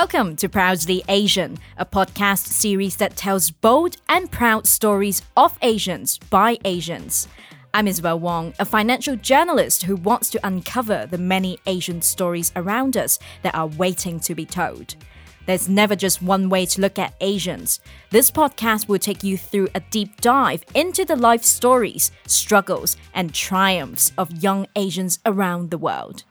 Welcome 0.00 0.36
to 0.36 0.50
Proudly 0.50 1.02
Asian, 1.08 1.56
a 1.78 1.86
podcast 1.86 2.48
series 2.48 2.96
that 2.96 3.16
tells 3.16 3.50
bold 3.50 3.96
and 4.10 4.30
proud 4.30 4.66
stories 4.66 5.22
of 5.38 5.56
Asians 5.62 6.18
by 6.18 6.58
Asians. 6.66 7.28
I'm 7.72 7.88
Isabel 7.88 8.20
Wong, 8.20 8.52
a 8.58 8.66
financial 8.66 9.16
journalist 9.16 9.84
who 9.84 9.96
wants 9.96 10.28
to 10.32 10.46
uncover 10.46 11.06
the 11.06 11.16
many 11.16 11.58
Asian 11.64 12.02
stories 12.02 12.52
around 12.56 12.98
us 12.98 13.18
that 13.40 13.54
are 13.54 13.68
waiting 13.68 14.20
to 14.20 14.34
be 14.34 14.44
told. 14.44 14.96
There's 15.46 15.66
never 15.66 15.96
just 15.96 16.20
one 16.20 16.50
way 16.50 16.66
to 16.66 16.82
look 16.82 16.98
at 16.98 17.14
Asians. 17.22 17.80
This 18.10 18.30
podcast 18.30 18.88
will 18.88 18.98
take 18.98 19.24
you 19.24 19.38
through 19.38 19.68
a 19.74 19.80
deep 19.80 20.20
dive 20.20 20.62
into 20.74 21.06
the 21.06 21.16
life 21.16 21.42
stories, 21.42 22.12
struggles, 22.26 22.98
and 23.14 23.32
triumphs 23.32 24.12
of 24.18 24.42
young 24.42 24.66
Asians 24.76 25.20
around 25.24 25.70
the 25.70 25.78
world. 25.78 26.24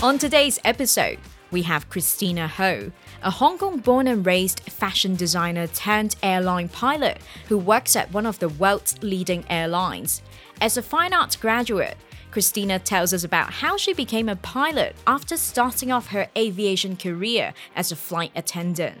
On 0.00 0.16
today's 0.16 0.60
episode, 0.64 1.18
we 1.50 1.62
have 1.62 1.90
Christina 1.90 2.46
Ho, 2.46 2.92
a 3.20 3.32
Hong 3.32 3.58
Kong 3.58 3.78
born 3.80 4.06
and 4.06 4.24
raised 4.24 4.60
fashion 4.60 5.16
designer 5.16 5.66
turned 5.66 6.14
airline 6.22 6.68
pilot 6.68 7.18
who 7.48 7.58
works 7.58 7.96
at 7.96 8.12
one 8.12 8.24
of 8.24 8.38
the 8.38 8.48
world's 8.48 9.02
leading 9.02 9.44
airlines. 9.50 10.22
As 10.60 10.76
a 10.76 10.82
fine 10.82 11.12
arts 11.12 11.34
graduate, 11.34 11.96
Christina 12.30 12.78
tells 12.78 13.12
us 13.12 13.24
about 13.24 13.52
how 13.52 13.76
she 13.76 13.92
became 13.92 14.28
a 14.28 14.36
pilot 14.36 14.94
after 15.04 15.36
starting 15.36 15.90
off 15.90 16.06
her 16.06 16.28
aviation 16.36 16.96
career 16.96 17.52
as 17.74 17.90
a 17.90 17.96
flight 17.96 18.30
attendant. 18.36 18.98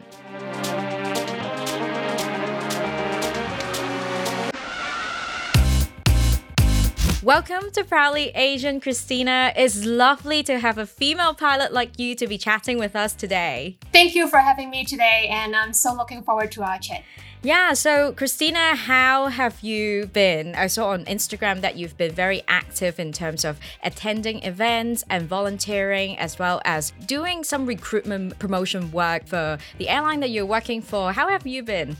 Welcome 7.24 7.72
to 7.72 7.82
Proudly 7.82 8.28
Asian, 8.36 8.78
Christina. 8.78 9.52
It's 9.56 9.84
lovely 9.84 10.44
to 10.44 10.60
have 10.60 10.78
a 10.78 10.86
female 10.86 11.34
pilot 11.34 11.72
like 11.72 11.98
you 11.98 12.14
to 12.14 12.28
be 12.28 12.38
chatting 12.38 12.78
with 12.78 12.94
us 12.94 13.12
today. 13.12 13.76
Thank 13.92 14.14
you 14.14 14.28
for 14.28 14.38
having 14.38 14.70
me 14.70 14.84
today, 14.84 15.26
and 15.28 15.56
I'm 15.56 15.72
so 15.72 15.92
looking 15.92 16.22
forward 16.22 16.52
to 16.52 16.62
our 16.62 16.78
chat. 16.78 17.02
Yeah, 17.42 17.72
so 17.72 18.12
Christina, 18.12 18.76
how 18.76 19.26
have 19.26 19.60
you 19.62 20.06
been? 20.06 20.54
I 20.54 20.68
saw 20.68 20.90
on 20.90 21.04
Instagram 21.06 21.60
that 21.62 21.76
you've 21.76 21.96
been 21.96 22.12
very 22.12 22.42
active 22.46 23.00
in 23.00 23.10
terms 23.10 23.44
of 23.44 23.58
attending 23.82 24.44
events 24.44 25.02
and 25.10 25.28
volunteering, 25.28 26.16
as 26.18 26.38
well 26.38 26.62
as 26.64 26.92
doing 27.06 27.42
some 27.42 27.66
recruitment 27.66 28.38
promotion 28.38 28.92
work 28.92 29.26
for 29.26 29.58
the 29.78 29.88
airline 29.88 30.20
that 30.20 30.30
you're 30.30 30.46
working 30.46 30.82
for. 30.82 31.12
How 31.12 31.28
have 31.28 31.48
you 31.48 31.64
been? 31.64 31.96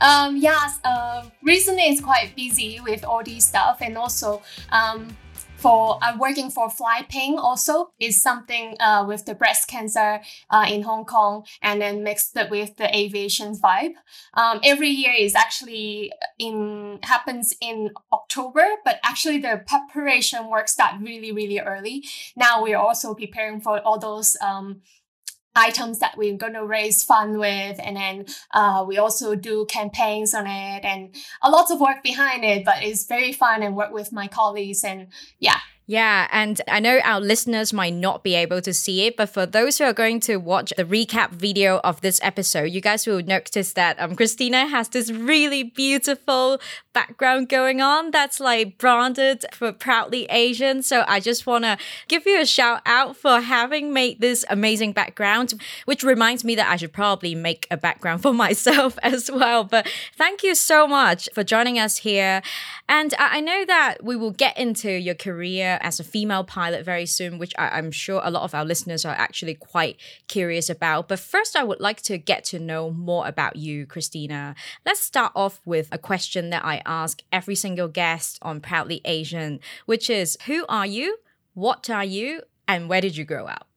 Um, 0.00 0.36
yes, 0.36 0.78
uh, 0.84 1.24
recently 1.42 1.82
it's 1.84 2.00
quite 2.00 2.34
busy 2.36 2.80
with 2.80 3.04
all 3.04 3.22
these 3.22 3.46
stuff, 3.46 3.78
and 3.80 3.96
also 3.96 4.42
um, 4.70 5.16
for 5.56 5.98
I'm 6.02 6.16
uh, 6.16 6.18
working 6.18 6.50
for 6.50 6.68
FlyPink 6.68 7.38
also 7.38 7.90
is 7.98 8.20
something 8.20 8.76
uh, 8.80 9.04
with 9.06 9.24
the 9.24 9.34
breast 9.34 9.68
cancer 9.68 10.20
uh, 10.50 10.66
in 10.68 10.82
Hong 10.82 11.04
Kong 11.04 11.44
and 11.62 11.80
then 11.80 12.04
mixed 12.04 12.36
with 12.50 12.76
the 12.76 12.94
aviation 12.94 13.54
vibe. 13.56 13.94
Um, 14.34 14.60
every 14.62 14.90
year 14.90 15.14
is 15.18 15.34
actually 15.34 16.12
in 16.38 16.98
happens 17.02 17.54
in 17.60 17.90
October, 18.12 18.66
but 18.84 19.00
actually 19.02 19.38
the 19.38 19.62
preparation 19.66 20.48
work 20.50 20.68
start 20.68 21.00
really 21.00 21.32
really 21.32 21.58
early. 21.58 22.04
Now 22.36 22.62
we're 22.62 22.78
also 22.78 23.14
preparing 23.14 23.60
for 23.60 23.80
all 23.80 23.98
those 23.98 24.36
um, 24.40 24.82
items 25.56 25.98
that 25.98 26.16
we're 26.16 26.36
going 26.36 26.52
to 26.52 26.64
raise 26.64 27.02
fund 27.02 27.38
with 27.38 27.80
and 27.82 27.96
then 27.96 28.26
uh, 28.52 28.84
we 28.86 28.98
also 28.98 29.34
do 29.34 29.66
campaigns 29.66 30.34
on 30.34 30.46
it 30.46 30.84
and 30.84 31.14
a 31.42 31.50
lot 31.50 31.70
of 31.70 31.80
work 31.80 32.02
behind 32.02 32.44
it 32.44 32.64
but 32.64 32.82
it's 32.82 33.06
very 33.06 33.32
fun 33.32 33.62
and 33.62 33.74
work 33.74 33.92
with 33.92 34.12
my 34.12 34.28
colleagues 34.28 34.84
and 34.84 35.08
yeah 35.38 35.58
yeah, 35.88 36.26
and 36.32 36.60
I 36.66 36.80
know 36.80 36.98
our 37.04 37.20
listeners 37.20 37.72
might 37.72 37.94
not 37.94 38.24
be 38.24 38.34
able 38.34 38.60
to 38.60 38.74
see 38.74 39.06
it, 39.06 39.16
but 39.16 39.28
for 39.28 39.46
those 39.46 39.78
who 39.78 39.84
are 39.84 39.92
going 39.92 40.18
to 40.20 40.36
watch 40.38 40.72
the 40.76 40.84
recap 40.84 41.30
video 41.30 41.78
of 41.84 42.00
this 42.00 42.18
episode, 42.24 42.72
you 42.72 42.80
guys 42.80 43.06
will 43.06 43.22
notice 43.22 43.72
that 43.74 44.00
um, 44.00 44.16
Christina 44.16 44.66
has 44.66 44.88
this 44.88 45.12
really 45.12 45.62
beautiful 45.62 46.60
background 46.92 47.48
going 47.48 47.80
on 47.80 48.10
that's 48.10 48.40
like 48.40 48.78
branded 48.78 49.44
for 49.52 49.70
Proudly 49.70 50.24
Asian. 50.24 50.82
So 50.82 51.04
I 51.06 51.20
just 51.20 51.46
want 51.46 51.64
to 51.64 51.78
give 52.08 52.26
you 52.26 52.40
a 52.40 52.46
shout 52.46 52.80
out 52.84 53.16
for 53.16 53.40
having 53.40 53.92
made 53.92 54.20
this 54.20 54.44
amazing 54.50 54.92
background, 54.92 55.54
which 55.84 56.02
reminds 56.02 56.42
me 56.42 56.56
that 56.56 56.68
I 56.68 56.76
should 56.76 56.94
probably 56.94 57.36
make 57.36 57.68
a 57.70 57.76
background 57.76 58.22
for 58.22 58.32
myself 58.46 58.98
as 59.04 59.30
well. 59.30 59.62
But 59.62 59.86
thank 60.16 60.42
you 60.42 60.56
so 60.56 60.88
much 60.88 61.28
for 61.32 61.44
joining 61.44 61.78
us 61.78 61.98
here. 61.98 62.42
And 62.88 63.14
I 63.18 63.40
know 63.40 63.64
that 63.66 63.98
we 64.02 64.16
will 64.16 64.30
get 64.32 64.56
into 64.58 64.90
your 64.90 65.14
career 65.14 65.75
as 65.80 66.00
a 66.00 66.04
female 66.04 66.44
pilot 66.44 66.84
very 66.84 67.06
soon, 67.06 67.38
which 67.38 67.54
I, 67.58 67.78
am 67.78 67.90
sure 67.90 68.20
a 68.24 68.30
lot 68.30 68.42
of 68.42 68.54
our 68.54 68.64
listeners 68.64 69.04
are 69.04 69.14
actually 69.14 69.54
quite 69.54 69.96
curious 70.28 70.68
about. 70.70 71.08
But 71.08 71.18
first, 71.18 71.56
I 71.56 71.64
would 71.64 71.80
like 71.80 72.02
to 72.02 72.18
get 72.18 72.44
to 72.46 72.58
know 72.58 72.90
more 72.90 73.26
about 73.26 73.56
you, 73.56 73.86
Christina. 73.86 74.54
Let's 74.84 75.00
start 75.00 75.32
off 75.34 75.60
with 75.64 75.88
a 75.92 75.98
question 75.98 76.50
that 76.50 76.64
I 76.64 76.82
ask 76.86 77.22
every 77.32 77.54
single 77.54 77.88
guest 77.88 78.38
on 78.42 78.60
Proudly 78.60 79.00
Asian, 79.04 79.60
which 79.86 80.10
is 80.10 80.36
Who 80.46 80.64
are 80.68 80.86
you? 80.86 81.18
What 81.54 81.88
are 81.90 82.04
you? 82.04 82.42
And 82.68 82.88
where 82.88 83.00
did 83.00 83.16
you 83.16 83.24
grow 83.24 83.46
up? 83.46 83.68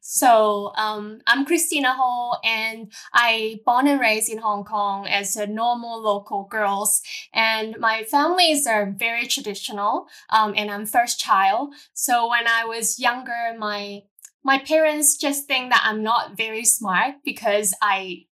So 0.00 0.72
um, 0.76 1.20
I'm 1.26 1.44
Christina 1.44 1.92
Ho, 1.96 2.36
and 2.44 2.92
I 3.12 3.60
born 3.64 3.86
and 3.88 4.00
raised 4.00 4.30
in 4.30 4.38
Hong 4.38 4.64
Kong 4.64 5.06
as 5.06 5.36
a 5.36 5.46
normal 5.46 6.00
local 6.00 6.44
girls. 6.44 7.02
And 7.32 7.76
my 7.78 8.04
families 8.04 8.66
are 8.66 8.94
very 8.96 9.26
traditional, 9.26 10.06
um, 10.30 10.54
and 10.56 10.70
I'm 10.70 10.86
first 10.86 11.20
child. 11.20 11.74
So 11.92 12.28
when 12.28 12.46
I 12.46 12.64
was 12.64 12.98
younger, 12.98 13.54
my 13.58 14.02
my 14.44 14.58
parents 14.58 15.16
just 15.16 15.48
think 15.48 15.72
that 15.72 15.82
I'm 15.84 16.02
not 16.02 16.36
very 16.36 16.64
smart 16.64 17.16
because 17.24 17.74
I 17.82 18.26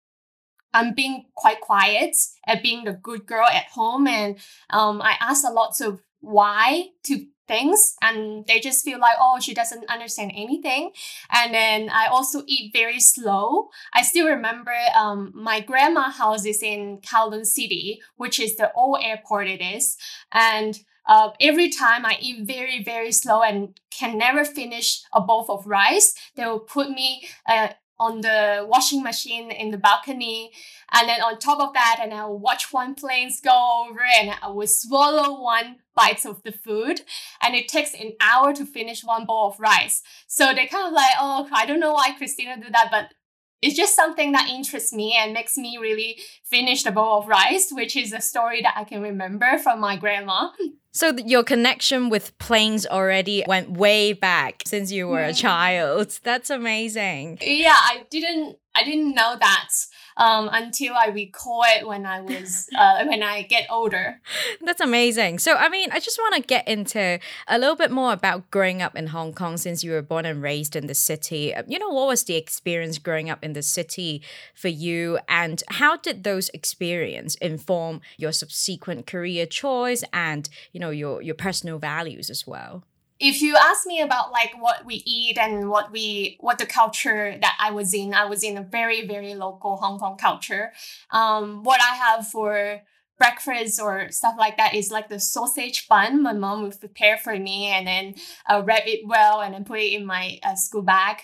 I'm 0.72 0.92
being 0.94 1.26
quite 1.36 1.60
quiet 1.60 2.16
at 2.46 2.62
being 2.62 2.84
the 2.84 2.92
good 2.92 3.26
girl 3.26 3.46
at 3.46 3.66
home, 3.66 4.06
and 4.06 4.36
um, 4.70 5.00
I 5.02 5.14
ask 5.20 5.44
a 5.44 5.52
lot 5.52 5.80
of 5.80 6.00
why 6.20 6.86
to 7.04 7.26
things 7.46 7.94
and 8.02 8.46
they 8.46 8.60
just 8.60 8.84
feel 8.84 8.98
like 8.98 9.16
oh 9.20 9.38
she 9.40 9.54
doesn't 9.54 9.88
understand 9.90 10.32
anything. 10.34 10.92
And 11.30 11.54
then 11.54 11.90
i 11.90 12.06
also 12.06 12.42
eat 12.46 12.72
very 12.72 13.00
slow. 13.00 13.68
I 13.92 14.02
still 14.02 14.28
remember 14.28 14.74
um, 14.96 15.32
my 15.34 15.60
grandma 15.60 16.10
house 16.10 16.44
is 16.44 16.62
in 16.62 16.98
kowloon 16.98 17.46
city 17.46 18.00
which 18.16 18.40
is 18.40 18.56
the 18.56 18.72
old 18.72 18.98
airport 19.02 19.48
it 19.48 19.60
is. 19.60 19.96
And 20.32 20.78
uh, 21.06 21.30
every 21.40 21.68
time 21.68 22.06
I 22.06 22.16
eat 22.20 22.46
very, 22.46 22.82
very 22.82 23.12
slow 23.12 23.42
and 23.42 23.78
can 23.90 24.16
never 24.16 24.44
finish 24.44 25.02
a 25.12 25.20
bowl 25.20 25.44
of 25.48 25.66
rice, 25.66 26.14
they 26.34 26.46
will 26.46 26.60
put 26.60 26.90
me 26.90 27.26
uh, 27.48 27.68
on 27.98 28.20
the 28.20 28.66
washing 28.68 29.02
machine 29.02 29.50
in 29.50 29.70
the 29.70 29.78
balcony. 29.78 30.52
And 30.92 31.08
then 31.08 31.20
on 31.22 31.38
top 31.38 31.60
of 31.60 31.74
that, 31.74 31.98
and 32.02 32.12
I'll 32.12 32.38
watch 32.38 32.72
one 32.72 32.94
planes 32.94 33.40
go 33.40 33.86
over 33.86 34.00
and 34.00 34.32
I 34.42 34.48
will 34.48 34.66
swallow 34.66 35.40
one 35.40 35.76
bite 35.94 36.24
of 36.26 36.42
the 36.42 36.52
food. 36.52 37.02
And 37.42 37.54
it 37.54 37.68
takes 37.68 37.94
an 37.94 38.12
hour 38.20 38.52
to 38.54 38.66
finish 38.66 39.04
one 39.04 39.26
bowl 39.26 39.48
of 39.48 39.60
rice. 39.60 40.02
So 40.26 40.52
they 40.54 40.66
kind 40.66 40.86
of 40.86 40.92
like, 40.92 41.14
oh, 41.20 41.48
I 41.52 41.66
don't 41.66 41.80
know 41.80 41.92
why 41.92 42.12
Christina 42.16 42.56
do 42.56 42.70
that, 42.70 42.88
but 42.90 43.14
it's 43.64 43.74
just 43.74 43.96
something 43.96 44.32
that 44.32 44.50
interests 44.50 44.92
me 44.92 45.16
and 45.18 45.32
makes 45.32 45.56
me 45.56 45.78
really 45.80 46.18
finish 46.44 46.82
the 46.82 46.92
bowl 46.92 47.20
of 47.20 47.28
rice, 47.28 47.70
which 47.72 47.96
is 47.96 48.12
a 48.12 48.20
story 48.20 48.60
that 48.60 48.74
I 48.76 48.84
can 48.84 49.00
remember 49.00 49.58
from 49.58 49.80
my 49.80 49.96
grandma. 49.96 50.50
So 50.92 51.16
your 51.16 51.42
connection 51.42 52.08
with 52.08 52.38
planes 52.38 52.86
already 52.86 53.42
went 53.48 53.70
way 53.70 54.12
back 54.12 54.62
since 54.66 54.92
you 54.92 55.08
were 55.08 55.24
a 55.24 55.32
child. 55.32 56.20
That's 56.22 56.50
amazing. 56.50 57.38
Yeah, 57.40 57.74
I 57.74 58.04
didn't 58.10 58.58
I 58.76 58.84
didn't 58.84 59.14
know 59.14 59.36
that 59.40 59.68
um, 60.16 60.48
until 60.52 60.94
I 60.94 61.08
recall 61.08 61.62
it 61.66 61.86
when 61.86 62.06
I 62.06 62.20
was 62.20 62.68
uh, 62.76 63.04
when 63.04 63.22
I 63.22 63.42
get 63.42 63.66
older. 63.70 64.20
That's 64.60 64.80
amazing. 64.80 65.38
So 65.38 65.54
I 65.54 65.68
mean, 65.68 65.90
I 65.92 66.00
just 66.00 66.18
want 66.18 66.36
to 66.36 66.42
get 66.42 66.66
into 66.68 67.18
a 67.48 67.58
little 67.58 67.76
bit 67.76 67.90
more 67.90 68.12
about 68.12 68.50
growing 68.50 68.82
up 68.82 68.96
in 68.96 69.08
Hong 69.08 69.32
Kong 69.32 69.56
since 69.56 69.82
you 69.82 69.92
were 69.92 70.02
born 70.02 70.24
and 70.24 70.42
raised 70.42 70.76
in 70.76 70.86
the 70.86 70.94
city. 70.94 71.52
You 71.66 71.78
know, 71.78 71.88
what 71.90 72.08
was 72.08 72.24
the 72.24 72.36
experience 72.36 72.98
growing 72.98 73.30
up 73.30 73.42
in 73.42 73.52
the 73.52 73.62
city 73.62 74.22
for 74.54 74.68
you, 74.68 75.18
and 75.28 75.62
how 75.68 75.96
did 75.96 76.24
those 76.24 76.48
experience 76.50 77.34
inform 77.36 78.00
your 78.16 78.32
subsequent 78.32 79.06
career 79.06 79.46
choice 79.46 80.04
and 80.12 80.48
you 80.72 80.80
know 80.80 80.90
your 80.90 81.22
your 81.22 81.34
personal 81.34 81.78
values 81.78 82.30
as 82.30 82.46
well? 82.46 82.84
If 83.20 83.40
you 83.40 83.56
ask 83.56 83.86
me 83.86 84.00
about 84.00 84.32
like 84.32 84.52
what 84.58 84.84
we 84.84 85.02
eat 85.06 85.38
and 85.38 85.70
what 85.70 85.92
we 85.92 86.36
what 86.40 86.58
the 86.58 86.66
culture 86.66 87.36
that 87.40 87.56
I 87.60 87.70
was 87.70 87.94
in, 87.94 88.14
I 88.14 88.24
was 88.26 88.42
in 88.42 88.56
a 88.56 88.62
very 88.62 89.06
very 89.06 89.34
local 89.34 89.76
Hong 89.76 89.98
Kong 89.98 90.16
culture. 90.16 90.72
Um, 91.10 91.62
what 91.62 91.80
I 91.80 91.94
have 91.94 92.26
for 92.28 92.82
breakfast 93.18 93.80
or 93.80 94.10
stuff 94.10 94.34
like 94.38 94.56
that 94.56 94.74
is 94.74 94.90
like 94.90 95.08
the 95.08 95.20
sausage 95.20 95.86
bun 95.88 96.22
my 96.22 96.32
mom 96.32 96.62
would 96.62 96.78
prepare 96.80 97.16
for 97.16 97.38
me 97.38 97.66
and 97.66 97.86
then 97.86 98.14
uh, 98.50 98.62
wrap 98.64 98.86
it 98.86 99.06
well 99.06 99.40
and 99.40 99.54
then 99.54 99.64
put 99.64 99.78
it 99.78 99.92
in 99.92 100.04
my 100.04 100.38
uh, 100.42 100.54
school 100.56 100.82
bag 100.82 101.18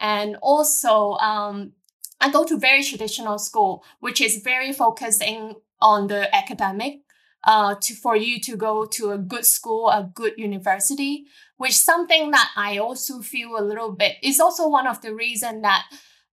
and 0.00 0.36
also 0.40 1.12
um, 1.14 1.72
i 2.20 2.30
go 2.30 2.44
to 2.44 2.56
very 2.56 2.82
traditional 2.82 3.38
school 3.38 3.84
which 4.00 4.20
is 4.20 4.38
very 4.42 4.72
focusing 4.72 5.54
on 5.82 6.06
the 6.06 6.34
academic 6.34 7.03
uh, 7.46 7.74
to 7.80 7.94
for 7.94 8.16
you 8.16 8.40
to 8.40 8.56
go 8.56 8.84
to 8.86 9.10
a 9.10 9.18
good 9.18 9.46
school, 9.46 9.88
a 9.88 10.10
good 10.14 10.34
university, 10.36 11.26
which 11.56 11.76
something 11.76 12.30
that 12.30 12.50
I 12.56 12.78
also 12.78 13.20
feel 13.20 13.58
a 13.58 13.62
little 13.64 13.92
bit 13.92 14.16
is 14.22 14.40
also 14.40 14.68
one 14.68 14.86
of 14.86 15.00
the 15.02 15.14
reason 15.14 15.62
that 15.62 15.84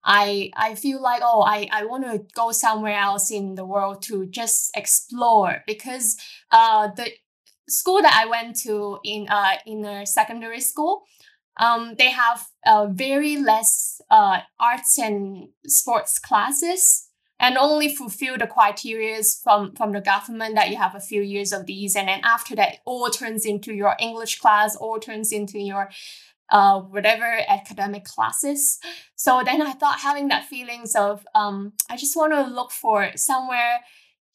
I 0.05 0.51
I 0.57 0.75
feel 0.77 1.03
like 1.03 1.21
oh 1.23 1.43
I, 1.43 1.69
I 1.73 1.85
want 1.85 2.05
to 2.05 2.25
go 2.35 2.53
somewhere 2.53 2.99
else 2.99 3.31
in 3.31 3.55
the 3.55 3.67
world 3.67 4.03
to 4.05 4.27
just 4.27 4.71
explore 4.77 5.63
because 5.67 6.17
uh 6.51 6.89
the 6.97 7.11
school 7.69 8.03
that 8.03 8.15
I 8.15 8.27
went 8.29 8.57
to 8.63 8.99
in 9.05 9.29
uh 9.29 9.57
in 9.67 9.85
a 9.85 10.07
secondary 10.07 10.61
school 10.61 11.03
um 11.59 11.95
they 11.99 12.11
have 12.11 12.47
uh, 12.67 12.87
very 12.91 13.37
less 13.37 14.01
uh 14.11 14.41
arts 14.59 14.99
and 14.99 15.49
sports 15.67 16.19
classes 16.19 17.09
and 17.41 17.57
only 17.57 17.89
fulfill 17.89 18.37
the 18.39 18.47
criteria 18.47 19.21
from 19.43 19.75
from 19.75 19.93
the 19.93 20.01
government 20.01 20.55
that 20.55 20.71
you 20.71 20.77
have 20.77 20.95
a 20.95 21.01
few 21.01 21.23
years 21.23 21.53
of 21.53 21.67
these. 21.67 21.97
And 21.97 22.07
then 22.07 22.21
after 22.23 22.55
that 22.57 22.77
all 22.85 23.09
turns 23.11 23.45
into 23.45 23.73
your 23.73 23.97
english 23.99 24.39
class 24.39 24.77
all 24.77 25.01
turns 25.01 25.33
into 25.33 25.59
your 25.59 25.91
uh, 26.51 26.81
whatever 26.81 27.41
academic 27.49 28.05
classes. 28.05 28.79
So 29.17 29.43
then 29.45 29.63
i 29.63 29.73
thought 29.73 30.01
having 30.01 30.29
that 30.29 30.45
feelings 30.45 30.95
of 30.95 31.27
um, 31.35 31.73
i 31.89 31.97
just 31.97 32.17
want 32.17 32.33
to 32.33 32.43
look 32.43 32.71
for 32.71 33.11
somewhere 33.17 33.81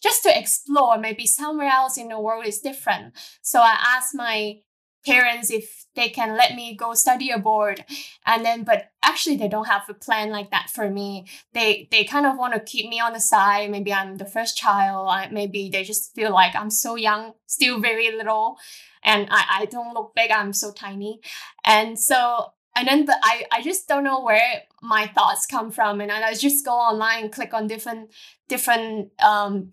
just 0.03 0.23
to 0.23 0.37
explore. 0.37 0.97
Maybe 0.97 1.25
somewhere 1.25 1.69
else 1.69 1.97
in 1.97 2.09
the 2.09 2.19
world 2.19 2.45
is 2.45 2.59
different. 2.59 3.13
So 3.41 3.59
i 3.59 3.77
asked 3.95 4.15
my 4.15 4.57
parents 5.05 5.51
if 5.51 5.85
they 5.95 6.09
can 6.09 6.35
let 6.37 6.55
me 6.55 6.75
go 6.75 6.93
study 6.93 7.31
abroad. 7.31 7.85
And 8.25 8.45
then 8.45 8.63
but 8.63 8.91
actually 9.03 9.37
they 9.37 9.47
don't 9.47 9.67
have 9.67 9.83
a 9.89 9.93
plan 9.93 10.29
like 10.29 10.51
that 10.51 10.69
for 10.69 10.89
me. 10.89 11.25
They 11.53 11.87
they 11.91 12.03
kind 12.03 12.25
of 12.25 12.37
want 12.37 12.53
to 12.53 12.59
keep 12.59 12.89
me 12.89 12.99
on 12.99 13.13
the 13.13 13.19
side. 13.19 13.71
Maybe 13.71 13.93
i'm 13.93 14.17
the 14.17 14.25
first 14.25 14.57
child. 14.57 15.07
I, 15.09 15.29
maybe 15.29 15.69
they 15.69 15.83
just 15.83 16.13
feel 16.15 16.31
like 16.31 16.55
i'm 16.55 16.69
so 16.69 16.95
young 16.95 17.33
still 17.45 17.79
very 17.79 18.11
little 18.11 18.57
and 19.03 19.27
i, 19.31 19.61
I 19.61 19.65
don't 19.65 19.93
look 19.93 20.13
big. 20.15 20.31
I'm 20.31 20.53
so 20.53 20.71
tiny. 20.71 21.21
And 21.63 21.99
so 21.99 22.51
and 22.75 22.87
then 22.87 23.05
but 23.05 23.17
I, 23.23 23.45
I 23.51 23.61
just 23.61 23.87
don't 23.87 24.03
know 24.03 24.21
where 24.21 24.63
my 24.81 25.07
thoughts 25.07 25.45
come 25.45 25.71
from. 25.71 26.01
And 26.01 26.11
I 26.11 26.33
just 26.33 26.65
go 26.65 26.73
online 26.73 27.29
click 27.29 27.53
on 27.53 27.67
different 27.67 28.11
different 28.49 29.11
um, 29.21 29.71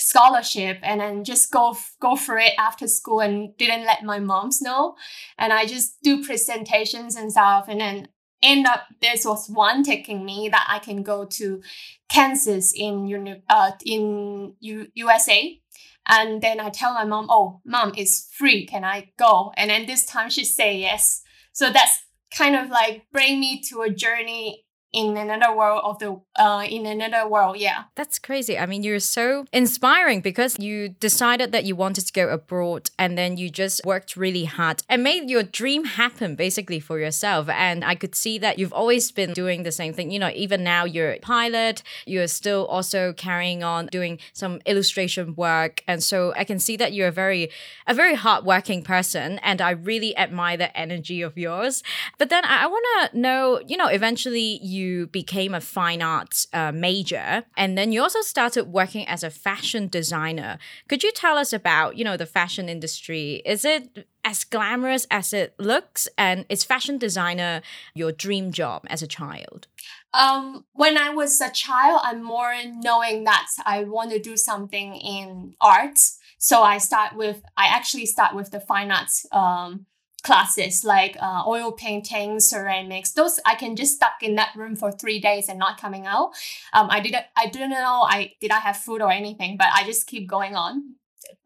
scholarship 0.00 0.78
and 0.82 1.00
then 1.00 1.24
just 1.24 1.50
go 1.52 1.76
go 2.00 2.16
for 2.16 2.38
it 2.38 2.52
after 2.58 2.88
school 2.88 3.20
and 3.20 3.56
didn't 3.56 3.84
let 3.84 4.02
my 4.02 4.18
moms 4.18 4.60
know. 4.62 4.96
And 5.38 5.52
i 5.52 5.66
just 5.66 6.02
do 6.02 6.24
presentations 6.24 7.16
and 7.16 7.30
stuff 7.30 7.66
and 7.68 7.80
then 7.80 8.08
end 8.42 8.66
up 8.66 8.84
this 9.02 9.24
was 9.26 9.48
one 9.50 9.82
taking 9.82 10.24
me 10.24 10.48
that 10.50 10.66
i 10.68 10.78
can 10.78 11.02
go 11.02 11.26
to 11.26 11.60
kansas 12.08 12.72
in 12.74 13.06
uni- 13.06 13.42
uh, 13.50 13.72
in 13.84 14.54
U- 14.60 14.88
usa 14.94 15.60
and 16.08 16.40
then 16.40 16.58
i 16.60 16.70
tell 16.70 16.94
my 16.94 17.04
mom 17.04 17.26
oh 17.28 17.60
mom 17.64 17.92
it's 17.96 18.28
free. 18.32 18.66
Can 18.66 18.84
i 18.84 19.10
go? 19.18 19.52
And 19.56 19.70
then 19.70 19.86
this 19.86 20.06
time 20.06 20.30
she 20.30 20.44
say 20.44 20.78
yes. 20.78 21.22
So 21.52 21.70
that's 21.70 21.98
kind 22.34 22.56
of 22.56 22.70
like 22.70 23.02
bring 23.12 23.38
me 23.40 23.60
to 23.68 23.82
a 23.82 23.90
journey 23.90 24.64
in 24.92 25.16
another 25.16 25.56
world 25.56 25.80
of 25.84 25.98
the 26.00 26.20
uh 26.36 26.64
in 26.68 26.84
another 26.84 27.28
world 27.28 27.56
yeah. 27.56 27.84
That's 27.94 28.18
crazy. 28.18 28.58
I 28.58 28.66
mean 28.66 28.82
you're 28.82 28.98
so 28.98 29.46
inspiring 29.52 30.20
because 30.20 30.58
you 30.58 30.88
decided 30.88 31.52
that 31.52 31.64
you 31.64 31.76
wanted 31.76 32.06
to 32.06 32.12
go 32.12 32.28
abroad 32.28 32.90
and 32.98 33.16
then 33.16 33.36
you 33.36 33.50
just 33.50 33.82
worked 33.84 34.16
really 34.16 34.46
hard 34.46 34.82
and 34.88 35.04
made 35.04 35.30
your 35.30 35.44
dream 35.44 35.84
happen 35.84 36.34
basically 36.34 36.80
for 36.80 36.98
yourself. 36.98 37.48
And 37.48 37.84
i 37.84 37.94
could 37.94 38.14
see 38.14 38.36
that 38.38 38.58
you've 38.58 38.72
always 38.72 39.12
been 39.12 39.32
doing 39.32 39.62
the 39.62 39.72
same 39.72 39.92
thing. 39.92 40.10
You 40.10 40.18
know 40.18 40.30
even 40.34 40.64
now 40.64 40.84
you're 40.84 41.12
a 41.12 41.18
pilot 41.20 41.82
you're 42.06 42.26
still 42.26 42.66
also 42.66 43.12
carrying 43.12 43.62
on 43.62 43.86
doing 43.86 44.18
some 44.32 44.60
illustration 44.66 45.34
work. 45.36 45.84
And 45.86 46.02
so 46.02 46.32
i 46.36 46.42
can 46.42 46.58
see 46.58 46.76
that 46.78 46.92
you're 46.92 47.08
a 47.08 47.12
very 47.24 47.50
a 47.86 47.94
very 47.94 48.16
hardworking 48.16 48.82
person 48.82 49.38
and 49.40 49.60
i 49.60 49.70
really 49.70 50.16
admire 50.16 50.56
the 50.56 50.76
energy 50.76 51.22
of 51.22 51.38
yours. 51.38 51.84
But 52.18 52.28
then 52.28 52.44
i, 52.44 52.64
I 52.64 52.66
want 52.66 52.86
to 53.12 53.18
know 53.18 53.60
you 53.66 53.76
know 53.76 53.86
eventually 53.86 54.58
you 54.62 54.79
you 54.80 55.06
became 55.08 55.54
a 55.54 55.60
fine 55.60 56.02
arts 56.02 56.46
uh, 56.52 56.72
major 56.72 57.44
and 57.56 57.76
then 57.76 57.92
you 57.92 58.02
also 58.02 58.22
started 58.22 58.64
working 58.64 59.06
as 59.06 59.22
a 59.22 59.30
fashion 59.30 59.88
designer. 59.88 60.58
Could 60.88 61.02
you 61.04 61.12
tell 61.12 61.36
us 61.36 61.52
about, 61.52 61.96
you 61.96 62.04
know, 62.04 62.16
the 62.16 62.26
fashion 62.26 62.68
industry? 62.68 63.42
Is 63.44 63.64
it 63.64 64.06
as 64.24 64.44
glamorous 64.44 65.06
as 65.10 65.32
it 65.32 65.54
looks 65.58 66.08
and 66.18 66.44
is 66.48 66.64
fashion 66.64 66.98
designer 66.98 67.62
your 67.94 68.12
dream 68.12 68.52
job 68.52 68.86
as 68.88 69.02
a 69.02 69.06
child? 69.06 69.66
Um, 70.12 70.64
when 70.72 70.98
I 70.98 71.10
was 71.10 71.40
a 71.40 71.50
child, 71.50 72.00
I'm 72.02 72.22
more 72.22 72.54
knowing 72.66 73.24
that 73.24 73.46
I 73.64 73.84
want 73.84 74.10
to 74.10 74.18
do 74.18 74.36
something 74.36 74.96
in 74.96 75.54
arts. 75.60 76.18
So 76.38 76.62
I 76.62 76.78
start 76.78 77.16
with 77.16 77.42
I 77.56 77.66
actually 77.66 78.06
start 78.06 78.34
with 78.34 78.50
the 78.50 78.60
fine 78.60 78.90
arts 78.90 79.26
um, 79.30 79.86
classes 80.22 80.84
like 80.84 81.16
uh, 81.20 81.42
oil 81.46 81.72
painting, 81.72 82.40
ceramics. 82.40 83.12
Those 83.12 83.40
I 83.44 83.54
can 83.54 83.76
just 83.76 83.96
stuck 83.96 84.22
in 84.22 84.34
that 84.36 84.54
room 84.56 84.76
for 84.76 84.92
three 84.92 85.20
days 85.20 85.48
and 85.48 85.58
not 85.58 85.80
coming 85.80 86.06
out. 86.06 86.32
Um, 86.72 86.88
I 86.90 87.00
didn't 87.00 87.24
I 87.36 87.46
didn't 87.46 87.70
know 87.70 88.02
I 88.08 88.32
did 88.40 88.50
I 88.50 88.60
have 88.60 88.76
food 88.76 89.02
or 89.02 89.10
anything, 89.10 89.56
but 89.56 89.68
I 89.74 89.84
just 89.84 90.06
keep 90.06 90.28
going 90.28 90.56
on. 90.56 90.94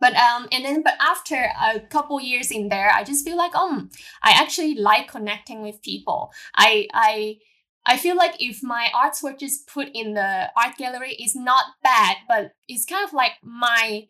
But 0.01 0.15
um 0.15 0.49
and 0.53 0.65
then 0.65 0.83
but 0.83 0.95
after 1.01 1.35
a 1.35 1.81
couple 1.81 2.21
years 2.21 2.51
in 2.51 2.69
there, 2.69 2.91
I 2.95 3.05
just 3.05 3.25
feel 3.25 3.37
like 3.37 3.55
um 3.55 3.91
I 4.23 4.33
actually 4.33 4.75
like 4.75 5.09
connecting 5.09 5.63
with 5.63 5.83
people. 5.83 6.33
I 6.55 6.89
I 6.93 7.39
I 7.87 7.99
feel 7.99 8.17
like 8.17 8.37
if 8.41 8.63
my 8.63 8.89
arts 8.95 9.23
were 9.23 9.35
just 9.35 9.67
put 9.67 9.89
in 9.93 10.15
the 10.15 10.51
art 10.57 10.77
gallery 10.79 11.13
is 11.15 11.37
not 11.37 11.65
bad, 11.83 12.17
but 12.29 12.53
it's 12.67 12.87
kind 12.87 13.07
of 13.07 13.13
like 13.13 13.33
my 13.43 14.07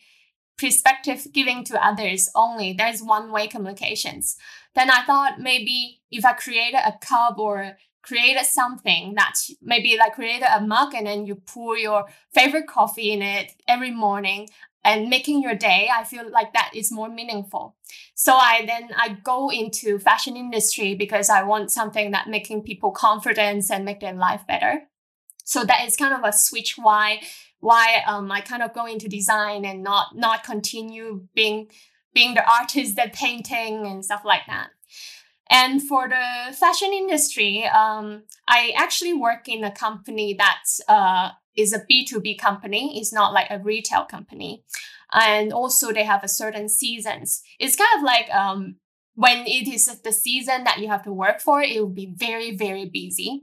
perspective 0.58 1.26
giving 1.32 1.64
to 1.64 1.84
others 1.84 2.30
only. 2.34 2.72
There's 2.72 3.02
one 3.02 3.30
way 3.30 3.46
communications. 3.48 4.36
Then 4.74 4.90
I 4.90 5.04
thought 5.04 5.40
maybe 5.40 6.00
if 6.10 6.24
I 6.24 6.32
created 6.32 6.80
a 6.84 6.98
cup 7.00 7.38
or 7.38 7.76
created 8.02 8.44
something 8.44 9.14
that 9.14 9.34
maybe 9.62 9.96
like 9.98 10.14
created 10.14 10.46
a 10.54 10.60
mug 10.60 10.94
and 10.94 11.06
then 11.06 11.26
you 11.26 11.34
pour 11.34 11.76
your 11.76 12.04
favorite 12.32 12.66
coffee 12.66 13.12
in 13.12 13.22
it 13.22 13.52
every 13.66 13.90
morning 13.90 14.48
and 14.84 15.08
making 15.08 15.42
your 15.42 15.54
day 15.54 15.88
i 15.94 16.04
feel 16.04 16.30
like 16.30 16.52
that 16.52 16.70
is 16.74 16.92
more 16.92 17.08
meaningful 17.08 17.74
so 18.14 18.34
i 18.34 18.62
then 18.66 18.90
i 18.96 19.16
go 19.24 19.50
into 19.50 19.98
fashion 19.98 20.36
industry 20.36 20.94
because 20.94 21.30
i 21.30 21.42
want 21.42 21.72
something 21.72 22.10
that 22.10 22.28
making 22.28 22.62
people 22.62 22.90
confidence 22.90 23.70
and 23.70 23.84
make 23.84 24.00
their 24.00 24.12
life 24.12 24.42
better 24.46 24.82
so 25.44 25.64
that 25.64 25.86
is 25.86 25.96
kind 25.96 26.14
of 26.14 26.20
a 26.24 26.36
switch 26.36 26.76
why 26.76 27.20
why 27.64 28.02
um, 28.06 28.30
I 28.30 28.42
kind 28.42 28.62
of 28.62 28.75
go 28.75 28.85
into 28.87 29.09
design 29.09 29.64
and 29.64 29.83
not 29.83 30.14
not 30.14 30.44
continue 30.44 31.26
being 31.35 31.68
being 32.12 32.35
the 32.35 32.49
artist 32.49 32.97
that 32.97 33.14
painting 33.14 33.87
and 33.87 34.04
stuff 34.04 34.23
like 34.25 34.42
that. 34.47 34.68
And 35.50 35.83
for 35.83 36.09
the 36.09 36.54
fashion 36.54 36.92
industry, 36.92 37.64
um, 37.64 38.25
I 38.47 38.73
actually 38.76 39.14
work 39.14 39.49
in 39.49 39.64
a 39.64 39.71
company 39.71 40.35
that 40.35 40.62
uh, 40.88 41.30
is 41.56 41.73
a 41.73 41.80
B2B 41.80 42.38
company. 42.38 42.99
It's 42.99 43.12
not 43.12 43.33
like 43.33 43.50
a 43.50 43.59
retail 43.59 44.04
company. 44.04 44.64
And 45.12 45.52
also 45.52 45.92
they 45.92 46.04
have 46.04 46.25
a 46.25 46.28
certain 46.28 46.68
seasons. 46.68 47.42
It's 47.59 47.76
kind 47.76 47.99
of 47.99 48.02
like 48.02 48.28
um, 48.35 48.76
when 49.14 49.47
it 49.47 49.68
is 49.68 49.87
the 50.02 50.12
season 50.12 50.64
that 50.64 50.78
you 50.78 50.88
have 50.88 51.02
to 51.04 51.12
work 51.12 51.40
for, 51.40 51.62
it 51.62 51.80
will 51.80 51.88
be 51.88 52.12
very, 52.14 52.56
very 52.56 52.87
busy. 52.87 53.42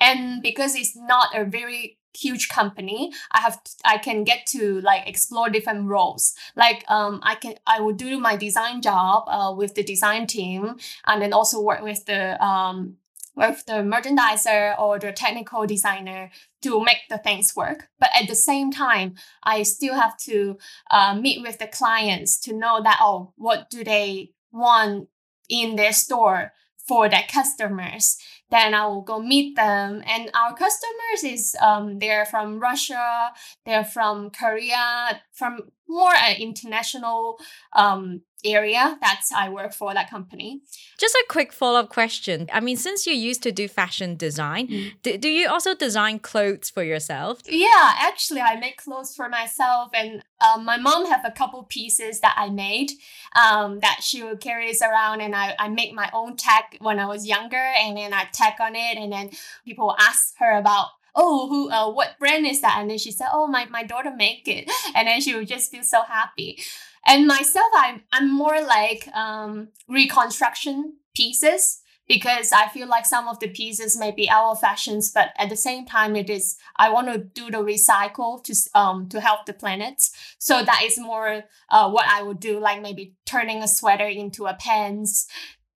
And 0.00 0.42
because 0.42 0.74
it's 0.74 0.96
not 0.96 1.36
a 1.36 1.44
very 1.44 1.97
huge 2.16 2.48
company 2.48 3.12
i 3.32 3.40
have 3.40 3.60
i 3.84 3.96
can 3.98 4.24
get 4.24 4.46
to 4.46 4.80
like 4.80 5.06
explore 5.06 5.48
different 5.48 5.86
roles 5.86 6.34
like 6.56 6.84
um 6.88 7.20
i 7.22 7.34
can 7.34 7.54
i 7.66 7.80
will 7.80 7.92
do 7.92 8.18
my 8.18 8.36
design 8.36 8.80
job 8.82 9.24
uh, 9.28 9.52
with 9.54 9.74
the 9.74 9.82
design 9.82 10.26
team 10.26 10.76
and 11.06 11.22
then 11.22 11.32
also 11.32 11.60
work 11.60 11.82
with 11.82 12.04
the 12.06 12.42
um 12.44 12.96
with 13.38 13.64
the 13.66 13.74
merchandiser 13.74 14.78
or 14.78 14.98
the 14.98 15.12
technical 15.12 15.64
designer 15.64 16.30
to 16.60 16.82
make 16.82 17.08
the 17.08 17.18
things 17.18 17.54
work. 17.54 17.88
But 18.00 18.10
at 18.20 18.28
the 18.28 18.34
same 18.34 18.72
time, 18.72 19.14
I 19.44 19.62
still 19.62 19.94
have 19.94 20.16
to 20.26 20.58
uh, 20.90 21.14
meet 21.14 21.40
with 21.40 21.58
the 21.58 21.68
clients 21.68 22.38
to 22.40 22.52
know 22.52 22.82
that, 22.82 22.98
oh, 23.00 23.32
what 23.36 23.70
do 23.70 23.84
they 23.84 24.32
want 24.50 25.08
in 25.48 25.76
their 25.76 25.92
store 25.92 26.52
for 26.76 27.08
their 27.08 27.24
customers? 27.30 28.18
Then 28.50 28.74
I 28.74 28.86
will 28.86 29.02
go 29.02 29.20
meet 29.20 29.56
them. 29.56 30.02
And 30.06 30.30
our 30.34 30.54
customers 30.54 31.24
is 31.24 31.56
um, 31.60 31.98
they're 31.98 32.26
from 32.26 32.58
Russia, 32.58 33.30
they're 33.64 33.84
from 33.84 34.30
Korea, 34.30 35.20
from 35.32 35.70
more 35.88 36.14
an 36.14 36.36
international 36.36 37.38
um, 37.72 38.22
area 38.44 38.96
that 39.00 39.22
I 39.34 39.48
work 39.48 39.72
for 39.72 39.92
that 39.94 40.10
company. 40.10 40.60
Just 40.98 41.14
a 41.14 41.24
quick 41.28 41.52
follow 41.52 41.80
up 41.80 41.88
question. 41.88 42.48
I 42.52 42.60
mean, 42.60 42.76
since 42.76 43.06
you 43.06 43.14
used 43.14 43.42
to 43.42 43.52
do 43.52 43.66
fashion 43.68 44.16
design, 44.16 44.68
mm. 44.68 44.92
do, 45.02 45.18
do 45.18 45.28
you 45.28 45.48
also 45.48 45.74
design 45.74 46.18
clothes 46.18 46.70
for 46.70 46.82
yourself? 46.84 47.40
Yeah, 47.46 47.94
actually, 47.96 48.40
I 48.40 48.56
make 48.60 48.76
clothes 48.76 49.14
for 49.14 49.28
myself, 49.28 49.90
and 49.92 50.22
um, 50.40 50.64
my 50.64 50.76
mom 50.76 51.06
have 51.06 51.24
a 51.24 51.32
couple 51.32 51.64
pieces 51.64 52.20
that 52.20 52.34
I 52.36 52.50
made 52.50 52.92
um, 53.34 53.80
that 53.80 54.00
she 54.02 54.22
will 54.22 54.36
carries 54.36 54.82
around, 54.82 55.20
and 55.20 55.34
I, 55.34 55.56
I 55.58 55.68
make 55.68 55.92
my 55.92 56.10
own 56.12 56.36
tag 56.36 56.64
when 56.80 57.00
I 57.00 57.06
was 57.06 57.26
younger, 57.26 57.56
and 57.56 57.96
then 57.96 58.12
I 58.12 58.26
tag 58.38 58.54
on 58.60 58.74
it, 58.74 58.96
and 58.96 59.12
then 59.12 59.30
people 59.64 59.96
ask 59.98 60.34
her 60.38 60.56
about 60.56 60.88
oh, 61.14 61.48
who, 61.48 61.70
uh, 61.70 61.90
what 61.90 62.16
brand 62.20 62.46
is 62.46 62.60
that? 62.60 62.76
And 62.78 62.88
then 62.88 62.98
she 62.98 63.10
said, 63.10 63.26
oh, 63.32 63.48
my, 63.48 63.66
my 63.66 63.82
daughter 63.82 64.12
make 64.16 64.46
it. 64.46 64.70
And 64.94 65.08
then 65.08 65.20
she 65.20 65.34
would 65.34 65.48
just 65.48 65.70
feel 65.70 65.82
so 65.82 66.02
happy. 66.02 66.62
And 67.06 67.26
myself, 67.26 67.66
I'm, 67.74 68.02
I'm 68.12 68.32
more 68.32 68.60
like 68.62 69.08
um, 69.08 69.68
reconstruction 69.88 70.94
pieces 71.16 71.82
because 72.08 72.52
I 72.52 72.68
feel 72.68 72.88
like 72.88 73.04
some 73.04 73.28
of 73.28 73.38
the 73.38 73.48
pieces 73.48 73.98
may 73.98 74.10
be 74.10 74.28
our 74.30 74.56
fashions, 74.56 75.10
but 75.12 75.28
at 75.36 75.50
the 75.50 75.56
same 75.56 75.84
time, 75.84 76.16
it 76.16 76.30
is 76.30 76.56
I 76.76 76.90
want 76.90 77.12
to 77.12 77.18
do 77.18 77.50
the 77.50 77.58
recycle 77.58 78.42
to 78.44 78.54
um 78.74 79.08
to 79.10 79.20
help 79.20 79.44
the 79.44 79.52
planet. 79.52 80.02
So 80.38 80.64
that 80.64 80.82
is 80.84 80.98
more 80.98 81.44
uh, 81.70 81.90
what 81.90 82.06
I 82.08 82.22
would 82.22 82.40
do, 82.40 82.58
like 82.58 82.80
maybe 82.80 83.14
turning 83.26 83.62
a 83.62 83.68
sweater 83.68 84.06
into 84.06 84.46
a 84.46 84.54
pants. 84.54 85.28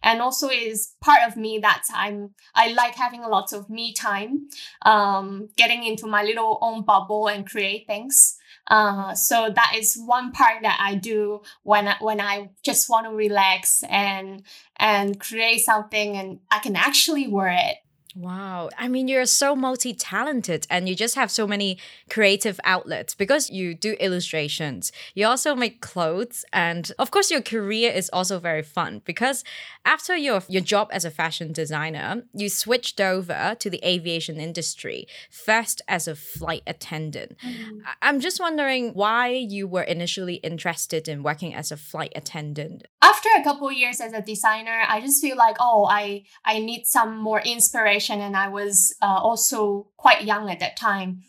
And 0.03 0.21
also 0.21 0.49
is 0.49 0.95
part 1.01 1.21
of 1.27 1.37
me 1.37 1.59
that 1.61 1.83
I'm 1.95 2.31
I 2.55 2.73
like 2.73 2.95
having 2.95 3.23
a 3.23 3.29
lot 3.29 3.53
of 3.53 3.71
me 3.71 3.95
time, 3.95 4.49
um, 4.83 5.49
getting 5.57 5.85
into 5.85 6.07
my 6.07 6.23
little 6.23 6.59
own 6.61 6.85
bubble 6.85 7.29
and 7.29 7.49
create 7.49 7.87
things. 7.87 8.37
Uh, 8.69 9.15
so 9.15 9.51
that 9.55 9.75
is 9.77 10.01
one 10.07 10.31
part 10.33 10.63
that 10.63 10.79
I 10.81 10.95
do 10.95 11.43
when 11.63 11.89
I, 11.89 11.97
when 12.01 12.21
I 12.21 12.51
just 12.65 12.89
want 12.89 13.07
to 13.07 13.13
relax 13.13 13.83
and 13.89 14.45
and 14.77 15.19
create 15.19 15.61
something 15.61 16.17
and 16.17 16.41
I 16.51 16.59
can 16.61 16.77
actually 16.77 17.29
wear 17.29 17.49
it. 17.49 17.77
Wow. 18.15 18.69
I 18.77 18.89
mean, 18.89 19.09
you're 19.09 19.25
so 19.27 19.57
multi 19.57 19.95
talented 19.95 20.67
and 20.69 20.89
you 20.89 20.95
just 20.95 21.15
have 21.15 21.31
so 21.31 21.47
many 21.47 21.79
creative 22.11 22.61
outlets 22.65 23.15
because 23.15 23.51
you 23.51 23.75
do 23.75 23.93
illustrations. 23.95 24.93
You 25.15 25.27
also 25.27 25.55
make 25.55 25.81
clothes. 25.81 26.45
And 26.53 26.93
of 26.99 27.11
course, 27.11 27.31
your 27.31 27.41
career 27.41 27.91
is 27.91 28.11
also 28.13 28.39
very 28.39 28.63
fun 28.63 29.01
because 29.05 29.45
after 29.85 30.17
your, 30.17 30.43
your 30.49 30.63
job 30.63 30.89
as 30.93 31.05
a 31.05 31.11
fashion 31.11 31.53
designer, 31.53 32.25
you 32.35 32.49
switched 32.49 33.01
over 33.01 33.57
to 33.59 33.71
the 33.71 33.83
aviation 33.85 34.37
industry, 34.37 35.07
first 35.31 35.81
as 35.89 36.07
a 36.07 36.15
flight 36.15 36.63
attendant. 36.67 37.37
Mm-hmm. 37.39 37.79
I'm 38.03 38.21
just 38.21 38.41
wondering 38.41 38.93
why 38.93 39.29
you 39.29 39.67
were 39.67 39.83
initially 39.83 40.35
interested 40.37 41.09
in 41.09 41.23
working 41.23 41.55
as 41.55 41.73
a 41.73 41.77
flight 41.77 42.13
attendant. 42.15 42.87
After 43.01 43.29
a 43.39 43.43
couple 43.43 43.73
years 43.73 44.01
as 44.01 44.13
a 44.13 44.21
designer, 44.21 44.83
I 44.87 45.01
just 45.01 45.21
feel 45.21 45.37
like, 45.37 45.57
oh, 45.59 45.87
I, 45.91 46.25
I 46.45 46.59
need 46.59 46.87
some 46.87 47.17
more 47.17 47.41
inspiration 47.41 48.02
and 48.11 48.37
I 48.37 48.49
was 48.49 48.95
uh, 49.03 49.21
also 49.23 49.89
quite 49.97 50.25
young 50.25 50.51
at 50.51 50.61
that 50.61 50.77
time 50.77 51.23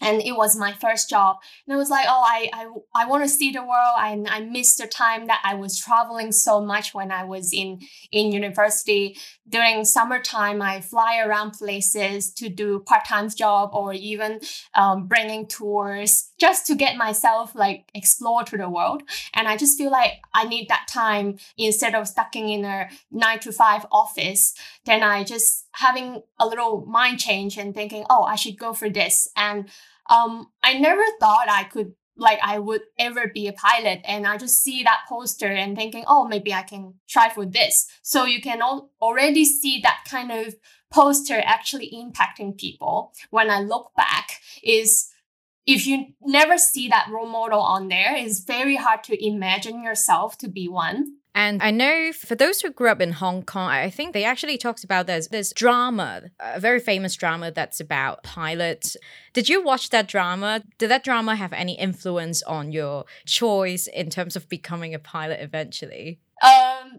and 0.00 0.20
it 0.20 0.36
was 0.36 0.56
my 0.56 0.72
first 0.72 1.08
job. 1.08 1.36
And 1.66 1.74
i 1.74 1.76
was 1.76 1.90
like 1.90 2.06
oh 2.08 2.22
i 2.24 2.50
i, 2.52 3.02
I 3.02 3.06
want 3.06 3.24
to 3.24 3.28
see 3.28 3.50
the 3.50 3.62
world 3.62 3.96
and 3.98 4.28
i 4.28 4.40
missed 4.40 4.78
the 4.78 4.86
time 4.86 5.26
that 5.26 5.40
i 5.44 5.54
was 5.54 5.78
traveling 5.78 6.32
so 6.32 6.60
much 6.60 6.94
when 6.94 7.10
i 7.10 7.24
was 7.24 7.52
in 7.52 7.80
in 8.12 8.32
university. 8.32 9.16
During 9.48 9.84
summertime 9.84 10.60
i 10.60 10.80
fly 10.80 11.18
around 11.18 11.52
places 11.52 12.32
to 12.34 12.48
do 12.48 12.80
part-time 12.80 13.28
job 13.30 13.70
or 13.72 13.92
even 13.92 14.40
um, 14.74 15.06
bringing 15.06 15.46
tours 15.46 16.30
just 16.38 16.66
to 16.66 16.74
get 16.74 16.96
myself 16.96 17.54
like 17.54 17.88
explore 17.94 18.42
to 18.44 18.56
the 18.56 18.68
world. 18.68 19.02
And 19.34 19.48
i 19.48 19.56
just 19.56 19.78
feel 19.78 19.90
like 19.90 20.20
i 20.34 20.44
need 20.44 20.68
that 20.68 20.86
time. 20.88 21.38
Instead 21.56 21.94
of 21.94 22.08
stucking 22.08 22.48
in 22.48 22.64
a 22.64 22.88
nine 23.10 23.38
to 23.40 23.52
five 23.52 23.86
office 23.90 24.54
then 24.84 25.02
i 25.02 25.24
just 25.24 25.65
having 25.76 26.22
a 26.38 26.46
little 26.46 26.84
mind 26.86 27.18
change 27.18 27.56
and 27.56 27.74
thinking 27.74 28.04
oh 28.10 28.22
i 28.24 28.34
should 28.34 28.58
go 28.58 28.72
for 28.72 28.90
this 28.90 29.28
and 29.36 29.70
um, 30.08 30.48
I 30.62 30.78
never 30.78 31.02
thought 31.20 31.48
I 31.48 31.64
could 31.64 31.92
like 32.18 32.38
I 32.42 32.58
would 32.58 32.82
ever 32.98 33.30
be 33.32 33.46
a 33.46 33.52
pilot. 33.52 34.00
And 34.04 34.26
I 34.26 34.38
just 34.38 34.62
see 34.62 34.82
that 34.82 35.02
poster 35.08 35.48
and 35.48 35.76
thinking, 35.76 36.04
oh, 36.06 36.26
maybe 36.26 36.52
I 36.52 36.62
can 36.62 36.94
try 37.08 37.28
for 37.28 37.44
this. 37.44 37.86
So 38.02 38.24
you 38.24 38.40
can 38.40 38.62
al- 38.62 38.90
already 39.02 39.44
see 39.44 39.80
that 39.82 40.04
kind 40.08 40.32
of 40.32 40.54
poster 40.90 41.42
actually 41.44 41.92
impacting 41.92 42.56
people. 42.56 43.12
When 43.30 43.50
I 43.50 43.60
look 43.60 43.90
back, 43.96 44.40
is 44.62 45.08
if 45.66 45.86
you 45.86 46.06
never 46.22 46.58
see 46.58 46.88
that 46.88 47.08
role 47.10 47.26
model 47.26 47.60
on 47.60 47.88
there, 47.88 48.14
it's 48.14 48.40
very 48.40 48.76
hard 48.76 49.02
to 49.04 49.26
imagine 49.26 49.82
yourself 49.82 50.38
to 50.38 50.48
be 50.48 50.68
one. 50.68 51.16
And 51.34 51.62
I 51.62 51.70
know 51.70 52.12
for 52.14 52.34
those 52.34 52.62
who 52.62 52.70
grew 52.70 52.88
up 52.88 53.02
in 53.02 53.12
Hong 53.12 53.42
Kong, 53.42 53.68
I 53.68 53.90
think 53.90 54.14
they 54.14 54.24
actually 54.24 54.56
talked 54.56 54.84
about 54.84 55.06
this 55.06 55.28
this 55.28 55.52
drama, 55.52 56.22
a 56.40 56.58
very 56.58 56.80
famous 56.80 57.14
drama 57.14 57.50
that's 57.50 57.78
about 57.78 58.22
pilots. 58.22 58.96
Did 59.34 59.50
you 59.50 59.62
watch 59.62 59.90
that 59.90 60.08
drama? 60.08 60.62
Did 60.78 60.88
that 60.88 61.04
drama 61.04 61.36
have 61.36 61.52
any 61.52 61.78
influence 61.78 62.42
on 62.44 62.72
your 62.72 63.04
choice 63.26 63.86
in 63.86 64.08
terms 64.08 64.34
of 64.34 64.48
becoming 64.48 64.94
a 64.94 64.98
pilot 64.98 65.40
eventually? 65.42 66.20
Um, 66.42 66.95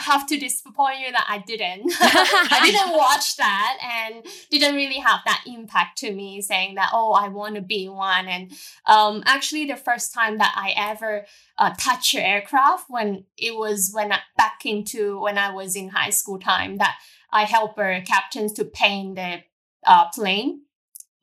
have 0.00 0.26
to 0.28 0.38
disappoint 0.38 1.00
you 1.00 1.12
that 1.12 1.26
I 1.28 1.38
didn't. 1.38 1.92
I 2.00 2.60
didn't 2.70 2.96
watch 2.96 3.36
that 3.36 3.78
and 3.82 4.24
didn't 4.50 4.74
really 4.74 4.98
have 4.98 5.20
that 5.26 5.44
impact 5.46 5.98
to 5.98 6.12
me 6.12 6.40
saying 6.40 6.76
that, 6.76 6.90
oh, 6.92 7.12
I 7.12 7.28
want 7.28 7.54
to 7.56 7.60
be 7.60 7.88
one. 7.88 8.26
And 8.26 8.52
um, 8.86 9.22
actually, 9.26 9.66
the 9.66 9.76
first 9.76 10.14
time 10.14 10.38
that 10.38 10.54
I 10.56 10.74
ever 10.76 11.26
uh, 11.58 11.74
touched 11.78 12.14
an 12.14 12.22
aircraft 12.22 12.86
when 12.88 13.24
it 13.36 13.56
was 13.56 13.90
when 13.92 14.12
I, 14.12 14.20
back 14.36 14.64
into 14.64 15.20
when 15.20 15.38
I 15.38 15.52
was 15.52 15.76
in 15.76 15.88
high 15.88 16.10
school 16.10 16.38
time 16.38 16.78
that 16.78 16.98
I 17.30 17.44
helped 17.44 17.78
our 17.78 18.00
captains 18.00 18.52
to 18.54 18.64
paint 18.64 19.16
the 19.16 19.42
uh, 19.86 20.08
plane 20.10 20.62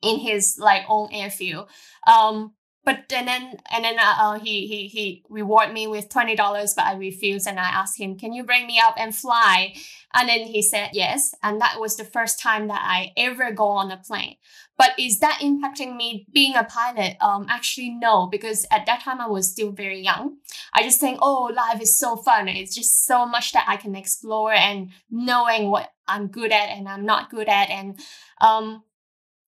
in 0.02 0.18
his 0.18 0.58
like 0.58 0.84
own 0.88 1.08
airfield. 1.12 1.68
Um, 2.06 2.52
but 2.86 3.12
and 3.12 3.26
then 3.26 3.56
and 3.72 3.84
then 3.84 3.98
uh, 3.98 4.14
uh, 4.16 4.38
he 4.38 4.68
he 4.68 4.86
he 4.86 5.24
reward 5.28 5.72
me 5.72 5.88
with 5.88 6.08
twenty 6.08 6.36
dollars, 6.36 6.72
but 6.72 6.86
I 6.86 6.94
refused, 6.94 7.48
and 7.48 7.58
I 7.58 7.64
asked 7.64 8.00
him, 8.00 8.16
"Can 8.16 8.32
you 8.32 8.44
bring 8.44 8.66
me 8.66 8.78
up 8.78 8.94
and 8.96 9.14
fly?" 9.14 9.74
And 10.14 10.28
then 10.28 10.46
he 10.46 10.62
said 10.62 10.90
yes, 10.92 11.34
and 11.42 11.60
that 11.60 11.80
was 11.80 11.96
the 11.96 12.04
first 12.04 12.38
time 12.38 12.68
that 12.68 12.80
I 12.82 13.12
ever 13.16 13.50
go 13.50 13.66
on 13.66 13.90
a 13.90 13.96
plane. 13.96 14.36
But 14.78 14.92
is 14.98 15.18
that 15.18 15.40
impacting 15.42 15.96
me 15.96 16.26
being 16.32 16.54
a 16.54 16.62
pilot? 16.62 17.16
Um, 17.20 17.46
actually 17.50 17.90
no, 17.90 18.28
because 18.28 18.64
at 18.70 18.86
that 18.86 19.00
time 19.00 19.20
I 19.20 19.26
was 19.26 19.50
still 19.50 19.72
very 19.72 20.00
young. 20.00 20.36
I 20.72 20.84
just 20.84 21.00
think, 21.00 21.18
oh, 21.20 21.50
life 21.54 21.82
is 21.82 21.98
so 21.98 22.16
fun. 22.16 22.46
It's 22.46 22.74
just 22.74 23.04
so 23.04 23.26
much 23.26 23.52
that 23.52 23.66
I 23.66 23.76
can 23.76 23.96
explore 23.96 24.52
and 24.52 24.90
knowing 25.10 25.70
what 25.70 25.92
I'm 26.06 26.28
good 26.28 26.52
at 26.52 26.68
and 26.68 26.88
I'm 26.88 27.04
not 27.04 27.30
good 27.30 27.48
at, 27.48 27.68
and 27.68 27.98
um, 28.40 28.84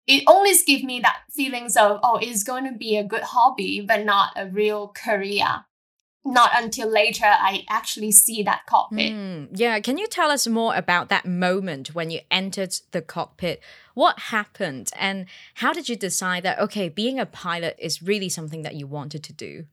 it 0.07 0.25
always 0.27 0.65
gives 0.65 0.83
me 0.83 1.01
that 1.01 1.23
feelings 1.31 1.77
of 1.77 2.01
oh 2.03 2.19
it's 2.21 2.43
going 2.43 2.65
to 2.65 2.77
be 2.77 2.97
a 2.97 3.05
good 3.05 3.23
hobby 3.23 3.81
but 3.87 4.05
not 4.05 4.33
a 4.37 4.47
real 4.47 4.89
career. 4.89 5.65
Not 6.25 6.53
until 6.55 6.89
later 6.89 7.27
i 7.27 7.65
actually 7.69 8.13
see 8.13 8.45
that 8.45 8.63
cockpit. 8.67 9.13
Mm, 9.13 9.49
yeah 9.53 9.81
can 9.81 9.99
you 9.99 10.07
tell 10.07 10.31
us 10.31 10.47
more 10.47 10.75
about 10.75 11.09
that 11.09 11.27
moment 11.27 11.95
when 11.95 12.11
you 12.11 12.21
entered 12.31 12.75
the 12.93 13.03
cockpit? 13.03 13.61
What 13.95 14.19
happened 14.19 14.91
and 14.97 15.27
how 15.55 15.73
did 15.73 15.89
you 15.89 15.97
decide 15.97 16.45
that 16.45 16.61
okay 16.61 16.89
being 16.89 17.19
a 17.19 17.27
pilot 17.27 17.77
is 17.79 18.03
really 18.03 18.29
something 18.29 18.63
that 18.63 18.77
you 18.77 18.87
wanted 18.87 19.25
to 19.25 19.33
do? 19.33 19.65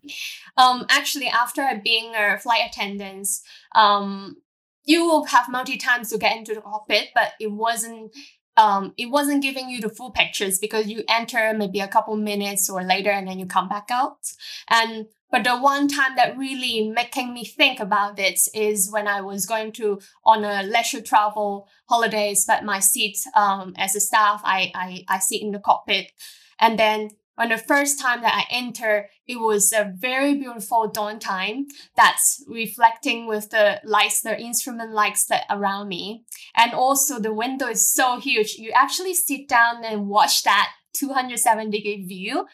Um 0.58 0.86
actually 0.90 1.28
after 1.28 1.80
being 1.84 2.14
a 2.16 2.40
flight 2.40 2.62
attendant 2.68 3.28
um 3.76 4.38
you 4.86 5.06
will 5.06 5.26
have 5.26 5.50
multi 5.50 5.78
times 5.78 6.10
to 6.10 6.18
get 6.18 6.36
into 6.36 6.56
the 6.56 6.62
cockpit 6.62 7.10
but 7.14 7.34
it 7.40 7.52
wasn't 7.52 8.12
um, 8.60 8.94
it 8.98 9.06
wasn't 9.06 9.42
giving 9.42 9.70
you 9.70 9.80
the 9.80 9.90
full 9.90 10.12
pictures 10.12 10.60
because 10.60 10.88
you 10.88 11.04
enter 11.08 11.54
maybe 11.54 11.80
a 11.80 11.88
couple 11.88 12.18
minutes 12.18 12.70
or 12.70 12.84
later 12.84 13.10
and 13.10 13.26
then 13.26 13.40
you 13.40 13.46
come 13.46 13.70
back 13.70 13.88
out. 13.90 14.20
And 14.68 15.06
but 15.32 15.46
the 15.46 15.58
one 15.58 15.88
time 15.88 16.18
that 16.18 16.38
really 16.38 16.90
making 16.90 17.34
me 17.34 17.46
think 17.46 17.80
about 17.80 18.18
this 18.18 18.50
is 18.54 18.92
when 18.92 19.08
I 19.08 19.22
was 19.22 19.46
going 19.46 19.72
to 19.74 20.02
on 20.26 20.44
a 20.44 20.64
leisure 20.64 21.02
travel 21.02 21.70
holidays, 21.88 22.46
but 22.46 22.66
my 22.66 22.80
seat 22.80 23.18
um, 23.34 23.74
as 23.78 23.96
a 23.96 24.02
staff, 24.02 24.42
I, 24.44 24.72
I 24.76 25.06
I 25.08 25.20
sit 25.20 25.42
in 25.42 25.52
the 25.52 25.60
cockpit, 25.60 26.12
and 26.60 26.78
then 26.78 27.12
when 27.40 27.48
the 27.48 27.58
first 27.58 28.02
time 28.02 28.20
that 28.20 28.34
I 28.36 28.54
enter, 28.54 29.10
it 29.26 29.40
was 29.40 29.72
a 29.72 29.94
very 29.96 30.36
beautiful 30.36 30.90
dawn 30.90 31.20
time 31.20 31.68
that's 31.96 32.44
reflecting 32.50 33.28
with 33.28 33.50
the 33.52 33.80
lights, 33.86 34.20
the 34.20 34.38
instrument 34.38 34.92
lights 34.92 35.24
that 35.28 35.46
around 35.50 35.88
me. 35.88 36.26
And 36.54 36.74
also 36.74 37.18
the 37.18 37.34
window 37.34 37.68
is 37.68 37.90
so 37.90 38.20
huge. 38.20 38.56
You 38.56 38.74
actually 38.76 39.14
sit 39.14 39.48
down 39.48 39.86
and 39.86 40.10
watch 40.10 40.44
that 40.44 40.72
270 40.96 41.72
degree 41.72 42.06
view 42.06 42.46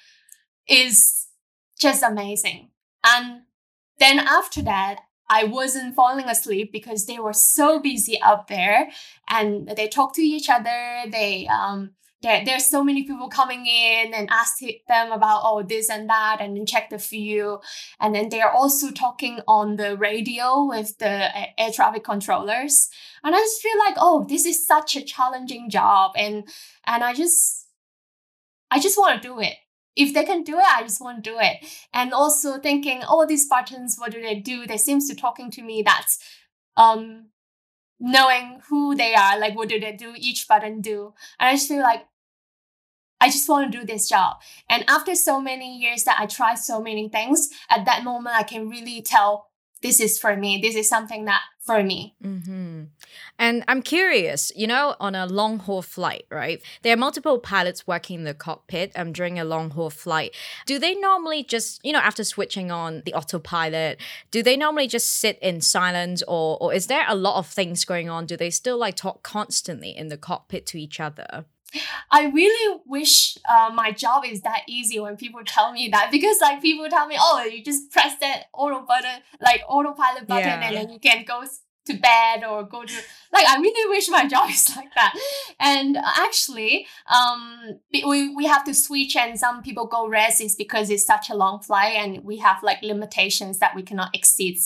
is 0.69 1.29
just 1.79 2.03
amazing. 2.03 2.69
And 3.03 3.41
then 3.97 4.19
after 4.19 4.61
that, 4.61 4.99
I 5.27 5.45
wasn't 5.45 5.95
falling 5.95 6.25
asleep 6.27 6.71
because 6.71 7.07
they 7.07 7.17
were 7.17 7.33
so 7.33 7.79
busy 7.79 8.21
up 8.21 8.49
there 8.49 8.89
and 9.27 9.67
they 9.67 9.87
talk 9.87 10.13
to 10.13 10.21
each 10.21 10.47
other. 10.47 11.05
They 11.11 11.47
um, 11.47 11.95
there, 12.21 12.43
there's 12.43 12.65
so 12.65 12.83
many 12.83 13.03
people 13.03 13.29
coming 13.29 13.65
in 13.65 14.13
and 14.13 14.29
ask 14.31 14.59
them 14.87 15.11
about 15.11 15.41
oh 15.43 15.61
this 15.61 15.89
and 15.89 16.09
that 16.09 16.37
and 16.39 16.57
then 16.57 16.65
check 16.65 16.89
the 16.89 16.97
view. 16.97 17.59
And 17.99 18.15
then 18.15 18.29
they're 18.29 18.51
also 18.51 18.91
talking 18.91 19.41
on 19.47 19.75
the 19.75 19.97
radio 19.97 20.65
with 20.65 20.97
the 20.97 21.59
air 21.59 21.71
traffic 21.71 22.03
controllers. 22.03 22.89
And 23.23 23.35
i 23.35 23.39
just 23.39 23.61
feel 23.61 23.77
like 23.77 23.95
oh 23.97 24.25
this 24.27 24.45
is 24.45 24.65
such 24.65 24.95
a 24.95 25.03
challenging 25.03 25.69
job 25.69 26.13
and 26.15 26.47
and 26.85 27.03
i 27.03 27.13
just 27.13 27.67
i 28.71 28.79
just 28.79 28.97
want 28.97 29.21
to 29.21 29.27
do 29.27 29.39
it. 29.39 29.55
If 29.95 30.13
they 30.13 30.25
can 30.25 30.43
do 30.43 30.57
it 30.57 30.65
i 30.65 30.81
just 30.81 31.01
want 31.01 31.23
to 31.23 31.29
do 31.29 31.37
it. 31.39 31.57
And 31.93 32.13
also 32.13 32.57
thinking 32.59 33.03
oh 33.07 33.25
these 33.25 33.47
buttons 33.47 33.97
what 33.99 34.11
do 34.11 34.21
they 34.21 34.39
do? 34.39 34.65
They 34.65 34.77
seems 34.77 35.07
to 35.09 35.15
talking 35.15 35.51
to 35.51 35.61
me 35.61 35.83
that's 35.85 36.17
um 36.77 37.27
knowing 37.99 38.61
who 38.69 38.95
they 38.95 39.13
are 39.13 39.39
like 39.39 39.55
what 39.55 39.69
do 39.69 39.79
they 39.79 39.93
do 39.93 40.13
each 40.17 40.47
button 40.47 40.81
do 40.81 41.13
and 41.39 41.49
i 41.49 41.53
just 41.53 41.67
feel 41.67 41.81
like 41.81 42.05
I 43.21 43.29
just 43.29 43.47
want 43.47 43.71
to 43.71 43.79
do 43.79 43.85
this 43.85 44.09
job. 44.09 44.37
And 44.69 44.83
after 44.87 45.15
so 45.15 45.39
many 45.39 45.77
years 45.77 46.03
that 46.03 46.17
I 46.19 46.25
tried 46.25 46.55
so 46.55 46.81
many 46.81 47.07
things, 47.07 47.49
at 47.69 47.85
that 47.85 48.03
moment, 48.03 48.35
I 48.35 48.43
can 48.43 48.69
really 48.69 49.01
tell 49.01 49.47
this 49.81 49.99
is 49.99 50.19
for 50.19 50.35
me. 50.35 50.59
This 50.61 50.75
is 50.75 50.89
something 50.89 51.25
that 51.25 51.41
for 51.65 51.81
me. 51.81 52.15
Mm-hmm. 52.23 52.83
And 53.37 53.63
I'm 53.67 53.81
curious, 53.81 54.51
you 54.55 54.65
know, 54.65 54.95
on 54.99 55.13
a 55.13 55.25
long 55.25 55.59
haul 55.59 55.81
flight, 55.81 56.25
right? 56.31 56.61
There 56.83 56.93
are 56.93 56.97
multiple 56.97 57.37
pilots 57.39 57.85
working 57.85 58.19
in 58.19 58.23
the 58.23 58.33
cockpit 58.33 58.91
um, 58.95 59.11
during 59.11 59.37
a 59.39 59.43
long 59.43 59.71
haul 59.71 59.89
flight. 59.89 60.33
Do 60.65 60.79
they 60.79 60.95
normally 60.95 61.43
just, 61.43 61.81
you 61.83 61.91
know, 61.91 61.99
after 61.99 62.23
switching 62.23 62.71
on 62.71 63.01
the 63.05 63.13
autopilot, 63.13 63.99
do 64.31 64.41
they 64.41 64.55
normally 64.55 64.87
just 64.87 65.19
sit 65.19 65.37
in 65.39 65.59
silence 65.61 66.23
or, 66.27 66.57
or 66.61 66.73
is 66.73 66.87
there 66.87 67.05
a 67.07 67.15
lot 67.15 67.37
of 67.37 67.47
things 67.47 67.83
going 67.83 68.09
on? 68.09 68.25
Do 68.25 68.37
they 68.37 68.49
still 68.49 68.77
like 68.77 68.95
talk 68.95 69.21
constantly 69.23 69.95
in 69.95 70.07
the 70.07 70.17
cockpit 70.17 70.65
to 70.67 70.79
each 70.79 70.99
other? 70.99 71.45
I 72.11 72.27
really 72.27 72.81
wish 72.85 73.37
uh, 73.49 73.71
my 73.73 73.91
job 73.91 74.23
is 74.25 74.41
that 74.41 74.61
easy 74.67 74.99
when 74.99 75.17
people 75.17 75.41
tell 75.45 75.73
me 75.73 75.89
that 75.91 76.09
because 76.11 76.39
like 76.39 76.61
people 76.61 76.87
tell 76.89 77.07
me, 77.07 77.17
oh, 77.19 77.43
you 77.43 77.63
just 77.63 77.91
press 77.91 78.17
that 78.19 78.45
auto 78.53 78.85
button, 78.85 79.21
like 79.41 79.61
autopilot 79.67 80.27
button, 80.27 80.47
yeah. 80.47 80.67
and 80.67 80.77
then 80.77 80.89
you 80.89 80.99
can 80.99 81.25
go 81.25 81.43
to 81.85 81.93
bed 81.93 82.43
or 82.43 82.63
go 82.63 82.83
to 82.83 82.93
like 83.31 83.45
I 83.47 83.59
really 83.59 83.89
wish 83.89 84.09
my 84.09 84.25
job 84.33 84.49
is 84.49 84.75
like 84.75 84.93
that. 84.95 85.13
And 85.59 85.97
actually, 85.97 86.87
um, 87.13 87.79
we 87.91 88.33
we 88.33 88.45
have 88.45 88.63
to 88.65 88.73
switch, 88.73 89.15
and 89.15 89.37
some 89.37 89.61
people 89.61 89.87
go 89.87 90.07
rest 90.07 90.41
is 90.41 90.55
because 90.55 90.89
it's 90.89 91.05
such 91.05 91.29
a 91.29 91.35
long 91.35 91.61
flight, 91.61 91.95
and 91.95 92.23
we 92.23 92.37
have 92.37 92.63
like 92.63 92.81
limitations 92.81 93.59
that 93.59 93.75
we 93.75 93.83
cannot 93.83 94.15
exceed 94.15 94.57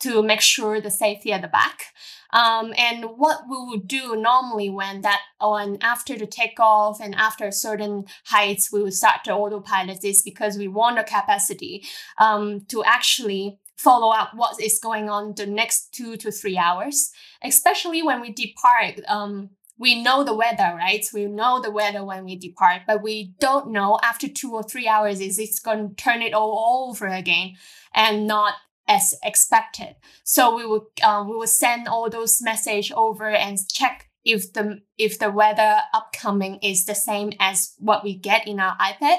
to 0.00 0.22
make 0.22 0.40
sure 0.40 0.80
the 0.80 0.90
safety 0.90 1.32
at 1.32 1.42
the 1.42 1.48
back. 1.48 1.86
Um, 2.32 2.72
and 2.78 3.04
what 3.16 3.42
we 3.48 3.56
would 3.58 3.86
do 3.86 4.16
normally 4.16 4.70
when 4.70 5.02
that 5.02 5.20
on 5.38 5.76
after 5.82 6.16
the 6.16 6.26
takeoff 6.26 6.98
and 7.00 7.14
after 7.14 7.50
certain 7.50 8.04
heights, 8.24 8.72
we 8.72 8.82
would 8.82 8.94
start 8.94 9.24
to 9.24 9.34
autopilot 9.34 10.00
this 10.00 10.22
because 10.22 10.56
we 10.56 10.66
want 10.66 10.96
the 10.96 11.04
capacity 11.04 11.84
um, 12.18 12.62
to 12.68 12.82
actually 12.84 13.58
follow 13.76 14.12
up 14.12 14.30
what 14.34 14.60
is 14.60 14.78
going 14.78 15.08
on 15.08 15.34
the 15.34 15.46
next 15.46 15.92
two 15.92 16.16
to 16.16 16.30
three 16.30 16.56
hours, 16.56 17.10
especially 17.42 18.02
when 18.02 18.20
we 18.20 18.32
depart. 18.32 19.00
Um, 19.08 19.50
we 19.78 20.02
know 20.02 20.22
the 20.22 20.34
weather, 20.34 20.74
right? 20.76 21.04
We 21.12 21.26
know 21.26 21.60
the 21.60 21.70
weather 21.70 22.04
when 22.04 22.24
we 22.24 22.36
depart, 22.36 22.82
but 22.86 23.02
we 23.02 23.34
don't 23.40 23.72
know 23.72 23.98
after 24.02 24.28
two 24.28 24.52
or 24.52 24.62
three 24.62 24.86
hours 24.86 25.20
is 25.20 25.38
it's 25.38 25.58
going 25.58 25.88
to 25.88 25.94
turn 25.94 26.22
it 26.22 26.34
all 26.34 26.88
over 26.88 27.06
again 27.06 27.56
and 27.94 28.26
not 28.26 28.54
as 28.86 29.14
expected. 29.24 29.96
So 30.24 30.54
we 30.54 30.66
will 30.66 30.90
uh, 31.02 31.24
we 31.28 31.36
would 31.36 31.48
send 31.48 31.88
all 31.88 32.08
those 32.10 32.42
message 32.42 32.92
over 32.92 33.28
and 33.28 33.58
check 33.68 34.08
if 34.24 34.52
the 34.52 34.82
if 34.98 35.18
the 35.18 35.30
weather 35.30 35.78
upcoming 35.92 36.58
is 36.62 36.84
the 36.84 36.94
same 36.94 37.32
as 37.40 37.74
what 37.78 38.04
we 38.04 38.14
get 38.14 38.46
in 38.46 38.60
our 38.60 38.76
iPad, 38.76 39.18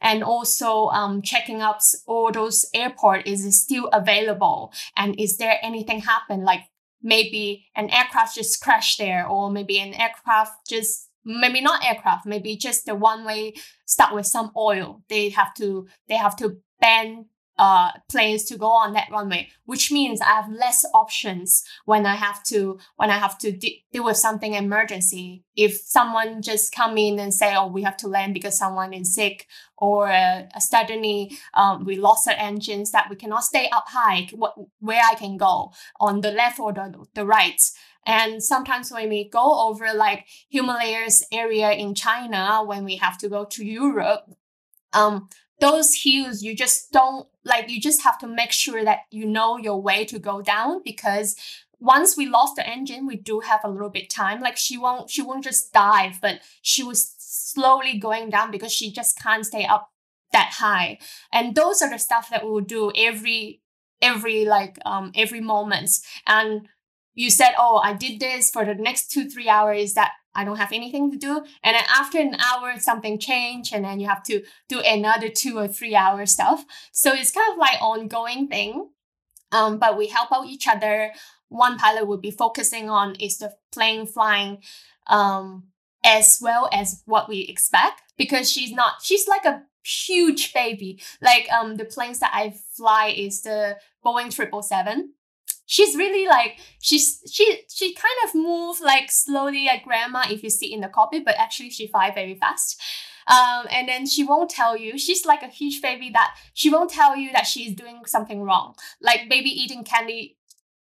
and 0.00 0.22
also 0.22 0.86
um, 0.88 1.22
checking 1.22 1.62
up 1.62 1.80
all 2.06 2.30
those 2.32 2.66
airport 2.74 3.26
is 3.26 3.44
it 3.44 3.52
still 3.52 3.88
available? 3.88 4.72
And 4.96 5.18
is 5.18 5.36
there 5.36 5.58
anything 5.62 6.00
happen? 6.00 6.44
Like 6.44 6.62
maybe 7.02 7.66
an 7.76 7.90
aircraft 7.90 8.34
just 8.34 8.62
crashed 8.62 8.98
there 8.98 9.26
or 9.26 9.50
maybe 9.50 9.78
an 9.78 9.94
aircraft 9.94 10.68
just 10.68 11.08
maybe 11.24 11.60
not 11.60 11.84
aircraft 11.84 12.26
maybe 12.26 12.56
just 12.56 12.86
the 12.86 12.94
runway 12.94 13.52
stuck 13.86 14.12
with 14.12 14.26
some 14.26 14.50
oil. 14.56 15.02
They 15.08 15.28
have 15.30 15.54
to 15.54 15.86
they 16.08 16.16
have 16.16 16.36
to 16.36 16.58
ban 16.80 17.26
uh, 17.58 17.90
to 18.08 18.56
go 18.56 18.70
on 18.70 18.92
that 18.92 19.10
runway, 19.10 19.48
which 19.66 19.90
means 19.90 20.20
I 20.20 20.26
have 20.26 20.50
less 20.50 20.84
options 20.94 21.64
when 21.84 22.06
I 22.06 22.14
have 22.14 22.42
to 22.44 22.78
when 22.96 23.10
I 23.10 23.18
have 23.18 23.36
to 23.38 23.52
de- 23.52 23.84
deal 23.92 24.04
with 24.04 24.16
something 24.16 24.54
emergency. 24.54 25.44
If 25.56 25.76
someone 25.76 26.40
just 26.40 26.72
come 26.72 26.96
in 26.96 27.18
and 27.18 27.34
say, 27.34 27.54
"Oh, 27.56 27.66
we 27.66 27.82
have 27.82 27.96
to 27.98 28.08
land 28.08 28.34
because 28.34 28.56
someone 28.56 28.92
is 28.92 29.14
sick," 29.14 29.46
or 29.76 30.08
uh, 30.08 30.44
suddenly 30.58 31.36
um, 31.54 31.84
we 31.84 31.96
lost 31.96 32.28
our 32.28 32.34
engines 32.38 32.92
that 32.92 33.10
we 33.10 33.16
cannot 33.16 33.44
stay 33.44 33.68
up 33.70 33.88
high, 33.88 34.28
what, 34.34 34.54
where 34.80 35.02
I 35.04 35.14
can 35.14 35.36
go 35.36 35.72
on 35.98 36.20
the 36.20 36.30
left 36.30 36.60
or 36.60 36.72
the, 36.72 37.06
the 37.14 37.26
right. 37.26 37.60
And 38.06 38.42
sometimes 38.42 38.90
when 38.90 39.08
we 39.08 39.28
go 39.28 39.68
over 39.68 39.92
like 39.94 40.26
Himalayas 40.48 41.24
area 41.30 41.72
in 41.72 41.94
China, 41.94 42.62
when 42.64 42.84
we 42.84 42.96
have 42.96 43.18
to 43.18 43.28
go 43.28 43.44
to 43.44 43.64
Europe, 43.64 44.32
um, 44.92 45.28
those 45.60 46.02
hills 46.02 46.42
you 46.42 46.54
just 46.54 46.92
don't 46.92 47.26
like 47.44 47.68
you 47.68 47.80
just 47.80 48.02
have 48.02 48.18
to 48.18 48.26
make 48.26 48.52
sure 48.52 48.84
that 48.84 49.00
you 49.10 49.26
know 49.26 49.56
your 49.56 49.80
way 49.80 50.04
to 50.04 50.18
go 50.18 50.40
down 50.40 50.80
because 50.84 51.36
once 51.80 52.16
we 52.16 52.26
lost 52.26 52.56
the 52.56 52.68
engine 52.68 53.06
we 53.06 53.16
do 53.16 53.40
have 53.40 53.60
a 53.64 53.68
little 53.68 53.90
bit 53.90 54.10
time. 54.10 54.40
Like 54.40 54.56
she 54.56 54.76
won't 54.76 55.10
she 55.10 55.22
won't 55.22 55.44
just 55.44 55.72
dive 55.72 56.20
but 56.20 56.40
she 56.62 56.82
was 56.82 57.14
slowly 57.18 57.98
going 57.98 58.30
down 58.30 58.50
because 58.50 58.72
she 58.72 58.92
just 58.92 59.18
can't 59.18 59.46
stay 59.46 59.64
up 59.64 59.90
that 60.32 60.54
high. 60.58 60.98
And 61.32 61.54
those 61.54 61.80
are 61.82 61.90
the 61.90 61.98
stuff 61.98 62.28
that 62.30 62.44
we 62.44 62.50
will 62.50 62.60
do 62.60 62.92
every 62.96 63.62
every 64.02 64.44
like 64.44 64.78
um 64.84 65.12
every 65.14 65.40
moments. 65.40 66.02
And 66.26 66.68
you 67.14 67.30
said 67.30 67.50
oh 67.58 67.78
i 67.82 67.92
did 67.92 68.20
this 68.20 68.48
for 68.50 68.64
the 68.64 68.74
next 68.74 69.10
two 69.10 69.28
three 69.28 69.48
hours 69.48 69.94
that 69.94 70.12
I 70.38 70.44
don't 70.44 70.56
have 70.58 70.72
anything 70.72 71.10
to 71.10 71.18
do. 71.18 71.44
And 71.64 71.74
then 71.74 71.82
after 71.92 72.20
an 72.20 72.36
hour, 72.36 72.78
something 72.78 73.18
changed, 73.18 73.74
and 73.74 73.84
then 73.84 73.98
you 73.98 74.06
have 74.06 74.22
to 74.24 74.44
do 74.68 74.80
another 74.86 75.28
two 75.28 75.58
or 75.58 75.66
three 75.66 75.96
hour 75.96 76.24
stuff. 76.26 76.64
So 76.92 77.12
it's 77.12 77.32
kind 77.32 77.50
of 77.52 77.58
like 77.58 77.82
ongoing 77.82 78.46
thing. 78.46 78.90
Um, 79.50 79.78
but 79.78 79.98
we 79.98 80.06
help 80.06 80.30
out 80.30 80.46
each 80.46 80.68
other. 80.68 81.12
One 81.48 81.76
pilot 81.76 82.06
would 82.06 82.20
be 82.20 82.30
focusing 82.30 82.88
on 82.88 83.16
is 83.16 83.38
the 83.38 83.54
plane 83.72 84.06
flying 84.06 84.62
um, 85.08 85.64
as 86.04 86.38
well 86.40 86.68
as 86.72 87.02
what 87.06 87.28
we 87.28 87.40
expect 87.40 88.02
because 88.16 88.48
she's 88.50 88.70
not 88.70 89.02
she's 89.02 89.26
like 89.26 89.44
a 89.44 89.62
huge 89.84 90.52
baby. 90.52 91.00
Like 91.20 91.50
um 91.50 91.76
the 91.76 91.84
planes 91.84 92.20
that 92.20 92.30
I 92.32 92.54
fly 92.76 93.14
is 93.16 93.42
the 93.42 93.78
Boeing 94.04 94.32
triple 94.32 94.62
seven 94.62 95.14
she's 95.68 95.94
really 95.94 96.26
like 96.26 96.58
she's 96.80 97.20
she 97.30 97.60
she 97.68 97.94
kind 97.94 98.14
of 98.24 98.34
move 98.34 98.80
like 98.80 99.10
slowly 99.10 99.66
like 99.66 99.84
grandma 99.84 100.24
if 100.28 100.42
you 100.42 100.50
sit 100.50 100.72
in 100.72 100.80
the 100.80 100.88
cockpit, 100.88 101.24
but 101.24 101.36
actually 101.38 101.70
she 101.70 101.86
fly 101.86 102.10
very 102.10 102.34
fast. 102.34 102.82
Um, 103.28 103.66
and 103.70 103.86
then 103.86 104.06
she 104.06 104.24
won't 104.24 104.48
tell 104.48 104.74
you. 104.74 104.98
She's 104.98 105.26
like 105.26 105.42
a 105.42 105.48
huge 105.48 105.82
baby 105.82 106.10
that 106.14 106.34
she 106.54 106.70
won't 106.70 106.90
tell 106.90 107.14
you 107.14 107.30
that 107.32 107.46
she's 107.46 107.76
doing 107.76 108.00
something 108.06 108.42
wrong. 108.42 108.74
Like 109.02 109.28
baby 109.28 109.50
eating 109.50 109.84
candy, 109.84 110.38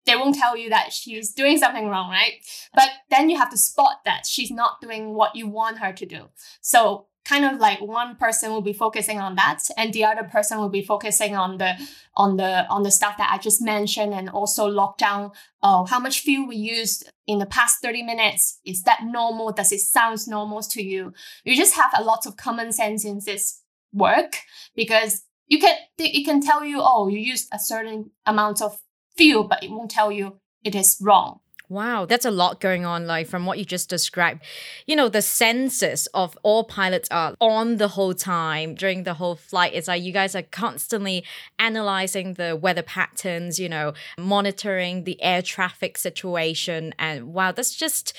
they 0.06 0.16
won't 0.16 0.36
tell 0.36 0.56
you 0.56 0.70
that 0.70 0.94
she's 0.94 1.34
doing 1.34 1.58
something 1.58 1.86
wrong, 1.86 2.10
right? 2.10 2.32
But 2.74 2.88
then 3.10 3.28
you 3.28 3.36
have 3.36 3.50
to 3.50 3.58
spot 3.58 4.00
that 4.06 4.24
she's 4.24 4.50
not 4.50 4.80
doing 4.80 5.12
what 5.12 5.36
you 5.36 5.46
want 5.46 5.78
her 5.78 5.92
to 5.92 6.06
do. 6.06 6.30
So 6.62 7.08
kind 7.24 7.44
of 7.44 7.58
like 7.58 7.80
one 7.80 8.16
person 8.16 8.50
will 8.50 8.62
be 8.62 8.72
focusing 8.72 9.18
on 9.18 9.34
that 9.34 9.58
and 9.76 9.92
the 9.92 10.04
other 10.04 10.24
person 10.24 10.58
will 10.58 10.70
be 10.70 10.82
focusing 10.82 11.36
on 11.36 11.58
the 11.58 11.74
on 12.16 12.36
the 12.36 12.66
on 12.68 12.82
the 12.82 12.90
stuff 12.90 13.16
that 13.18 13.30
i 13.30 13.38
just 13.38 13.60
mentioned 13.60 14.14
and 14.14 14.30
also 14.30 14.70
lockdown 14.70 15.30
uh, 15.62 15.84
how 15.84 16.00
much 16.00 16.20
fuel 16.20 16.48
we 16.48 16.56
used 16.56 17.10
in 17.26 17.38
the 17.38 17.46
past 17.46 17.80
30 17.82 18.02
minutes. 18.02 18.58
Is 18.64 18.82
that 18.84 19.00
normal? 19.04 19.52
Does 19.52 19.70
it 19.70 19.80
sound 19.80 20.26
normal 20.26 20.62
to 20.62 20.82
you? 20.82 21.12
You 21.44 21.54
just 21.54 21.76
have 21.76 21.92
a 21.96 22.02
lot 22.02 22.26
of 22.26 22.36
common 22.36 22.72
sense 22.72 23.04
in 23.04 23.20
this 23.24 23.62
work 23.92 24.38
because 24.74 25.22
you 25.46 25.58
can 25.58 25.76
it 25.98 26.24
can 26.24 26.40
tell 26.40 26.64
you 26.64 26.78
oh 26.80 27.08
you 27.08 27.18
used 27.18 27.48
a 27.52 27.58
certain 27.58 28.10
amount 28.24 28.62
of 28.62 28.78
fuel 29.16 29.44
but 29.44 29.62
it 29.62 29.70
won't 29.70 29.90
tell 29.90 30.12
you 30.12 30.38
it 30.62 30.74
is 30.74 30.96
wrong 31.00 31.40
Wow, 31.70 32.04
that's 32.04 32.24
a 32.24 32.32
lot 32.32 32.60
going 32.60 32.84
on, 32.84 33.06
like 33.06 33.28
from 33.28 33.46
what 33.46 33.56
you 33.56 33.64
just 33.64 33.88
described. 33.88 34.42
You 34.88 34.96
know, 34.96 35.08
the 35.08 35.22
senses 35.22 36.08
of 36.12 36.36
all 36.42 36.64
pilots 36.64 37.08
are 37.12 37.36
on 37.40 37.76
the 37.76 37.86
whole 37.86 38.12
time 38.12 38.74
during 38.74 39.04
the 39.04 39.14
whole 39.14 39.36
flight. 39.36 39.72
It's 39.72 39.86
like 39.86 40.02
you 40.02 40.12
guys 40.12 40.34
are 40.34 40.42
constantly 40.42 41.24
analyzing 41.60 42.34
the 42.34 42.56
weather 42.56 42.82
patterns, 42.82 43.60
you 43.60 43.68
know, 43.68 43.92
monitoring 44.18 45.04
the 45.04 45.22
air 45.22 45.42
traffic 45.42 45.96
situation. 45.96 46.92
And 46.98 47.32
wow, 47.32 47.52
that's 47.52 47.76
just 47.76 48.16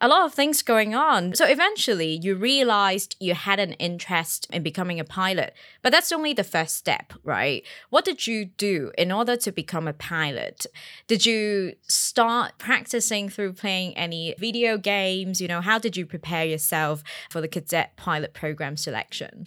a 0.00 0.08
lot 0.08 0.24
of 0.24 0.32
things 0.32 0.62
going 0.62 0.94
on. 0.94 1.34
So 1.34 1.44
eventually 1.44 2.18
you 2.22 2.34
realized 2.34 3.16
you 3.20 3.34
had 3.34 3.60
an 3.60 3.74
interest 3.74 4.46
in 4.50 4.62
becoming 4.62 4.98
a 4.98 5.04
pilot, 5.04 5.54
but 5.82 5.92
that's 5.92 6.10
only 6.10 6.32
the 6.32 6.44
first 6.44 6.76
step, 6.76 7.12
right? 7.22 7.62
What 7.90 8.04
did 8.04 8.26
you 8.26 8.46
do 8.46 8.92
in 8.96 9.12
order 9.12 9.36
to 9.36 9.52
become 9.52 9.86
a 9.86 9.92
pilot? 9.92 10.66
Did 11.06 11.26
you 11.26 11.74
start 11.82 12.58
practicing 12.58 13.28
through 13.28 13.52
playing 13.52 13.96
any 13.96 14.34
video 14.38 14.78
games? 14.78 15.40
You 15.40 15.48
know, 15.48 15.60
how 15.60 15.78
did 15.78 15.96
you 15.96 16.06
prepare 16.06 16.46
yourself 16.46 17.02
for 17.30 17.40
the 17.40 17.48
cadet 17.48 17.96
pilot 17.96 18.32
program 18.32 18.76
selection? 18.76 19.46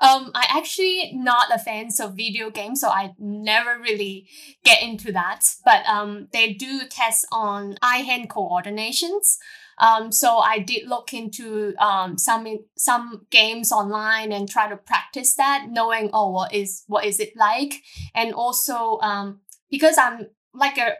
Um, 0.00 0.32
I 0.34 0.46
actually 0.48 1.12
not 1.14 1.54
a 1.54 1.60
fan 1.60 1.90
of 2.00 2.16
video 2.16 2.50
games, 2.50 2.80
so 2.80 2.88
I 2.88 3.12
never 3.20 3.78
really 3.78 4.26
get 4.64 4.82
into 4.82 5.12
that. 5.12 5.44
But 5.64 5.86
um, 5.86 6.26
they 6.32 6.54
do 6.54 6.82
test 6.90 7.24
on 7.30 7.76
eye-hand 7.80 8.28
coordinations. 8.28 9.38
Um, 9.78 10.12
so 10.12 10.38
I 10.38 10.58
did 10.58 10.88
look 10.88 11.12
into 11.12 11.74
um, 11.78 12.18
some 12.18 12.46
some 12.76 13.26
games 13.30 13.72
online 13.72 14.32
and 14.32 14.48
try 14.48 14.68
to 14.68 14.76
practice 14.76 15.34
that, 15.36 15.66
knowing 15.70 16.10
oh 16.12 16.30
what 16.30 16.54
is 16.54 16.84
what 16.86 17.04
is 17.04 17.20
it 17.20 17.36
like, 17.36 17.74
and 18.14 18.34
also 18.34 18.98
um, 19.00 19.40
because 19.70 19.98
I'm 19.98 20.28
like 20.54 20.78
a 20.78 20.94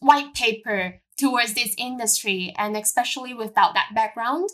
white 0.00 0.34
paper 0.34 1.00
towards 1.18 1.54
this 1.54 1.74
industry, 1.78 2.54
and 2.56 2.76
especially 2.76 3.34
without 3.34 3.74
that 3.74 3.90
background, 3.94 4.48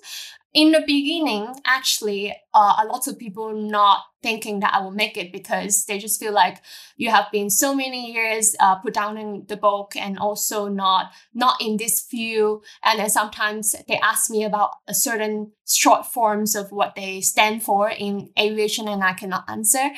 in 0.55 0.71
the 0.71 0.85
beginning, 0.87 1.53
actually, 1.65 2.33
uh, 2.55 2.77
a 2.79 2.87
lot 2.87 3.09
of 3.09 3.19
people 3.19 3.53
not 3.53 4.05
thinking 4.23 4.61
that 4.61 4.73
I 4.73 4.81
will 4.81 4.93
make 4.93 5.17
it 5.17 5.33
because 5.33 5.85
they 5.85 5.99
just 5.99 6.21
feel 6.21 6.33
like 6.33 6.63
you 6.97 7.11
have 7.11 7.27
been 7.33 7.51
so 7.51 7.75
many 7.75 8.13
years 8.13 8.55
uh, 8.61 8.77
put 8.77 8.95
down 8.95 9.19
in 9.19 9.45
the 9.49 9.57
book 9.57 9.97
and 9.97 10.17
also 10.17 10.69
not 10.69 11.11
not 11.35 11.61
in 11.61 11.77
this 11.77 12.01
field. 12.01 12.65
And 12.85 13.01
then 13.01 13.11
sometimes 13.11 13.75
they 13.89 13.99
ask 13.99 14.31
me 14.31 14.45
about 14.45 14.71
a 14.87 14.95
certain 14.95 15.51
short 15.67 16.07
forms 16.07 16.55
of 16.55 16.71
what 16.71 16.95
they 16.95 17.21
stand 17.21 17.65
for 17.65 17.91
in 17.91 18.31
aviation, 18.39 18.87
and 18.87 19.03
I 19.03 19.15
cannot 19.15 19.45
answer. 19.49 19.91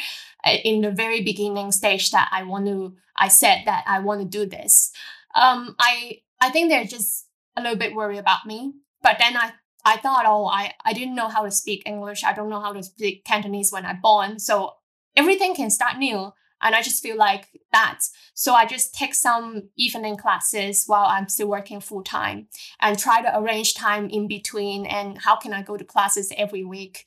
Uh, 0.43 0.57
in 0.65 0.81
the 0.81 0.91
very 0.91 1.23
beginning 1.23 1.71
stage, 1.71 2.11
that 2.13 2.31
I 2.33 2.45
want 2.45 2.67
to, 2.67 2.97
I 3.15 3.29
said 3.29 3.65
that 3.67 3.85
I 3.87 3.99
want 3.99 4.23
to 4.23 4.27
do 4.27 4.47
this. 4.47 4.91
Um, 5.35 5.77
I 5.79 6.23
I 6.41 6.49
think 6.49 6.71
they're 6.71 6.85
just 6.85 7.27
a 7.57 7.61
little 7.61 7.77
bit 7.77 7.95
worried 7.95 8.19
about 8.19 8.47
me. 8.47 8.73
But 9.03 9.19
then 9.19 9.37
I 9.37 9.53
I 9.87 9.97
thought, 9.99 10.25
oh, 10.27 10.47
I, 10.47 10.75
I 10.85 10.93
didn't 10.93 11.15
know 11.15 11.29
how 11.29 11.45
to 11.45 11.51
speak 11.53 11.85
English. 11.87 12.25
I 12.25 12.33
don't 12.33 12.51
know 12.51 12.61
how 12.61 12.73
to 12.73 12.83
speak 12.83 13.25
Cantonese 13.25 13.71
when 13.71 13.87
I 13.87 13.93
born. 13.95 14.41
So 14.41 14.75
everything 15.17 15.55
can 15.55 15.71
start 15.71 15.97
new. 15.97 16.33
And 16.61 16.75
I 16.75 16.83
just 16.83 17.03
feel 17.03 17.17
like 17.17 17.49
that. 17.73 18.01
So 18.35 18.55
I 18.55 18.67
just 18.67 18.95
take 18.95 19.15
some 19.15 19.69
evening 19.77 20.17
classes 20.17 20.85
while 20.87 21.07
I'm 21.07 21.29
still 21.29 21.49
working 21.49 21.81
full 21.81 22.03
time 22.03 22.49
and 22.81 22.99
try 22.99 23.23
to 23.23 23.39
arrange 23.39 23.75
time 23.75 24.09
in 24.09 24.27
between. 24.27 24.87
And 24.87 25.19
how 25.19 25.37
can 25.37 25.53
I 25.53 25.63
go 25.63 25.77
to 25.77 25.85
classes 25.85 26.33
every 26.37 26.65
week? 26.65 27.05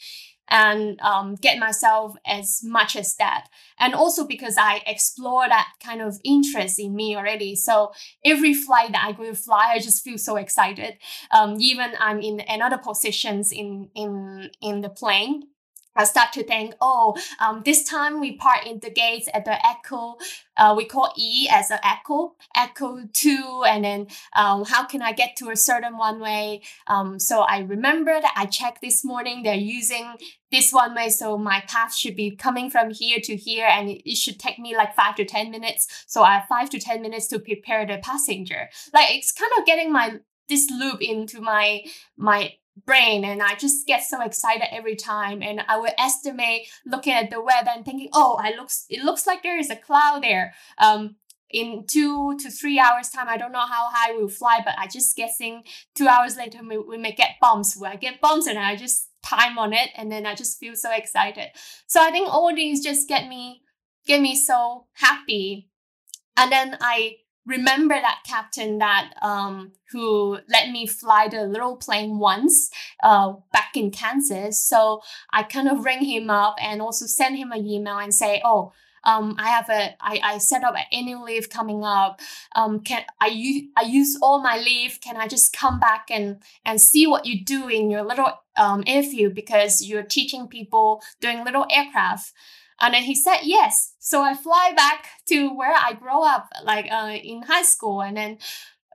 And 0.49 0.99
um, 1.01 1.35
get 1.35 1.59
myself 1.59 2.15
as 2.25 2.61
much 2.63 2.95
as 2.95 3.15
that. 3.15 3.47
And 3.79 3.93
also 3.93 4.25
because 4.25 4.57
I 4.57 4.81
explore 4.85 5.47
that 5.47 5.67
kind 5.83 6.01
of 6.01 6.19
interest 6.23 6.79
in 6.79 6.95
me 6.95 7.15
already. 7.15 7.55
So 7.55 7.91
every 8.25 8.53
flight 8.53 8.91
that 8.91 9.05
I 9.05 9.11
go 9.11 9.23
to 9.23 9.35
fly, 9.35 9.71
I 9.73 9.79
just 9.79 10.03
feel 10.03 10.17
so 10.17 10.35
excited. 10.35 10.97
Um, 11.31 11.57
even 11.59 11.93
I'm 11.99 12.19
in 12.19 12.41
another 12.47 12.77
positions 12.77 13.51
in 13.51 13.89
in 13.95 14.51
in 14.61 14.81
the 14.81 14.89
plane. 14.89 15.43
I 15.95 16.03
start 16.03 16.31
to 16.33 16.43
think, 16.43 16.75
oh, 16.81 17.17
um, 17.39 17.61
this 17.65 17.83
time 17.83 18.19
we 18.19 18.37
park 18.37 18.65
in 18.65 18.79
the 18.79 18.89
gates 18.89 19.27
at 19.33 19.45
the 19.45 19.65
Echo, 19.65 20.17
uh, 20.55 20.73
we 20.75 20.85
call 20.85 21.11
E 21.17 21.47
as 21.51 21.71
an 21.71 21.79
Echo, 21.83 22.35
Echo 22.55 22.99
2, 23.11 23.63
and 23.67 23.83
then 23.83 24.07
um, 24.35 24.63
how 24.65 24.85
can 24.85 25.01
I 25.01 25.11
get 25.11 25.35
to 25.37 25.49
a 25.49 25.55
certain 25.55 25.95
runway? 25.95 26.61
Um, 26.87 27.19
so 27.19 27.41
I 27.41 27.59
remember 27.59 28.11
that 28.11 28.33
I 28.35 28.45
checked 28.45 28.81
this 28.81 29.03
morning, 29.03 29.43
they're 29.43 29.55
using 29.55 30.13
this 30.51 30.71
runway, 30.73 31.09
so 31.09 31.37
my 31.37 31.63
path 31.67 31.93
should 31.93 32.15
be 32.15 32.35
coming 32.35 32.69
from 32.69 32.91
here 32.91 33.19
to 33.23 33.35
here, 33.35 33.67
and 33.67 33.89
it, 33.89 34.19
should 34.19 34.39
take 34.39 34.59
me 34.59 34.75
like 34.75 34.95
five 34.95 35.15
to 35.15 35.25
10 35.25 35.49
minutes. 35.49 35.87
So 36.07 36.23
I 36.23 36.35
have 36.35 36.47
five 36.47 36.69
to 36.71 36.79
10 36.79 37.01
minutes 37.01 37.27
to 37.27 37.39
prepare 37.39 37.85
the 37.85 37.97
passenger. 37.97 38.69
Like 38.93 39.15
it's 39.15 39.31
kind 39.31 39.51
of 39.57 39.65
getting 39.65 39.91
my 39.91 40.19
this 40.49 40.69
loop 40.69 41.01
into 41.01 41.39
my 41.39 41.83
my 42.17 42.53
brain 42.85 43.23
and 43.23 43.41
I 43.41 43.55
just 43.55 43.87
get 43.87 44.03
so 44.03 44.21
excited 44.21 44.67
every 44.71 44.95
time 44.95 45.41
and 45.41 45.61
I 45.67 45.77
would 45.79 45.93
estimate 45.97 46.67
looking 46.85 47.13
at 47.13 47.29
the 47.29 47.41
weather 47.41 47.71
and 47.75 47.85
thinking 47.85 48.09
oh 48.13 48.39
I 48.41 48.55
looks 48.55 48.85
it 48.89 49.03
looks 49.03 49.25
like 49.25 49.43
there 49.43 49.59
is 49.59 49.69
a 49.69 49.75
cloud 49.75 50.23
there. 50.23 50.53
Um 50.77 51.15
in 51.49 51.85
two 51.87 52.37
to 52.37 52.51
three 52.51 52.79
hours 52.79 53.09
time 53.09 53.27
I 53.27 53.37
don't 53.37 53.51
know 53.51 53.59
how 53.59 53.89
high 53.91 54.11
we'll 54.11 54.27
fly 54.27 54.61
but 54.63 54.75
I 54.77 54.87
just 54.87 55.15
guessing 55.15 55.63
two 55.95 56.07
hours 56.07 56.37
later 56.37 56.59
we, 56.67 56.77
we 56.77 56.97
may 56.97 57.11
get 57.11 57.39
bumps. 57.41 57.77
Where 57.77 57.91
I 57.91 57.95
get 57.95 58.21
bumps? 58.21 58.47
And 58.47 58.59
I 58.59 58.75
just 58.75 59.09
time 59.23 59.57
on 59.57 59.73
it 59.73 59.89
and 59.95 60.11
then 60.11 60.25
I 60.25 60.35
just 60.35 60.59
feel 60.59 60.75
so 60.75 60.91
excited. 60.93 61.47
So 61.87 62.01
I 62.01 62.11
think 62.11 62.29
all 62.29 62.53
these 62.53 62.83
just 62.83 63.07
get 63.07 63.27
me 63.27 63.63
get 64.05 64.21
me 64.21 64.35
so 64.35 64.85
happy. 64.93 65.69
And 66.37 66.51
then 66.51 66.77
I 66.81 67.17
remember 67.49 67.95
that 67.95 68.19
captain 68.25 68.77
that 68.77 69.11
um, 69.21 69.73
who 69.91 70.37
let 70.47 70.69
me 70.69 70.85
fly 70.85 71.27
the 71.27 71.43
little 71.43 71.75
plane 71.75 72.19
once 72.19 72.69
uh, 73.03 73.33
back 73.51 73.75
in 73.75 73.91
Kansas. 73.91 74.61
So 74.61 75.01
I 75.31 75.43
kind 75.43 75.67
of 75.67 75.83
ring 75.83 76.05
him 76.05 76.29
up 76.29 76.55
and 76.61 76.81
also 76.81 77.05
send 77.05 77.37
him 77.37 77.51
an 77.51 77.65
email 77.65 77.97
and 77.97 78.13
say, 78.13 78.41
oh, 78.45 78.71
um, 79.05 79.35
I 79.39 79.47
have 79.49 79.69
a 79.69 79.95
I, 80.01 80.19
I 80.23 80.37
set 80.39 80.63
up 80.63 80.75
an 80.75 80.83
annual 80.91 81.23
leave 81.23 81.49
coming 81.49 81.83
up. 81.83 82.19
Um, 82.53 82.81
can 82.81 83.03
I 83.21 83.27
use 83.27 83.63
I 83.77 83.83
use 83.83 84.17
all 84.21 84.41
my 84.41 84.57
leave? 84.57 84.99
Can 85.01 85.15
I 85.15 85.27
just 85.27 85.53
come 85.53 85.79
back 85.79 86.07
and 86.09 86.43
and 86.65 86.81
see 86.81 87.07
what 87.07 87.25
you 87.25 87.43
do 87.43 87.69
in 87.69 87.89
your 87.89 88.03
little 88.03 88.33
um, 88.59 88.83
airfield 88.85 89.33
because 89.33 89.83
you're 89.83 90.03
teaching 90.03 90.47
people 90.47 91.01
doing 91.21 91.43
little 91.43 91.65
aircraft. 91.71 92.33
And 92.81 92.93
then 92.93 93.03
he 93.03 93.15
said 93.15 93.39
yes. 93.43 93.93
So 93.99 94.21
I 94.21 94.33
fly 94.33 94.73
back 94.75 95.07
to 95.27 95.49
where 95.49 95.73
I 95.73 95.93
grew 95.93 96.23
up, 96.23 96.49
like 96.63 96.87
uh, 96.91 97.17
in 97.21 97.43
high 97.43 97.63
school, 97.63 98.01
and 98.01 98.17
then 98.17 98.37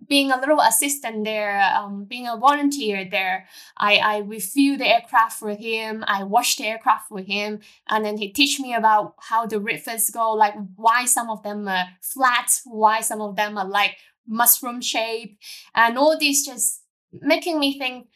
being 0.09 0.31
a 0.31 0.39
little 0.39 0.61
assistant 0.61 1.25
there, 1.25 1.61
um, 1.75 2.05
being 2.05 2.27
a 2.27 2.37
volunteer 2.37 3.07
there, 3.11 3.47
I, 3.77 3.97
I 3.97 4.19
refuel 4.19 4.77
the 4.77 4.87
aircraft 4.87 5.39
for 5.39 5.55
him. 5.55 6.05
I 6.07 6.25
wash 6.25 6.57
the 6.57 6.67
aircraft 6.67 7.09
for 7.09 7.21
him. 7.21 7.61
And 7.89 8.05
then 8.05 8.19
he 8.19 8.33
teach 8.33 8.61
me 8.61 8.75
about 8.75 9.15
how 9.19 9.47
the 9.47 9.61
rivers 9.61 10.11
go, 10.11 10.33
like 10.33 10.55
why 10.77 11.05
some 11.05 11.31
of 11.31 11.43
them 11.43 11.69
are 11.69 11.87
flat, 12.01 12.51
why 12.65 13.01
some 13.01 13.21
of 13.21 13.37
them 13.37 13.57
are 13.57 13.67
like 13.67 13.97
mushroom 14.27 14.81
shape. 14.81 15.39
And 15.75 15.97
all 15.97 16.19
these 16.19 16.45
just 16.45 16.83
making 17.13 17.59
me 17.59 17.79
think, 17.79 18.09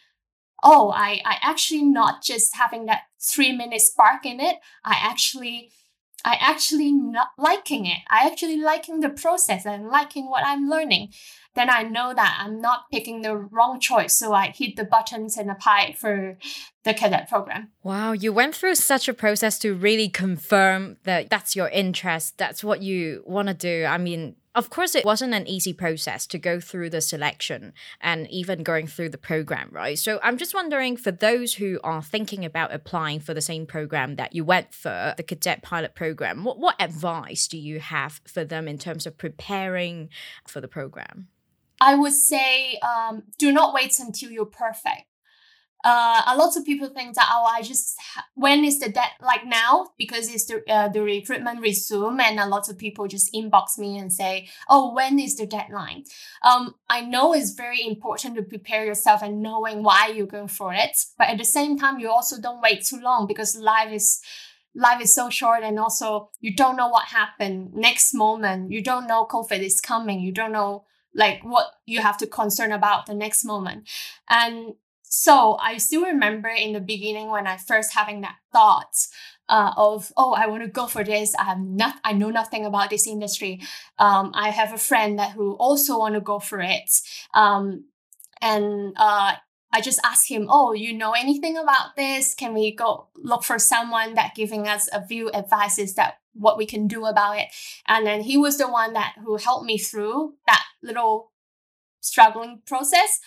oh, 0.62 0.90
I, 0.90 1.20
I 1.24 1.38
actually 1.42 1.85
not 1.85 2.22
just 2.22 2.57
having 2.57 2.87
that 2.87 3.02
three 3.20 3.52
minute 3.52 3.81
spark 3.81 4.24
in 4.24 4.40
it. 4.40 4.57
I 4.85 4.96
actually, 5.00 5.70
I 6.24 6.37
actually 6.40 6.92
not 6.92 7.28
liking 7.38 7.87
it. 7.87 7.98
I 8.11 8.26
actually 8.26 8.57
liking 8.57 9.00
the 9.00 9.11
process 9.11 9.66
and 9.66 9.88
liking 9.88 10.28
what 10.28 10.44
I'm 10.44 10.68
learning. 10.68 11.12
Then 11.54 11.70
I 11.70 11.83
know 11.83 12.14
that 12.14 12.38
I'm 12.40 12.61
not 12.61 12.85
picking 12.92 13.22
the 13.22 13.37
wrong 13.37 13.81
choice. 13.81 14.16
So 14.16 14.33
I 14.33 14.48
hit 14.57 14.76
the 14.76 14.85
buttons 14.85 15.37
and 15.37 15.50
apply 15.50 15.94
for 15.98 16.38
the 16.85 16.94
cadet 16.94 17.28
program. 17.28 17.70
Wow, 17.83 18.12
you 18.12 18.33
went 18.33 18.54
through 18.54 18.76
such 18.76 19.09
a 19.09 19.14
process 19.14 19.59
to 19.61 19.74
really 19.74 20.09
confirm 20.09 20.98
that 21.04 21.31
that's 21.31 21.57
your 21.57 21.68
interest, 21.68 22.38
that's 22.38 22.62
what 22.62 22.83
you 22.83 23.24
want 23.26 23.48
to 23.48 23.54
do. 23.54 23.85
I 23.85 23.98
mean, 23.98 24.37
of 24.59 24.71
course, 24.71 24.97
it 24.97 25.05
wasn't 25.05 25.35
an 25.35 25.47
easy 25.47 25.73
process 25.73 26.27
to 26.27 26.37
go 26.37 26.59
through 26.59 26.90
the 26.90 27.01
selection 27.01 27.73
and 28.01 28.29
even 28.29 28.64
going 28.64 28.88
through 28.88 29.11
the 29.11 29.16
program, 29.16 29.68
right? 29.71 29.97
So 29.97 30.18
I'm 30.21 30.37
just 30.37 30.53
wondering 30.53 30.97
for 30.97 31.12
those 31.12 31.55
who 31.55 31.79
are 31.85 32.03
thinking 32.03 32.44
about 32.44 32.75
applying 32.75 33.21
for 33.21 33.35
the 33.35 33.40
same 33.40 33.66
program 33.66 34.16
that 34.16 34.35
you 34.35 34.44
went 34.44 34.75
for, 34.75 35.14
the 35.16 35.23
cadet 35.23 35.62
pilot 35.62 35.94
program, 35.94 36.42
what, 36.42 36.59
what 36.59 36.75
advice 36.81 37.47
do 37.47 37.57
you 37.57 37.79
have 37.79 38.21
for 38.27 38.44
them 38.44 38.66
in 38.66 38.79
terms 38.79 39.07
of 39.07 39.16
preparing 39.16 40.09
for 40.44 40.61
the 40.61 40.66
program? 40.66 41.29
I 41.81 41.94
would 41.94 42.14
say 42.14 42.79
um, 42.79 43.23
do 43.38 43.53
not 43.53 43.73
wait 43.73 44.01
until 44.01 44.33
you're 44.33 44.44
perfect 44.44 45.08
uh, 45.85 46.23
a 46.27 46.37
lot 46.37 46.57
of 46.57 46.64
people 46.64 46.88
think 46.88 47.14
that 47.14 47.31
oh 47.33 47.45
I 47.45 47.62
just 47.62 47.99
when 48.35 48.64
is 48.64 48.81
the 48.81 48.88
dead 48.88 49.11
like 49.21 49.47
now 49.47 49.91
because 49.97 50.33
it's 50.33 50.47
the 50.47 50.62
uh, 50.69 50.88
the 50.88 51.03
recruitment 51.03 51.61
resume 51.61 52.21
and 52.21 52.41
a 52.41 52.47
lot 52.47 52.69
of 52.69 52.79
people 52.79 53.07
just 53.07 53.33
inbox 53.33 53.79
me 53.79 53.99
and 53.99 54.12
say 54.12 54.49
oh 54.69 54.93
when 54.93 55.19
is 55.19 55.37
the 55.37 55.47
deadline? 55.47 56.05
Um 56.43 56.75
I 56.88 57.03
know 57.03 57.33
it's 57.33 57.53
very 57.53 57.87
important 57.87 58.37
to 58.37 58.43
prepare 58.43 58.85
yourself 58.85 59.23
and 59.23 59.41
knowing 59.41 59.83
why 59.83 60.09
you're 60.09 60.27
going 60.27 60.49
for 60.49 60.75
it 60.75 60.99
but 61.17 61.29
at 61.29 61.38
the 61.38 61.45
same 61.45 61.79
time 61.79 62.01
you 62.01 62.11
also 62.11 62.41
don't 62.41 62.61
wait 62.61 62.85
too 62.85 63.01
long 63.01 63.27
because 63.27 63.57
life 63.57 63.93
is 63.93 64.21
life 64.75 65.01
is 65.01 65.14
so 65.14 65.31
short 65.31 65.62
and 65.62 65.79
also 65.79 66.31
you 66.41 66.55
don't 66.55 66.77
know 66.77 66.88
what 66.88 67.07
happened 67.07 67.75
next 67.75 68.14
moment. 68.14 68.71
You 68.71 68.83
don't 68.83 69.07
know 69.07 69.27
covid 69.27 69.61
is 69.61 69.81
coming. 69.81 70.21
You 70.21 70.33
don't 70.33 70.53
know 70.53 70.85
like 71.14 71.43
what 71.43 71.67
you 71.87 72.01
have 72.01 72.17
to 72.19 72.27
concern 72.27 72.73
about 72.73 73.07
the 73.07 73.14
next 73.14 73.45
moment. 73.45 73.88
And 74.29 74.75
so 75.18 75.57
I 75.61 75.78
still 75.78 76.04
remember 76.04 76.48
in 76.48 76.74
the 76.74 76.81
beginning 76.81 77.28
when 77.28 77.48
I 77.48 77.57
first 77.57 77.92
having 77.92 78.20
that 78.20 78.37
thought 78.52 78.94
uh, 79.48 79.72
of 79.76 80.12
oh 80.16 80.33
I 80.33 80.46
want 80.46 80.62
to 80.62 80.68
go 80.68 80.87
for 80.87 81.02
this. 81.02 81.35
I 81.35 81.42
have 81.42 81.59
not 81.59 81.96
I 82.04 82.12
know 82.12 82.31
nothing 82.31 82.64
about 82.64 82.90
this 82.90 83.04
industry. 83.04 83.61
Um, 83.98 84.31
I 84.33 84.50
have 84.50 84.72
a 84.72 84.78
friend 84.78 85.18
that 85.18 85.33
who 85.33 85.54
also 85.54 85.98
want 85.98 86.14
to 86.14 86.20
go 86.20 86.38
for 86.38 86.61
it. 86.61 86.88
Um, 87.35 87.87
and 88.40 88.94
uh, 88.96 89.35
I 89.72 89.81
just 89.81 89.98
asked 90.04 90.28
him, 90.28 90.46
"Oh, 90.48 90.72
you 90.72 90.92
know 90.92 91.12
anything 91.12 91.57
about 91.57 91.96
this? 91.96 92.37
Can 92.37 92.54
we 92.54 92.72
go 92.76 93.09
look 93.16 93.42
for 93.42 93.59
someone 93.59 94.14
that 94.14 94.37
giving 94.37 94.68
us 94.68 94.88
a 94.92 95.04
few 95.04 95.33
advices 95.33 95.94
that 95.94 96.18
what 96.35 96.57
we 96.57 96.64
can 96.64 96.87
do 96.87 97.07
about 97.07 97.38
it?" 97.38 97.48
And 97.88 98.07
then 98.07 98.20
he 98.20 98.37
was 98.37 98.57
the 98.57 98.68
one 98.68 98.92
that 98.92 99.16
who 99.24 99.37
helped 99.37 99.66
me 99.66 99.78
through 99.78 100.35
that 100.46 100.62
little 100.81 101.33
struggling 102.00 102.62
process 102.64 103.18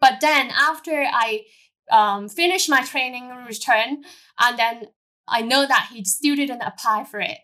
but 0.00 0.14
then 0.20 0.50
after 0.50 1.04
I 1.10 1.44
um, 1.90 2.28
finish 2.28 2.68
my 2.68 2.82
training 2.82 3.28
return, 3.46 4.02
and 4.38 4.58
then 4.58 4.88
I 5.28 5.42
know 5.42 5.66
that 5.66 5.90
he 5.92 6.04
still 6.04 6.36
didn't 6.36 6.62
apply 6.62 7.04
for 7.04 7.20
it. 7.20 7.38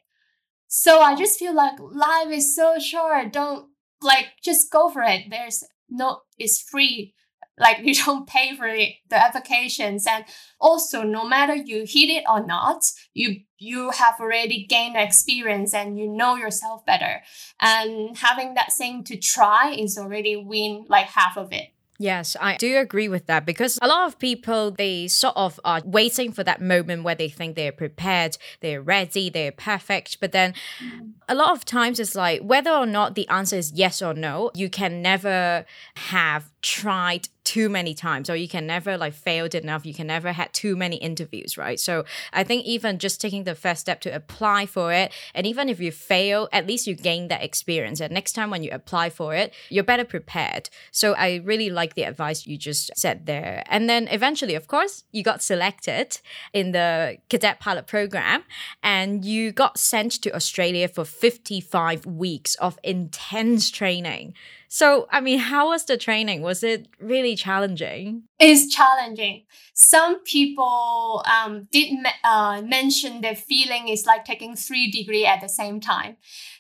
So 0.68 1.00
I 1.00 1.14
just 1.14 1.38
feel 1.38 1.54
like 1.54 1.78
life 1.78 2.28
is 2.30 2.54
so 2.54 2.78
short. 2.78 3.32
Don't 3.32 3.68
like 4.02 4.26
just 4.42 4.70
go 4.70 4.90
for 4.90 5.02
it. 5.02 5.24
There's 5.30 5.64
no, 5.88 6.22
it's 6.38 6.60
free. 6.60 7.14
Like 7.58 7.78
you 7.82 7.94
don't 7.94 8.28
pay 8.28 8.56
for 8.56 8.66
it, 8.66 8.94
the 9.08 9.16
applications, 9.16 10.06
and 10.06 10.24
also 10.60 11.02
no 11.02 11.26
matter 11.26 11.54
you 11.54 11.84
hit 11.86 12.10
it 12.10 12.24
or 12.28 12.44
not, 12.44 12.84
you 13.14 13.40
you 13.58 13.90
have 13.92 14.16
already 14.20 14.66
gained 14.66 14.96
experience 14.96 15.72
and 15.72 15.98
you 15.98 16.08
know 16.08 16.36
yourself 16.36 16.84
better. 16.84 17.22
And 17.60 18.16
having 18.18 18.54
that 18.54 18.72
thing 18.76 19.04
to 19.04 19.16
try 19.16 19.70
is 19.70 19.96
already 19.96 20.36
win 20.36 20.84
like 20.88 21.06
half 21.06 21.38
of 21.38 21.52
it. 21.52 21.68
Yes, 21.98 22.36
I 22.40 22.56
do 22.56 22.78
agree 22.78 23.08
with 23.08 23.26
that 23.26 23.46
because 23.46 23.78
a 23.80 23.88
lot 23.88 24.06
of 24.06 24.18
people 24.18 24.70
they 24.70 25.08
sort 25.08 25.36
of 25.36 25.58
are 25.64 25.82
waiting 25.84 26.32
for 26.32 26.44
that 26.44 26.60
moment 26.60 27.04
where 27.04 27.14
they 27.14 27.28
think 27.28 27.56
they're 27.56 27.72
prepared, 27.72 28.36
they're 28.60 28.82
ready, 28.82 29.30
they're 29.30 29.52
perfect, 29.52 30.20
but 30.20 30.32
then 30.32 30.54
mm. 30.82 31.12
a 31.28 31.34
lot 31.34 31.52
of 31.52 31.64
times 31.64 31.98
it's 31.98 32.14
like 32.14 32.42
whether 32.42 32.70
or 32.70 32.86
not 32.86 33.14
the 33.14 33.28
answer 33.28 33.56
is 33.56 33.72
yes 33.72 34.02
or 34.02 34.14
no, 34.14 34.50
you 34.54 34.68
can 34.68 35.00
never 35.00 35.64
have 35.96 36.50
tried 36.60 37.28
too 37.46 37.68
many 37.68 37.94
times 37.94 38.28
or 38.28 38.34
you 38.34 38.48
can 38.48 38.66
never 38.66 38.98
like 38.98 39.14
failed 39.14 39.54
enough 39.54 39.86
you 39.86 39.94
can 39.94 40.08
never 40.08 40.32
had 40.32 40.52
too 40.52 40.74
many 40.76 40.96
interviews 40.96 41.56
right? 41.56 41.78
So 41.78 42.04
i 42.32 42.42
think 42.42 42.66
even 42.66 42.98
just 42.98 43.20
taking 43.20 43.44
the 43.44 43.54
first 43.54 43.80
step 43.80 44.00
to 44.00 44.10
apply 44.14 44.66
for 44.66 44.92
it 44.92 45.12
and 45.34 45.46
even 45.46 45.68
if 45.68 45.78
you 45.80 45.92
fail 45.92 46.48
at 46.52 46.66
least 46.66 46.86
you 46.86 46.94
gain 46.94 47.28
that 47.28 47.42
experience. 47.42 48.00
And 48.00 48.12
next 48.12 48.32
time 48.32 48.50
when 48.50 48.62
you 48.64 48.70
apply 48.72 49.10
for 49.10 49.34
it 49.34 49.54
you're 49.70 49.84
better 49.84 50.04
prepared. 50.04 50.68
So 50.90 51.14
i 51.14 51.36
really 51.44 51.70
like 51.70 51.94
the 51.94 52.02
advice 52.02 52.46
you 52.46 52.58
just 52.58 52.90
said 52.96 53.26
there. 53.26 53.62
And 53.68 53.88
then 53.88 54.08
eventually 54.08 54.56
of 54.56 54.66
course 54.66 55.04
you 55.12 55.22
got 55.22 55.40
selected 55.40 56.18
in 56.52 56.72
the 56.72 57.18
cadet 57.30 57.60
pilot 57.60 57.86
program 57.86 58.42
and 58.82 59.24
you 59.24 59.52
got 59.52 59.78
sent 59.78 60.12
to 60.22 60.34
australia 60.34 60.88
for 60.88 61.04
55 61.04 62.04
weeks 62.06 62.56
of 62.56 62.78
intense 62.82 63.70
training 63.70 64.34
so, 64.68 65.06
I 65.10 65.20
mean, 65.20 65.38
how 65.38 65.68
was 65.68 65.84
the 65.84 65.96
training? 65.96 66.42
Was 66.42 66.62
it 66.62 66.88
really 67.00 67.36
challenging? 67.36 68.24
It's 68.38 68.74
challenging. 68.74 69.44
Some 69.74 70.22
people 70.24 71.24
um, 71.30 71.68
did 71.70 71.94
uh, 72.24 72.62
mention 72.62 73.20
the 73.20 73.34
feeling 73.34 73.88
is 73.88 74.06
like 74.06 74.24
taking 74.24 74.56
three 74.56 74.90
degree 74.90 75.24
at 75.26 75.40
the 75.40 75.48
same 75.48 75.80
time. 75.80 76.16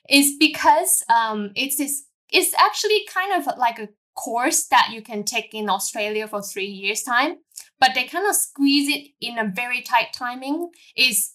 It's 0.08 0.36
because 0.38 1.04
um, 1.14 1.50
it's 1.54 1.76
this, 1.76 2.04
it's 2.30 2.54
actually 2.54 3.06
kind 3.12 3.32
of 3.32 3.56
like 3.58 3.78
a 3.78 3.88
course 4.14 4.66
that 4.68 4.90
you 4.92 5.02
can 5.02 5.24
take 5.24 5.52
in 5.52 5.68
Australia 5.68 6.26
for 6.26 6.42
three 6.42 6.66
years 6.66 7.02
time, 7.02 7.36
but 7.78 7.90
they 7.94 8.04
kind 8.04 8.26
of 8.26 8.34
squeeze 8.34 8.88
it 8.88 9.10
in 9.20 9.38
a 9.38 9.52
very 9.54 9.82
tight 9.82 10.12
timing. 10.12 10.70
Is 10.96 11.32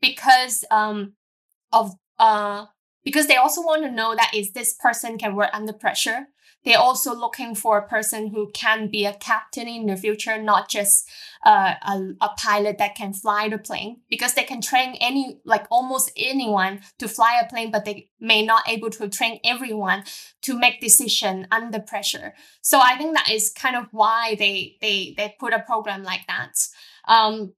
because 0.00 0.64
um, 0.70 1.14
of 1.72 1.92
uh, 2.18 2.66
because 3.04 3.26
they 3.26 3.36
also 3.36 3.60
want 3.60 3.82
to 3.82 3.90
know 3.90 4.14
that 4.14 4.32
is 4.34 4.52
this 4.52 4.74
person 4.74 5.18
can 5.18 5.36
work 5.36 5.50
under 5.52 5.72
pressure. 5.72 6.28
They're 6.64 6.78
also 6.78 7.14
looking 7.14 7.54
for 7.54 7.76
a 7.76 7.86
person 7.86 8.28
who 8.28 8.50
can 8.52 8.90
be 8.90 9.04
a 9.04 9.12
captain 9.12 9.68
in 9.68 9.84
the 9.84 9.96
future 9.96 10.40
not 10.40 10.70
just 10.70 11.06
uh, 11.44 11.74
a, 11.82 12.14
a 12.22 12.30
pilot 12.38 12.78
that 12.78 12.94
can 12.94 13.12
fly 13.12 13.50
the 13.50 13.58
plane. 13.58 14.00
Because 14.08 14.32
they 14.32 14.44
can 14.44 14.62
train 14.62 14.96
any 14.98 15.40
like 15.44 15.66
almost 15.70 16.10
anyone 16.16 16.80
to 16.98 17.06
fly 17.06 17.38
a 17.38 17.48
plane 17.48 17.70
but 17.70 17.84
they 17.84 18.08
may 18.18 18.44
not 18.44 18.66
able 18.66 18.88
to 18.90 19.08
train 19.10 19.40
everyone 19.44 20.04
to 20.42 20.58
make 20.58 20.80
decision 20.80 21.46
under 21.50 21.80
pressure. 21.80 22.32
So 22.62 22.80
i 22.82 22.96
think 22.96 23.14
that 23.14 23.30
is 23.30 23.50
kind 23.50 23.76
of 23.76 23.86
why 23.90 24.34
they 24.38 24.76
they 24.80 25.14
they 25.16 25.36
put 25.38 25.52
a 25.52 25.60
program 25.60 26.02
like 26.02 26.26
that. 26.26 26.54
Um, 27.06 27.52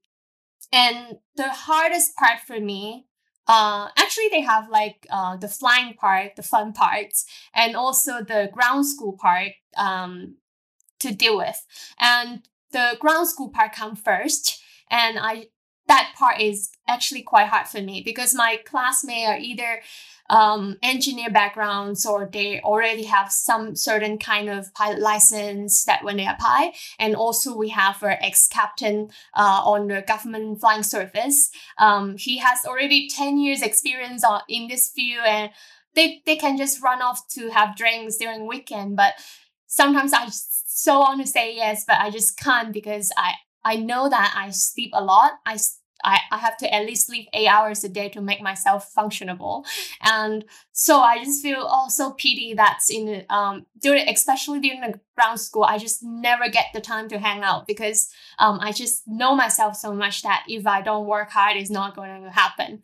and 0.73 1.17
the 1.35 1.49
hardest 1.49 2.15
part 2.17 2.39
for 2.45 2.59
me 2.59 3.07
uh, 3.47 3.89
actually 3.97 4.29
they 4.29 4.41
have 4.41 4.69
like 4.69 5.07
uh, 5.09 5.37
the 5.37 5.47
flying 5.47 5.93
part 5.93 6.35
the 6.35 6.43
fun 6.43 6.73
parts 6.73 7.25
and 7.53 7.75
also 7.75 8.21
the 8.21 8.49
ground 8.53 8.85
school 8.85 9.13
part 9.13 9.53
um, 9.77 10.35
to 10.99 11.13
deal 11.13 11.37
with. 11.37 11.65
And 11.99 12.41
the 12.71 12.97
ground 12.99 13.27
school 13.27 13.49
part 13.49 13.73
come 13.73 13.95
first 13.95 14.61
and 14.89 15.17
i 15.19 15.47
that 15.87 16.13
part 16.17 16.41
is 16.41 16.69
actually 16.87 17.21
quite 17.21 17.47
hard 17.47 17.67
for 17.67 17.81
me 17.81 18.01
because 18.03 18.35
my 18.35 18.59
classmates 18.65 19.29
are 19.29 19.37
either 19.37 19.81
um, 20.29 20.77
engineer 20.83 21.29
backgrounds 21.29 22.05
or 22.05 22.29
they 22.31 22.59
already 22.61 23.03
have 23.03 23.31
some 23.31 23.75
certain 23.75 24.17
kind 24.17 24.49
of 24.49 24.73
pilot 24.73 24.99
license 24.99 25.85
that 25.85 26.03
when 26.03 26.17
they 26.17 26.27
apply. 26.27 26.73
And 26.99 27.15
also 27.15 27.55
we 27.55 27.69
have 27.69 28.01
our 28.03 28.17
ex-captain 28.21 29.09
uh, 29.33 29.61
on 29.65 29.87
the 29.87 30.03
government 30.07 30.59
flying 30.59 30.83
service. 30.83 31.49
Um, 31.77 32.17
he 32.17 32.37
has 32.37 32.65
already 32.65 33.09
10 33.09 33.39
years 33.39 33.61
experience 33.61 34.23
on, 34.23 34.41
in 34.49 34.67
this 34.67 34.89
field 34.89 35.25
and 35.25 35.51
they, 35.95 36.21
they 36.25 36.35
can 36.35 36.57
just 36.57 36.81
run 36.83 37.01
off 37.01 37.27
to 37.29 37.49
have 37.49 37.75
drinks 37.75 38.17
during 38.17 38.47
weekend. 38.47 38.95
But 38.95 39.13
sometimes 39.67 40.13
I 40.13 40.27
so 40.29 40.99
want 40.99 41.21
to 41.21 41.27
say 41.27 41.55
yes, 41.55 41.85
but 41.87 41.97
I 41.99 42.11
just 42.11 42.37
can't 42.37 42.71
because 42.71 43.11
I, 43.17 43.33
I 43.65 43.77
know 43.77 44.07
that 44.09 44.33
I 44.37 44.51
sleep 44.51 44.91
a 44.93 45.03
lot. 45.03 45.33
I 45.45 45.57
I, 46.03 46.19
I 46.31 46.37
have 46.37 46.57
to 46.57 46.73
at 46.73 46.85
least 46.85 47.07
sleep 47.07 47.27
eight 47.33 47.47
hours 47.47 47.83
a 47.83 47.89
day 47.89 48.09
to 48.09 48.21
make 48.21 48.41
myself 48.41 48.91
functionable. 48.93 49.65
And 50.01 50.45
so 50.71 50.99
I 50.99 51.23
just 51.23 51.41
feel 51.41 51.61
also 51.61 52.11
pity 52.11 52.53
that's 52.55 52.89
in 52.89 53.25
um 53.29 53.65
during 53.81 54.07
especially 54.07 54.59
during 54.59 54.81
the 54.81 54.99
ground 55.15 55.39
school, 55.39 55.63
I 55.63 55.77
just 55.77 56.03
never 56.03 56.49
get 56.49 56.67
the 56.73 56.81
time 56.81 57.09
to 57.09 57.19
hang 57.19 57.43
out 57.43 57.67
because 57.67 58.09
um 58.39 58.59
I 58.61 58.71
just 58.71 59.03
know 59.07 59.35
myself 59.35 59.75
so 59.75 59.93
much 59.93 60.21
that 60.23 60.45
if 60.47 60.67
I 60.67 60.81
don't 60.81 61.07
work 61.07 61.29
hard, 61.31 61.57
it's 61.57 61.69
not 61.69 61.95
going 61.95 62.23
to 62.23 62.29
happen. 62.31 62.81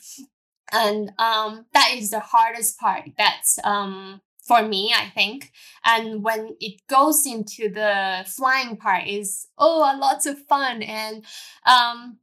And 0.72 1.12
um 1.20 1.66
that 1.74 1.92
is 1.96 2.10
the 2.12 2.20
hardest 2.20 2.80
part. 2.80 3.04
That's 3.18 3.60
um 3.64 4.22
for 4.46 4.62
me, 4.62 4.94
I 4.94 5.10
think. 5.10 5.52
And 5.86 6.22
when 6.22 6.56
it 6.60 6.82
goes 6.88 7.26
into 7.26 7.70
the 7.70 8.26
flying 8.28 8.76
part 8.78 9.08
is 9.08 9.48
oh 9.58 9.80
a 9.80 9.98
lots 9.98 10.26
of 10.26 10.38
fun 10.48 10.82
and 10.82 11.24
um 11.66 12.18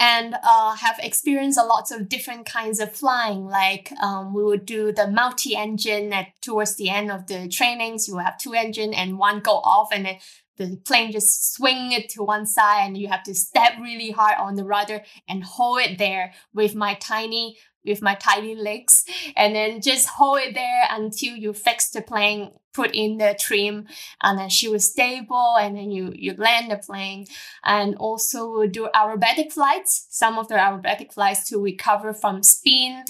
and 0.00 0.34
uh, 0.42 0.74
have 0.76 0.98
experienced 0.98 1.58
a 1.58 1.62
lot 1.62 1.92
of 1.92 2.08
different 2.08 2.46
kinds 2.46 2.80
of 2.80 2.90
flying. 2.90 3.46
Like 3.46 3.92
um, 4.02 4.32
we 4.32 4.42
would 4.42 4.64
do 4.64 4.92
the 4.92 5.06
multi-engine 5.06 6.12
at 6.12 6.28
towards 6.40 6.76
the 6.76 6.88
end 6.88 7.12
of 7.12 7.26
the 7.26 7.46
trainings. 7.46 8.08
You 8.08 8.16
have 8.16 8.38
two 8.38 8.54
engine 8.54 8.94
and 8.94 9.18
one 9.18 9.40
go 9.40 9.58
off, 9.58 9.90
and 9.92 10.06
then 10.06 10.18
the 10.56 10.76
plane 10.78 11.12
just 11.12 11.54
swing 11.54 11.92
it 11.92 12.08
to 12.10 12.22
one 12.22 12.46
side, 12.46 12.86
and 12.86 12.96
you 12.96 13.08
have 13.08 13.22
to 13.24 13.34
step 13.34 13.74
really 13.78 14.10
hard 14.10 14.36
on 14.38 14.54
the 14.54 14.64
rudder 14.64 15.02
and 15.28 15.44
hold 15.44 15.80
it 15.80 15.98
there 15.98 16.32
with 16.54 16.74
my 16.74 16.94
tiny 16.94 17.58
with 17.84 18.02
my 18.02 18.14
tiny 18.14 18.54
legs 18.54 19.06
and 19.36 19.54
then 19.54 19.80
just 19.80 20.06
hold 20.06 20.38
it 20.38 20.54
there 20.54 20.82
until 20.90 21.34
you 21.34 21.52
fix 21.54 21.88
the 21.88 22.02
plane 22.02 22.50
put 22.72 22.94
in 22.94 23.18
the 23.18 23.36
trim 23.38 23.86
and 24.22 24.38
then 24.38 24.48
she 24.48 24.68
was 24.68 24.90
stable 24.90 25.56
and 25.60 25.76
then 25.76 25.90
you 25.90 26.12
you 26.14 26.34
land 26.36 26.70
the 26.70 26.76
plane. 26.76 27.26
And 27.64 27.94
also 27.96 28.66
do 28.66 28.88
aerobatic 28.94 29.52
flights. 29.52 30.06
Some 30.10 30.38
of 30.38 30.48
the 30.48 30.54
aerobatic 30.54 31.12
flights 31.12 31.48
to 31.50 31.58
recover 31.58 32.12
from 32.14 32.42
spin 32.42 33.04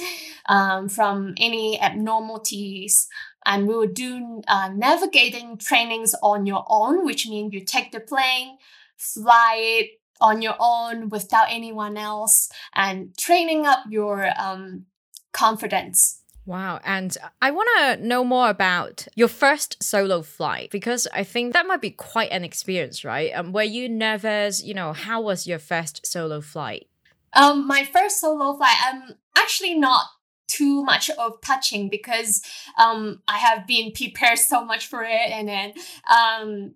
um, 0.48 0.88
from 0.88 1.34
any 1.36 1.80
abnormalities. 1.80 3.08
And 3.46 3.66
we 3.66 3.74
will 3.74 3.86
do 3.86 4.42
uh, 4.48 4.70
navigating 4.74 5.56
trainings 5.56 6.14
on 6.22 6.46
your 6.46 6.64
own 6.68 7.04
which 7.04 7.26
means 7.26 7.54
you 7.54 7.64
take 7.64 7.90
the 7.90 8.00
plane 8.00 8.58
fly 9.00 9.56
it 9.58 10.00
on 10.20 10.42
your 10.42 10.54
own 10.60 11.08
without 11.08 11.46
anyone 11.48 11.96
else 11.96 12.50
and 12.74 13.16
training 13.16 13.66
up 13.66 13.80
your 13.88 14.30
um, 14.38 14.84
confidence. 15.32 16.19
Wow. 16.50 16.80
And 16.82 17.16
I 17.40 17.52
want 17.52 17.68
to 17.78 18.04
know 18.04 18.24
more 18.24 18.50
about 18.50 19.06
your 19.14 19.28
first 19.28 19.80
solo 19.80 20.20
flight 20.20 20.72
because 20.72 21.06
I 21.14 21.22
think 21.22 21.52
that 21.52 21.64
might 21.64 21.80
be 21.80 21.92
quite 21.92 22.32
an 22.32 22.42
experience, 22.42 23.04
right? 23.04 23.30
Um, 23.32 23.52
were 23.52 23.62
you 23.62 23.88
nervous? 23.88 24.60
You 24.60 24.74
know, 24.74 24.92
how 24.92 25.20
was 25.20 25.46
your 25.46 25.60
first 25.60 26.04
solo 26.04 26.40
flight? 26.40 26.88
Um, 27.34 27.68
my 27.68 27.84
first 27.84 28.20
solo 28.20 28.56
flight, 28.56 28.74
I'm 28.84 29.14
actually 29.38 29.78
not 29.78 30.06
too 30.48 30.82
much 30.82 31.08
of 31.10 31.40
touching 31.40 31.88
because 31.88 32.42
um, 32.76 33.22
I 33.28 33.38
have 33.38 33.68
been 33.68 33.92
prepared 33.92 34.40
so 34.40 34.64
much 34.64 34.88
for 34.88 35.04
it. 35.04 35.30
And 35.30 35.46
then 35.46 35.72
um, 36.10 36.74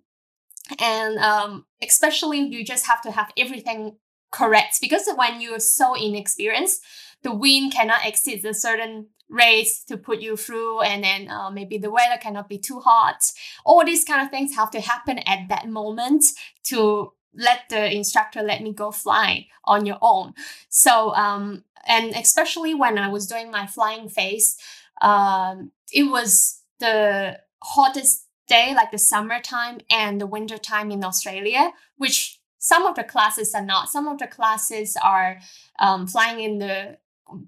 and 0.79 1.17
um, 1.17 1.65
especially 1.83 2.39
you 2.39 2.63
just 2.63 2.87
have 2.87 3.01
to 3.01 3.11
have 3.11 3.29
everything 3.37 3.97
correct 4.31 4.77
because 4.79 5.09
when 5.17 5.41
you're 5.41 5.59
so 5.59 5.95
inexperienced 5.95 6.81
the 7.25 7.33
wind 7.33 7.73
cannot 7.73 8.05
exceed 8.05 8.45
a 8.45 8.53
certain 8.53 9.07
rates 9.27 9.83
to 9.83 9.97
put 9.97 10.21
you 10.21 10.37
through 10.37 10.81
and 10.81 11.03
then 11.03 11.27
uh, 11.29 11.49
maybe 11.49 11.77
the 11.77 11.89
weather 11.89 12.17
cannot 12.21 12.47
be 12.47 12.59
too 12.59 12.79
hot 12.79 13.21
all 13.65 13.83
these 13.83 14.05
kind 14.05 14.21
of 14.21 14.29
things 14.29 14.55
have 14.55 14.71
to 14.71 14.79
happen 14.79 15.17
at 15.19 15.49
that 15.49 15.67
moment 15.67 16.23
to 16.63 17.11
let 17.33 17.67
the 17.69 17.91
instructor 17.91 18.41
let 18.41 18.61
me 18.61 18.71
go 18.71 18.91
fly 18.91 19.47
on 19.65 19.85
your 19.85 19.97
own 20.01 20.33
so 20.69 21.13
um 21.15 21.63
and 21.87 22.13
especially 22.15 22.73
when 22.75 22.99
i 22.99 23.09
was 23.09 23.25
doing 23.25 23.49
my 23.49 23.65
flying 23.65 24.07
phase 24.07 24.57
um 25.01 25.71
it 25.91 26.03
was 26.03 26.61
the 26.79 27.39
hottest 27.63 28.25
day, 28.47 28.73
like 28.75 28.91
the 28.91 28.97
summertime 28.97 29.79
and 29.89 30.21
the 30.21 30.27
winter 30.27 30.57
time 30.57 30.91
in 30.91 31.03
Australia, 31.03 31.71
which 31.97 32.39
some 32.59 32.85
of 32.85 32.95
the 32.95 33.03
classes 33.03 33.53
are 33.53 33.65
not. 33.65 33.89
Some 33.89 34.07
of 34.07 34.17
the 34.17 34.27
classes 34.27 34.97
are 35.03 35.39
um, 35.79 36.07
flying 36.07 36.39
in 36.39 36.59
the 36.59 36.97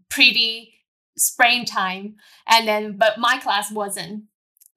pretty 0.10 0.74
springtime, 1.18 2.16
and 2.48 2.68
then 2.68 2.98
but 2.98 3.18
my 3.18 3.38
class 3.38 3.72
wasn't, 3.72 4.26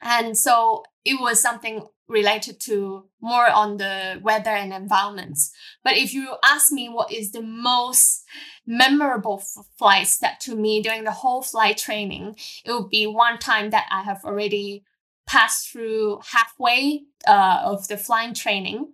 and 0.01 0.37
so 0.37 0.85
it 1.05 1.21
was 1.21 1.41
something 1.41 1.87
related 2.11 2.61
to 2.61 3.05
more 3.21 3.49
on 3.49 3.77
the 3.77 4.21
weather 4.23 4.51
and 4.51 4.73
environments. 4.73 5.53
But 5.85 5.97
if 5.97 6.13
you 6.13 6.35
ask 6.45 6.73
me 6.73 6.89
what 6.89 7.13
is 7.13 7.31
the 7.31 7.43
most 7.43 8.25
memorable 8.67 9.41
f- 9.43 9.65
flights 9.79 10.19
that 10.19 10.41
to 10.41 10.57
me 10.57 10.83
during 10.83 11.05
the 11.05 11.13
whole 11.13 11.41
flight 11.41 11.79
training, 11.79 12.37
it 12.65 12.73
would 12.73 12.91
be 12.91 13.07
one 13.07 13.39
time 13.39 13.71
that 13.71 13.87
I 13.91 14.03
have 14.03 14.25
already 14.25 14.85
passed 15.27 15.71
through 15.71 16.21
halfway 16.33 17.05
uh, 17.27 17.61
of 17.65 17.87
the 17.87 17.97
flying 17.97 18.35
training, 18.35 18.93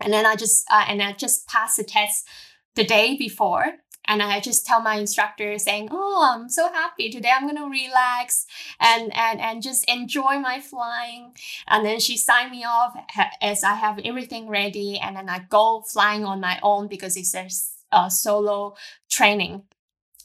and 0.00 0.12
then 0.12 0.24
I 0.24 0.34
just 0.34 0.66
uh, 0.70 0.84
and 0.88 1.02
I 1.02 1.12
just 1.12 1.46
passed 1.46 1.76
the 1.76 1.84
test 1.84 2.26
the 2.74 2.84
day 2.84 3.16
before. 3.16 3.66
And 4.08 4.22
I 4.22 4.40
just 4.40 4.64
tell 4.66 4.80
my 4.80 4.96
instructor 4.96 5.58
saying, 5.58 5.88
"Oh, 5.90 6.30
I'm 6.32 6.48
so 6.48 6.72
happy 6.72 7.10
today. 7.10 7.30
I'm 7.34 7.46
gonna 7.46 7.68
relax 7.68 8.46
and 8.80 9.14
and 9.14 9.40
and 9.40 9.62
just 9.62 9.84
enjoy 9.88 10.38
my 10.38 10.60
flying." 10.60 11.34
And 11.66 11.84
then 11.84 12.00
she 12.00 12.16
signed 12.16 12.50
me 12.50 12.64
off 12.64 12.96
as 13.42 13.64
I 13.64 13.74
have 13.74 13.98
everything 14.04 14.48
ready, 14.48 14.98
and 14.98 15.16
then 15.16 15.28
I 15.28 15.40
go 15.48 15.82
flying 15.82 16.24
on 16.24 16.40
my 16.40 16.58
own 16.62 16.88
because 16.88 17.16
it's 17.16 17.34
a, 17.34 17.48
a 17.96 18.10
solo 18.10 18.76
training. 19.10 19.64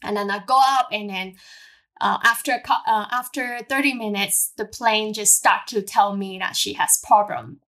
And 0.03 0.17
then 0.17 0.31
I 0.31 0.39
go 0.45 0.59
up, 0.59 0.89
and 0.91 1.09
then 1.09 1.35
uh, 2.01 2.17
after 2.23 2.61
uh, 2.67 3.05
after 3.11 3.59
30 3.69 3.93
minutes, 3.93 4.53
the 4.57 4.65
plane 4.65 5.13
just 5.13 5.35
start 5.35 5.67
to 5.67 5.81
tell 5.83 6.17
me 6.17 6.39
that 6.39 6.55
she 6.55 6.73
has 6.73 6.99
problem. 7.03 7.61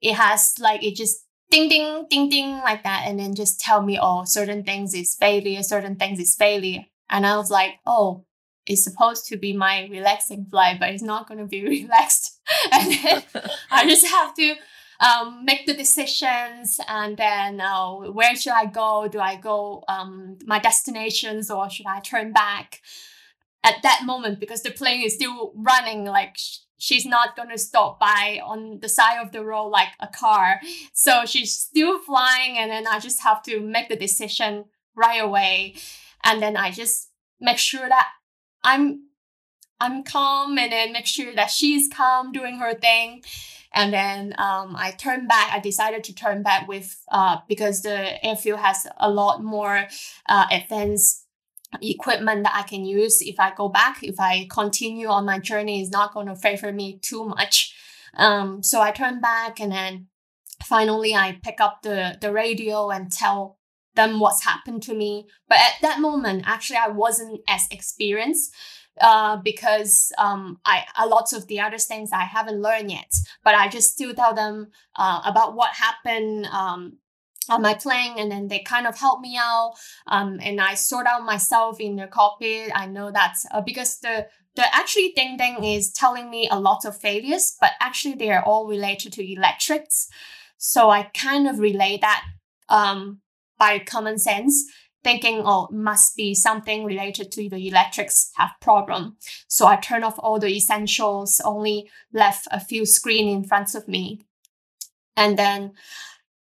It 0.00 0.14
has 0.14 0.54
like 0.60 0.82
it 0.84 0.94
just 0.94 1.26
ding 1.52 1.68
ding 1.68 2.06
ding 2.10 2.28
ding 2.28 2.50
like 2.58 2.82
that, 2.82 3.04
and 3.06 3.18
then 3.20 3.34
just 3.34 3.60
tell 3.60 3.82
me 3.82 3.98
oh 4.00 4.24
certain 4.24 4.64
things 4.64 4.94
is 4.94 5.14
failure, 5.14 5.62
certain 5.62 5.96
things 5.96 6.18
is 6.18 6.34
failure, 6.34 6.86
and 7.08 7.26
I 7.26 7.36
was 7.36 7.50
like 7.50 7.74
oh 7.86 8.24
it's 8.64 8.84
supposed 8.84 9.26
to 9.26 9.36
be 9.36 9.52
my 9.52 9.88
relaxing 9.90 10.46
flight, 10.46 10.78
but 10.78 10.90
it's 10.90 11.02
not 11.02 11.28
going 11.28 11.38
to 11.38 11.46
be 11.46 11.64
relaxed, 11.82 12.40
and 12.72 12.92
then 12.92 13.22
I 13.70 13.86
just 13.88 14.06
have 14.06 14.34
to 14.34 14.54
um, 15.00 15.44
make 15.44 15.66
the 15.66 15.74
decisions 15.74 16.78
and 16.88 17.16
then 17.16 17.60
uh, 17.60 17.90
where 17.90 18.36
should 18.36 18.52
I 18.52 18.66
go? 18.66 19.08
Do 19.10 19.18
I 19.18 19.34
go 19.36 19.82
um, 19.88 20.38
my 20.46 20.60
destinations 20.60 21.50
or 21.50 21.68
should 21.68 21.86
I 21.86 22.00
turn 22.00 22.32
back? 22.32 22.80
At 23.64 23.82
that 23.84 24.02
moment, 24.04 24.40
because 24.40 24.62
the 24.62 24.72
plane 24.72 25.04
is 25.04 25.14
still 25.14 25.52
running, 25.54 26.04
like 26.04 26.36
she's 26.82 27.06
not 27.06 27.36
going 27.36 27.48
to 27.48 27.56
stop 27.56 28.00
by 28.00 28.40
on 28.44 28.80
the 28.80 28.88
side 28.88 29.22
of 29.22 29.30
the 29.30 29.44
road 29.44 29.68
like 29.68 29.90
a 30.00 30.08
car. 30.08 30.60
So 30.92 31.24
she's 31.24 31.52
still 31.54 32.00
flying, 32.00 32.58
and 32.58 32.72
then 32.72 32.88
I 32.88 32.98
just 32.98 33.22
have 33.22 33.40
to 33.44 33.60
make 33.60 33.88
the 33.88 33.94
decision 33.94 34.64
right 34.96 35.22
away. 35.22 35.76
And 36.24 36.42
then 36.42 36.56
I 36.56 36.72
just 36.72 37.10
make 37.40 37.58
sure 37.58 37.88
that 37.88 38.08
I'm 38.64 39.06
I'm 39.80 40.02
calm 40.02 40.58
and 40.58 40.72
then 40.72 40.92
make 40.92 41.06
sure 41.06 41.34
that 41.34 41.50
she's 41.50 41.88
calm 41.88 42.32
doing 42.32 42.58
her 42.58 42.74
thing. 42.74 43.22
And 43.74 43.92
then 43.92 44.34
um, 44.38 44.74
I 44.76 44.90
turned 44.90 45.28
back. 45.28 45.52
I 45.52 45.60
decided 45.60 46.04
to 46.04 46.14
turn 46.14 46.42
back 46.42 46.68
with 46.68 47.00
uh, 47.10 47.38
because 47.48 47.82
the 47.82 48.24
airfield 48.24 48.60
has 48.60 48.86
a 48.98 49.10
lot 49.10 49.42
more 49.42 49.86
uh, 50.28 50.46
advanced 50.50 51.21
equipment 51.80 52.44
that 52.44 52.54
I 52.54 52.62
can 52.62 52.84
use 52.84 53.22
if 53.22 53.38
I 53.38 53.54
go 53.54 53.68
back. 53.68 54.02
If 54.02 54.20
I 54.20 54.46
continue 54.50 55.08
on 55.08 55.24
my 55.24 55.38
journey, 55.38 55.80
is 55.80 55.90
not 55.90 56.14
going 56.14 56.26
to 56.26 56.36
favor 56.36 56.72
me 56.72 56.98
too 57.00 57.24
much. 57.24 57.74
Um, 58.14 58.62
so 58.62 58.80
I 58.80 58.90
turn 58.90 59.20
back, 59.20 59.60
and 59.60 59.72
then 59.72 60.08
finally 60.64 61.14
I 61.14 61.38
pick 61.42 61.60
up 61.60 61.82
the 61.82 62.18
the 62.20 62.32
radio 62.32 62.90
and 62.90 63.10
tell 63.10 63.58
them 63.94 64.20
what's 64.20 64.44
happened 64.44 64.82
to 64.84 64.94
me. 64.94 65.26
But 65.48 65.58
at 65.58 65.74
that 65.82 66.00
moment, 66.00 66.44
actually, 66.46 66.78
I 66.78 66.88
wasn't 66.88 67.40
as 67.48 67.66
experienced 67.70 68.54
uh, 69.00 69.36
because 69.38 70.12
um, 70.18 70.58
I 70.64 70.84
a 70.98 71.06
lots 71.06 71.32
of 71.32 71.46
the 71.46 71.60
other 71.60 71.78
things 71.78 72.10
I 72.12 72.24
haven't 72.24 72.60
learned 72.60 72.90
yet. 72.90 73.12
But 73.44 73.54
I 73.54 73.68
just 73.68 73.92
still 73.92 74.14
tell 74.14 74.34
them 74.34 74.68
uh, 74.96 75.22
about 75.24 75.54
what 75.54 75.70
happened 75.70 76.46
um, 76.46 76.98
on 77.48 77.62
my 77.62 77.74
plane, 77.74 78.14
and 78.18 78.30
then 78.30 78.48
they 78.48 78.60
kind 78.60 78.86
of 78.86 78.98
help 78.98 79.20
me 79.20 79.36
out. 79.36 79.74
Um, 80.06 80.38
and 80.42 80.60
I 80.60 80.74
sort 80.74 81.06
out 81.06 81.24
myself 81.24 81.80
in 81.80 81.96
the 81.96 82.06
cockpit. 82.06 82.70
I 82.74 82.86
know 82.86 83.10
that 83.10 83.36
uh, 83.50 83.60
because 83.60 83.98
the 83.98 84.26
the 84.54 84.74
actually 84.74 85.12
Ding 85.16 85.36
Ding 85.36 85.64
is 85.64 85.92
telling 85.92 86.30
me 86.30 86.48
a 86.50 86.60
lot 86.60 86.84
of 86.84 87.00
failures, 87.00 87.56
but 87.60 87.72
actually 87.80 88.14
they 88.14 88.30
are 88.30 88.44
all 88.44 88.66
related 88.66 89.12
to 89.14 89.32
electrics. 89.32 90.08
So 90.58 90.90
I 90.90 91.10
kind 91.14 91.48
of 91.48 91.58
relay 91.58 91.98
that 92.00 92.22
um, 92.68 93.20
by 93.58 93.78
common 93.78 94.18
sense 94.18 94.64
thinking, 95.04 95.42
oh, 95.44 95.68
must 95.72 96.16
be 96.16 96.34
something 96.34 96.84
related 96.84 97.32
to 97.32 97.48
the 97.48 97.68
electrics 97.68 98.30
have 98.36 98.50
problem. 98.60 99.16
So 99.48 99.66
I 99.66 99.76
turn 99.76 100.04
off 100.04 100.14
all 100.18 100.38
the 100.38 100.54
essentials, 100.54 101.40
only 101.44 101.90
left 102.12 102.46
a 102.50 102.60
few 102.60 102.86
screen 102.86 103.28
in 103.28 103.44
front 103.44 103.74
of 103.74 103.88
me. 103.88 104.20
And 105.16 105.38
then 105.38 105.72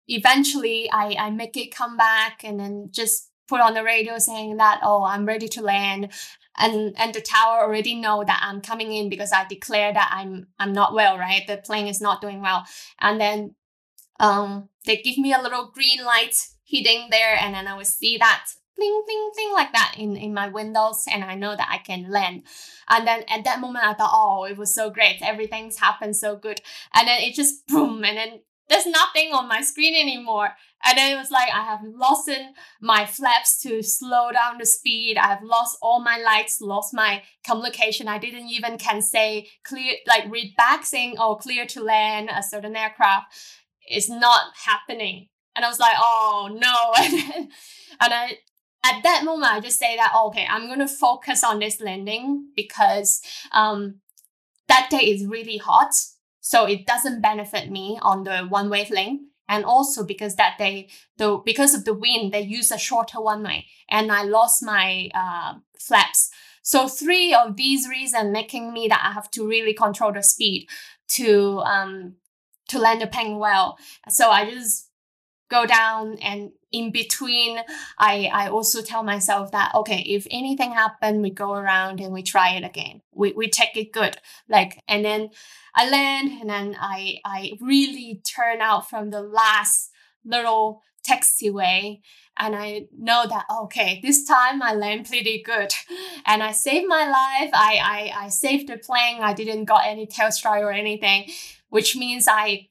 eventually 0.08 0.90
I, 0.92 1.16
I 1.18 1.30
make 1.30 1.56
it 1.56 1.74
come 1.74 1.96
back 1.96 2.42
and 2.44 2.58
then 2.58 2.88
just 2.90 3.30
put 3.48 3.60
on 3.60 3.74
the 3.74 3.84
radio 3.84 4.18
saying 4.18 4.56
that, 4.56 4.80
oh, 4.82 5.04
I'm 5.04 5.26
ready 5.26 5.48
to 5.48 5.62
land. 5.62 6.12
And 6.56 6.94
and 6.98 7.14
the 7.14 7.20
tower 7.20 7.60
already 7.62 7.94
know 7.94 8.24
that 8.24 8.40
I'm 8.42 8.60
coming 8.60 8.92
in 8.92 9.08
because 9.08 9.32
I 9.32 9.46
declare 9.46 9.92
that 9.92 10.10
I'm 10.12 10.48
I'm 10.58 10.72
not 10.72 10.92
well, 10.92 11.18
right? 11.18 11.46
The 11.46 11.56
plane 11.56 11.86
is 11.86 12.00
not 12.00 12.20
doing 12.20 12.42
well. 12.42 12.66
And 13.00 13.20
then 13.20 13.54
um 14.20 14.68
they 14.86 14.96
give 14.98 15.18
me 15.18 15.32
a 15.32 15.40
little 15.40 15.70
green 15.72 16.04
light 16.04 16.36
hitting 16.64 17.08
there 17.10 17.36
and 17.40 17.54
then 17.54 17.66
I 17.66 17.76
will 17.76 17.84
see 17.84 18.18
that 18.18 18.46
bling 18.76 19.02
bling 19.06 19.30
bling 19.34 19.52
like 19.52 19.72
that 19.72 19.94
in, 19.98 20.16
in 20.16 20.34
my 20.34 20.48
windows 20.48 21.04
and 21.10 21.24
I 21.24 21.34
know 21.34 21.56
that 21.56 21.68
I 21.70 21.78
can 21.78 22.10
land. 22.10 22.42
And 22.88 23.06
then 23.06 23.24
at 23.28 23.44
that 23.44 23.60
moment 23.60 23.86
I 23.86 23.94
thought, 23.94 24.10
oh, 24.12 24.44
it 24.44 24.56
was 24.58 24.74
so 24.74 24.90
great. 24.90 25.22
Everything's 25.22 25.78
happened 25.78 26.16
so 26.16 26.36
good. 26.36 26.60
And 26.94 27.08
then 27.08 27.20
it 27.22 27.34
just 27.34 27.66
boom 27.66 28.04
and 28.04 28.16
then 28.16 28.40
there's 28.68 28.86
nothing 28.86 29.32
on 29.32 29.48
my 29.48 29.60
screen 29.60 29.94
anymore. 29.94 30.50
And 30.84 30.98
then 30.98 31.12
it 31.12 31.16
was 31.16 31.30
like 31.30 31.48
I 31.52 31.62
have 31.62 31.80
lost 31.84 32.30
my 32.80 33.06
flaps 33.06 33.60
to 33.62 33.82
slow 33.82 34.32
down 34.32 34.58
the 34.58 34.66
speed. 34.66 35.16
I 35.16 35.28
have 35.28 35.42
lost 35.42 35.78
all 35.80 36.00
my 36.00 36.18
lights, 36.18 36.60
lost 36.60 36.92
my 36.92 37.22
communication. 37.46 38.08
I 38.08 38.18
didn't 38.18 38.48
even 38.48 38.78
can 38.78 39.00
say 39.00 39.48
clear, 39.64 39.94
like 40.06 40.30
read 40.30 40.54
back 40.56 40.84
saying, 40.84 41.16
oh, 41.18 41.36
clear 41.36 41.66
to 41.66 41.82
land 41.82 42.30
a 42.34 42.42
certain 42.42 42.74
aircraft. 42.74 43.34
It's 43.86 44.08
not 44.10 44.42
happening. 44.64 45.28
And 45.54 45.64
I 45.64 45.68
was 45.68 45.78
like, 45.78 45.96
oh 45.98 46.48
no. 46.52 46.92
and, 47.36 47.50
and 48.00 48.14
I, 48.14 48.38
at 48.84 49.02
that 49.04 49.24
moment, 49.24 49.52
I 49.52 49.60
just 49.60 49.78
say 49.78 49.96
that, 49.96 50.12
okay, 50.26 50.46
I'm 50.50 50.66
going 50.66 50.80
to 50.80 50.88
focus 50.88 51.44
on 51.44 51.60
this 51.60 51.80
landing 51.80 52.48
because 52.56 53.20
um, 53.52 54.00
that 54.68 54.88
day 54.90 54.98
is 54.98 55.26
really 55.26 55.58
hot. 55.58 55.94
So 56.42 56.66
it 56.66 56.86
doesn't 56.86 57.22
benefit 57.22 57.70
me 57.70 57.98
on 58.02 58.24
the 58.24 58.46
runway 58.52 58.86
length. 58.90 59.24
And 59.48 59.64
also 59.64 60.04
because 60.04 60.36
that 60.36 60.54
they, 60.58 60.88
the 61.18 61.40
because 61.44 61.74
of 61.74 61.84
the 61.84 61.94
wind, 61.94 62.32
they 62.32 62.40
use 62.40 62.70
a 62.70 62.78
shorter 62.78 63.18
runway, 63.18 63.66
and 63.90 64.10
I 64.10 64.22
lost 64.22 64.62
my 64.62 65.10
uh, 65.14 65.54
flaps. 65.78 66.30
So 66.62 66.88
three 66.88 67.34
of 67.34 67.56
these 67.56 67.88
reasons 67.88 68.32
making 68.32 68.72
me 68.72 68.88
that 68.88 69.02
I 69.04 69.12
have 69.12 69.30
to 69.32 69.46
really 69.46 69.74
control 69.74 70.12
the 70.12 70.22
speed 70.22 70.68
to 71.08 71.58
um 71.60 72.14
to 72.68 72.78
land 72.78 73.02
the 73.02 73.06
plane 73.08 73.36
well. 73.38 73.76
So 74.08 74.30
I 74.30 74.48
just 74.48 74.88
go 75.52 75.66
down 75.66 76.16
and 76.22 76.50
in 76.72 76.90
between 76.90 77.60
I, 77.98 78.30
I 78.32 78.48
also 78.48 78.80
tell 78.80 79.02
myself 79.02 79.52
that 79.52 79.74
okay 79.74 80.00
if 80.00 80.26
anything 80.30 80.72
happen 80.72 81.20
we 81.20 81.30
go 81.30 81.52
around 81.52 82.00
and 82.00 82.12
we 82.12 82.22
try 82.22 82.54
it 82.56 82.64
again. 82.64 83.02
We, 83.12 83.32
we 83.32 83.48
take 83.48 83.76
it 83.76 83.92
good. 83.92 84.16
Like 84.48 84.82
and 84.88 85.04
then 85.04 85.30
i 85.74 85.88
land 85.88 86.40
and 86.40 86.48
then 86.48 86.76
i 86.80 87.18
i 87.24 87.52
really 87.60 88.22
turn 88.36 88.60
out 88.60 88.88
from 88.88 89.10
the 89.10 89.20
last 89.20 89.90
little 90.24 90.82
taxiway 91.06 92.00
and 92.38 92.56
i 92.56 92.86
know 92.96 93.26
that 93.28 93.44
okay 93.64 94.00
this 94.02 94.26
time 94.26 94.62
i 94.62 94.72
land 94.72 95.06
pretty 95.06 95.42
good. 95.42 95.72
And 96.24 96.42
i 96.42 96.52
saved 96.52 96.88
my 96.88 97.04
life. 97.04 97.50
I 97.52 97.72
i, 97.96 98.24
I 98.24 98.28
saved 98.28 98.68
the 98.68 98.78
plane. 98.78 99.20
I 99.20 99.34
didn't 99.34 99.66
got 99.66 99.84
any 99.86 100.06
tail 100.06 100.32
strike 100.32 100.62
or 100.62 100.72
anything 100.72 101.30
which 101.68 101.96
means 101.96 102.26
i 102.28 102.68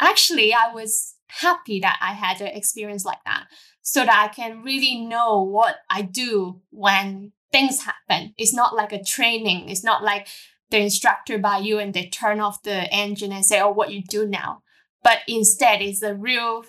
actually 0.00 0.52
i 0.52 0.72
was 0.72 1.13
happy 1.40 1.80
that 1.80 1.98
I 2.00 2.12
had 2.12 2.40
an 2.40 2.48
experience 2.48 3.04
like 3.04 3.22
that 3.24 3.46
so 3.82 4.04
that 4.04 4.28
I 4.30 4.32
can 4.32 4.62
really 4.62 5.00
know 5.00 5.42
what 5.42 5.76
I 5.90 6.02
do 6.02 6.60
when 6.70 7.32
things 7.52 7.84
happen. 7.84 8.34
It's 8.38 8.54
not 8.54 8.74
like 8.74 8.92
a 8.92 9.02
training. 9.02 9.68
It's 9.68 9.84
not 9.84 10.02
like 10.02 10.26
the 10.70 10.78
instructor 10.78 11.38
by 11.38 11.58
you 11.58 11.78
and 11.78 11.94
they 11.94 12.06
turn 12.06 12.40
off 12.40 12.62
the 12.62 12.92
engine 12.92 13.32
and 13.32 13.44
say, 13.44 13.60
oh, 13.60 13.70
what 13.70 13.92
you 13.92 14.02
do 14.02 14.26
now. 14.26 14.62
But 15.02 15.18
instead, 15.28 15.82
it's 15.82 16.02
a 16.02 16.14
real 16.14 16.64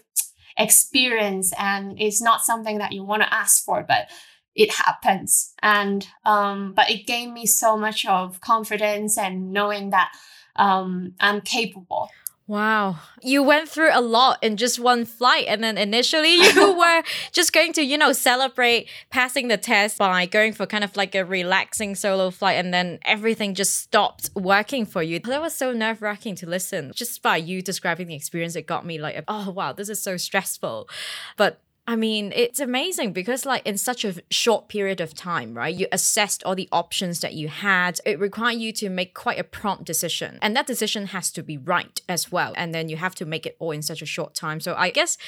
experience 0.57 1.53
and 1.57 1.99
it's 1.99 2.22
not 2.22 2.41
something 2.41 2.78
that 2.78 2.91
you 2.91 3.03
want 3.03 3.24
to 3.24 3.34
ask 3.34 3.63
for, 3.63 3.84
but 3.88 4.09
it 4.53 4.72
happens. 4.74 5.53
And, 5.61 6.07
um, 6.26 6.74
but 6.74 6.89
it 6.89 7.07
gave 7.07 7.30
me 7.30 7.45
so 7.45 7.78
much 7.78 8.05
of 8.05 8.41
confidence 8.41 9.18
and 9.18 9.51
knowing 9.51 9.89
that 9.89 10.11
um, 10.55 11.13
I'm 11.20 11.41
capable. 11.41 12.09
Wow. 12.48 12.98
You 13.24 13.41
went 13.41 13.70
through 13.70 13.89
a 13.91 14.02
lot 14.02 14.38
in 14.43 14.56
just 14.56 14.80
one 14.80 15.06
flight. 15.06 15.46
And 15.48 15.64
then 15.64 15.80
initially 15.80 16.36
you 16.36 16.74
were 16.78 17.04
just 17.32 17.52
going 17.54 17.74
to, 17.74 17.82
you 17.82 17.98
know, 17.98 18.14
celebrate 18.14 18.88
passing 19.10 19.48
the 19.48 19.58
test 19.58 19.98
by 19.98 20.28
going 20.28 20.54
for 20.54 20.68
kind 20.68 20.84
of 20.84 20.96
like 20.96 21.16
a 21.16 21.26
relaxing 21.26 21.96
solo 21.96 22.30
flight. 22.30 22.64
And 22.64 22.72
then 22.72 23.00
everything 23.04 23.56
just 23.56 23.78
stopped 23.78 24.30
working 24.36 24.86
for 24.86 25.02
you. 25.02 25.20
That 25.20 25.41
was 25.41 25.56
so 25.56 25.74
nerve 25.74 26.04
wracking 26.04 26.36
to 26.36 26.46
listen. 26.48 26.91
Just 26.93 27.24
by 27.24 27.38
you 27.38 27.64
describing 27.64 28.08
the 28.08 28.16
experience, 28.16 28.56
it 28.56 28.68
got 28.68 28.86
me 28.86 29.00
like, 29.00 29.24
oh, 29.28 29.50
wow, 29.50 29.74
this 29.74 29.89
is 29.89 30.02
so 30.02 30.16
stressful. 30.16 30.88
But 31.38 31.60
I 31.88 31.96
mean, 31.96 32.34
it's 32.36 32.60
amazing 32.60 33.14
because, 33.14 33.46
like, 33.46 33.66
in 33.66 33.78
such 33.78 34.04
a 34.04 34.16
short 34.32 34.70
period 34.70 35.00
of 35.00 35.14
time, 35.14 35.54
right, 35.54 35.74
you 35.74 35.86
assessed 35.92 36.44
all 36.44 36.56
the 36.56 36.68
options 36.72 37.20
that 37.20 37.36
you 37.36 37.48
had. 37.48 38.00
It 38.06 38.20
required 38.20 38.58
you 38.58 38.72
to 38.74 38.90
make 38.90 39.14
quite 39.14 39.38
a 39.38 39.44
prompt 39.44 39.84
decision. 39.84 40.40
And 40.42 40.56
that 40.56 40.66
decision 40.66 41.08
has 41.08 41.30
to 41.32 41.44
be 41.44 41.58
right 41.58 42.02
as 42.10 42.32
well. 42.32 42.54
And 42.58 42.74
then 42.74 42.90
you 42.90 42.98
have 42.98 43.14
to 43.16 43.26
make 43.26 43.46
it 43.46 43.56
all 43.60 43.70
in 43.70 43.84
such 43.84 44.02
a 44.02 44.06
short 44.08 44.34
time. 44.34 44.60
So, 44.60 44.74
I 44.76 44.90
guess, 44.90 45.20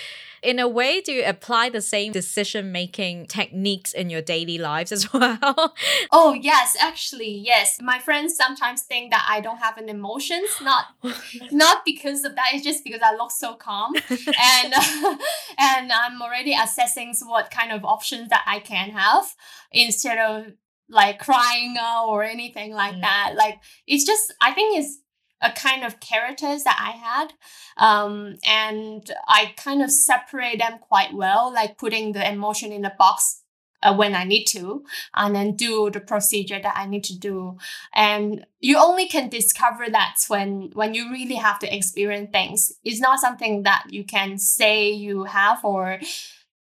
in 0.42 0.58
a 0.58 0.68
way, 0.68 1.00
do 1.02 1.12
you 1.12 1.24
apply 1.26 1.70
the 1.70 1.82
same 1.82 2.12
decision 2.12 2.72
making 2.72 3.28
techniques 3.28 3.94
in 3.94 4.10
your 4.10 4.22
daily 4.24 4.58
lives 4.58 4.92
as 4.92 5.14
well? 5.14 5.76
oh, 6.12 6.34
yes, 6.34 6.76
actually, 6.80 7.38
yes. 7.38 7.80
My 7.82 8.00
friends 8.00 8.36
sometimes 8.36 8.82
think 8.82 9.12
that 9.12 9.26
I 9.30 9.42
don't 9.42 9.58
have 9.58 9.78
an 9.78 9.90
emotions, 9.90 10.50
not 10.62 10.86
not 11.52 11.86
because 11.86 12.24
of 12.24 12.36
that, 12.36 12.48
it's 12.54 12.64
just 12.64 12.84
because 12.84 13.02
I 13.04 13.14
look 13.16 13.30
so 13.32 13.54
calm. 13.54 13.94
and 13.96 14.74
and 15.60 15.92
I'm 15.92 16.22
already 16.22 16.47
already 16.48 16.64
assessing 16.64 17.14
what 17.26 17.52
kind 17.52 17.72
of 17.72 17.86
options 17.86 18.30
that 18.30 18.44
I 18.46 18.60
can 18.60 18.90
have 18.92 19.26
instead 19.72 20.18
of 20.18 20.54
like 20.90 21.20
crying 21.20 21.76
or 22.08 22.24
anything 22.24 22.74
like 22.74 22.96
mm. 22.96 23.02
that. 23.02 23.34
Like 23.36 23.60
it's 23.86 24.06
just 24.06 24.34
I 24.42 24.54
think 24.54 24.80
it's 24.80 25.00
a 25.42 25.52
kind 25.52 25.84
of 25.84 26.00
characters 26.00 26.64
that 26.64 26.80
I 26.82 26.92
had. 26.92 27.34
Um, 27.78 28.38
and 28.48 29.10
I 29.28 29.54
kind 29.56 29.84
of 29.84 29.92
separate 29.92 30.60
them 30.60 30.80
quite 30.80 31.14
well, 31.14 31.54
like 31.54 31.78
putting 31.78 32.14
the 32.14 32.28
emotion 32.28 32.72
in 32.72 32.86
a 32.86 32.96
box 32.98 33.44
uh, 33.84 33.94
when 33.94 34.16
I 34.16 34.24
need 34.24 34.46
to, 34.46 34.84
and 35.14 35.36
then 35.36 35.56
do 35.56 35.90
the 35.92 36.00
procedure 36.00 36.60
that 36.62 36.76
I 36.76 36.88
need 36.88 37.04
to 37.06 37.18
do. 37.18 37.58
And 37.94 38.46
you 38.60 38.78
only 38.78 39.08
can 39.08 39.30
discover 39.30 39.86
that 39.90 40.16
when 40.28 40.72
when 40.74 40.94
you 40.94 41.12
really 41.12 41.36
have 41.36 41.60
to 41.60 41.76
experience 41.76 42.30
things. 42.32 42.74
It's 42.84 43.00
not 43.00 43.20
something 43.20 43.64
that 43.64 43.86
you 43.90 44.04
can 44.04 44.38
say 44.38 44.90
you 44.90 45.26
have 45.26 45.64
or 45.64 46.00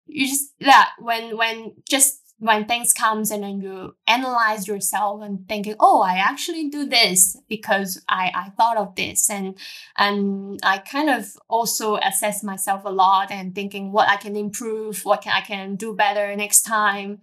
you 0.09 0.27
just 0.27 0.53
that 0.59 0.91
when 0.99 1.37
when 1.37 1.73
just 1.87 2.19
when 2.39 2.65
things 2.65 2.93
comes 2.93 3.31
and 3.31 3.43
then 3.43 3.59
you 3.59 3.95
analyze 4.07 4.65
yourself 4.67 5.21
and 5.21 5.47
thinking 5.47 5.75
oh 5.79 6.01
i 6.01 6.15
actually 6.15 6.69
do 6.69 6.85
this 6.85 7.37
because 7.49 8.01
i 8.07 8.31
i 8.33 8.49
thought 8.57 8.77
of 8.77 8.95
this 8.95 9.29
and 9.29 9.57
and 9.97 10.59
i 10.63 10.77
kind 10.77 11.09
of 11.09 11.25
also 11.49 11.97
assess 11.97 12.41
myself 12.41 12.81
a 12.85 12.89
lot 12.89 13.29
and 13.29 13.53
thinking 13.53 13.91
what 13.91 14.07
i 14.07 14.15
can 14.15 14.35
improve 14.35 15.03
what 15.03 15.21
can 15.21 15.33
i 15.33 15.41
can 15.41 15.75
do 15.75 15.93
better 15.93 16.35
next 16.35 16.61
time. 16.63 17.21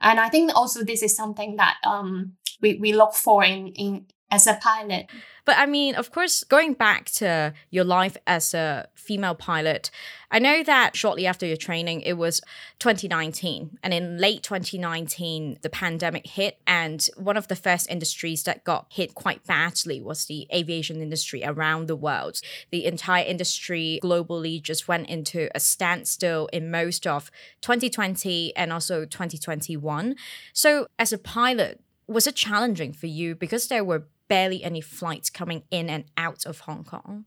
And 0.00 0.20
i 0.20 0.28
think 0.28 0.50
also 0.54 0.84
this 0.84 1.02
is 1.02 1.16
something 1.16 1.56
that 1.56 1.76
um 1.86 2.32
we, 2.60 2.74
we 2.74 2.92
look 2.92 3.14
for 3.14 3.44
in 3.44 3.68
in 3.68 4.06
as 4.30 4.46
a 4.46 4.54
pilot 4.54 5.06
but 5.46 5.56
I 5.56 5.64
mean, 5.66 5.94
of 5.94 6.10
course, 6.10 6.42
going 6.42 6.74
back 6.74 7.06
to 7.12 7.54
your 7.70 7.84
life 7.84 8.16
as 8.26 8.52
a 8.52 8.88
female 8.94 9.36
pilot, 9.36 9.92
I 10.32 10.40
know 10.40 10.64
that 10.64 10.96
shortly 10.96 11.24
after 11.24 11.46
your 11.46 11.56
training, 11.56 12.00
it 12.00 12.14
was 12.14 12.40
2019. 12.80 13.78
And 13.80 13.94
in 13.94 14.18
late 14.18 14.42
2019, 14.42 15.58
the 15.62 15.70
pandemic 15.70 16.26
hit. 16.26 16.58
And 16.66 17.08
one 17.16 17.36
of 17.36 17.46
the 17.46 17.54
first 17.54 17.88
industries 17.88 18.42
that 18.42 18.64
got 18.64 18.86
hit 18.90 19.14
quite 19.14 19.46
badly 19.46 20.00
was 20.00 20.24
the 20.24 20.48
aviation 20.52 21.00
industry 21.00 21.44
around 21.44 21.86
the 21.86 21.94
world. 21.94 22.40
The 22.72 22.84
entire 22.84 23.24
industry 23.24 24.00
globally 24.02 24.60
just 24.60 24.88
went 24.88 25.08
into 25.08 25.48
a 25.54 25.60
standstill 25.60 26.48
in 26.52 26.72
most 26.72 27.06
of 27.06 27.30
2020 27.62 28.56
and 28.56 28.72
also 28.72 29.04
2021. 29.04 30.16
So, 30.52 30.88
as 30.98 31.12
a 31.12 31.18
pilot, 31.18 31.80
was 32.08 32.26
it 32.26 32.34
challenging 32.34 32.92
for 32.92 33.06
you 33.06 33.34
because 33.34 33.68
there 33.68 33.84
were 33.84 34.06
barely 34.28 34.62
any 34.62 34.80
flights 34.80 35.30
coming 35.30 35.62
in 35.70 35.88
and 35.88 36.04
out 36.16 36.46
of 36.46 36.60
Hong 36.60 36.84
Kong? 36.84 37.24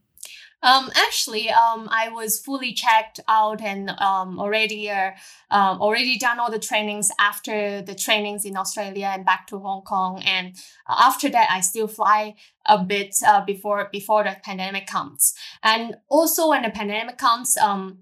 Um, 0.62 0.90
actually, 0.94 1.48
um, 1.48 1.88
I 1.90 2.10
was 2.10 2.38
fully 2.38 2.74
checked 2.74 3.18
out 3.26 3.62
and 3.62 3.88
um, 3.90 4.38
already 4.38 4.90
uh, 4.90 5.12
um, 5.50 5.80
already 5.80 6.18
done 6.18 6.38
all 6.38 6.50
the 6.50 6.58
trainings 6.58 7.10
after 7.18 7.80
the 7.80 7.94
trainings 7.94 8.44
in 8.44 8.56
Australia 8.56 9.10
and 9.14 9.24
back 9.24 9.46
to 9.46 9.58
Hong 9.58 9.82
Kong. 9.82 10.22
And 10.22 10.54
after 10.86 11.30
that, 11.30 11.48
I 11.50 11.62
still 11.62 11.88
fly 11.88 12.34
a 12.66 12.82
bit 12.84 13.16
uh, 13.26 13.42
before 13.44 13.88
before 13.90 14.22
the 14.24 14.36
pandemic 14.44 14.86
comes. 14.86 15.32
And 15.62 15.96
also 16.08 16.50
when 16.50 16.62
the 16.62 16.70
pandemic 16.70 17.16
comes, 17.16 17.56
um, 17.56 18.00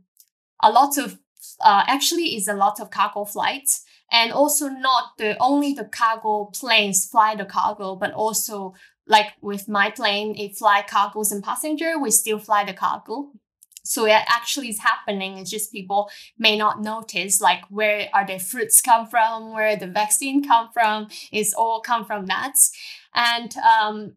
a 0.60 0.72
lot 0.72 0.98
of 0.98 1.18
uh, 1.60 1.84
actually 1.86 2.36
is 2.36 2.48
a 2.48 2.54
lot 2.54 2.80
of 2.80 2.90
cargo 2.90 3.24
flights 3.24 3.84
and 4.10 4.32
also 4.32 4.68
not 4.68 5.18
the 5.18 5.36
only 5.40 5.74
the 5.74 5.84
cargo 5.84 6.46
planes 6.46 7.06
fly 7.06 7.34
the 7.34 7.44
cargo, 7.44 7.94
but 7.94 8.12
also 8.12 8.74
like 9.06 9.32
with 9.40 9.68
my 9.68 9.90
plane, 9.90 10.34
it 10.36 10.56
fly 10.56 10.84
cargos 10.88 11.32
and 11.32 11.42
passenger, 11.42 11.98
we 11.98 12.10
still 12.10 12.38
fly 12.38 12.64
the 12.64 12.74
cargo. 12.74 13.30
So 13.84 14.04
it 14.04 14.12
actually 14.28 14.68
is 14.68 14.80
happening. 14.80 15.38
It's 15.38 15.50
just 15.50 15.72
people 15.72 16.10
may 16.38 16.58
not 16.58 16.82
notice 16.82 17.40
like 17.40 17.62
where 17.70 18.10
are 18.12 18.26
the 18.26 18.38
fruits 18.38 18.82
come 18.82 19.06
from, 19.06 19.54
where 19.54 19.76
the 19.76 19.86
vaccine 19.86 20.46
come 20.46 20.68
from. 20.74 21.08
It's 21.32 21.54
all 21.54 21.80
come 21.80 22.04
from 22.04 22.26
that. 22.26 22.56
And 23.14 23.54
um, 23.56 24.16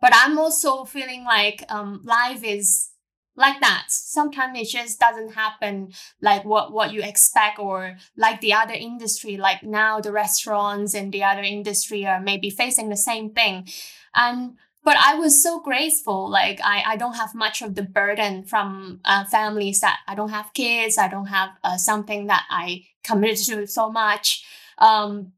but 0.00 0.12
I'm 0.14 0.38
also 0.38 0.84
feeling 0.84 1.24
like 1.24 1.64
um, 1.70 2.02
life 2.04 2.44
is 2.44 2.90
like 3.38 3.60
that. 3.60 3.86
Sometimes 3.88 4.58
it 4.58 4.68
just 4.68 4.98
doesn't 4.98 5.34
happen 5.34 5.92
like 6.20 6.44
what, 6.44 6.72
what 6.72 6.92
you 6.92 7.02
expect 7.02 7.58
or 7.58 7.96
like 8.16 8.40
the 8.40 8.52
other 8.52 8.74
industry, 8.74 9.36
like 9.36 9.62
now 9.62 10.00
the 10.00 10.12
restaurants 10.12 10.92
and 10.92 11.12
the 11.12 11.22
other 11.22 11.42
industry 11.42 12.04
are 12.04 12.20
maybe 12.20 12.50
facing 12.50 12.88
the 12.88 12.96
same 12.96 13.30
thing. 13.30 13.68
And 14.14 14.56
but 14.84 14.96
I 14.96 15.14
was 15.14 15.42
so 15.42 15.60
grateful. 15.60 16.28
Like 16.30 16.60
I, 16.64 16.82
I 16.86 16.96
don't 16.96 17.14
have 17.14 17.34
much 17.34 17.62
of 17.62 17.74
the 17.74 17.82
burden 17.82 18.44
from 18.44 19.00
uh, 19.04 19.24
families 19.26 19.80
that 19.80 19.98
I 20.08 20.14
don't 20.14 20.30
have 20.30 20.54
kids. 20.54 20.98
I 20.98 21.08
don't 21.08 21.26
have 21.26 21.50
uh, 21.62 21.76
something 21.76 22.26
that 22.26 22.44
I 22.50 22.84
committed 23.04 23.44
to 23.46 23.66
so 23.66 23.90
much. 23.90 24.44
Um, 24.78 25.32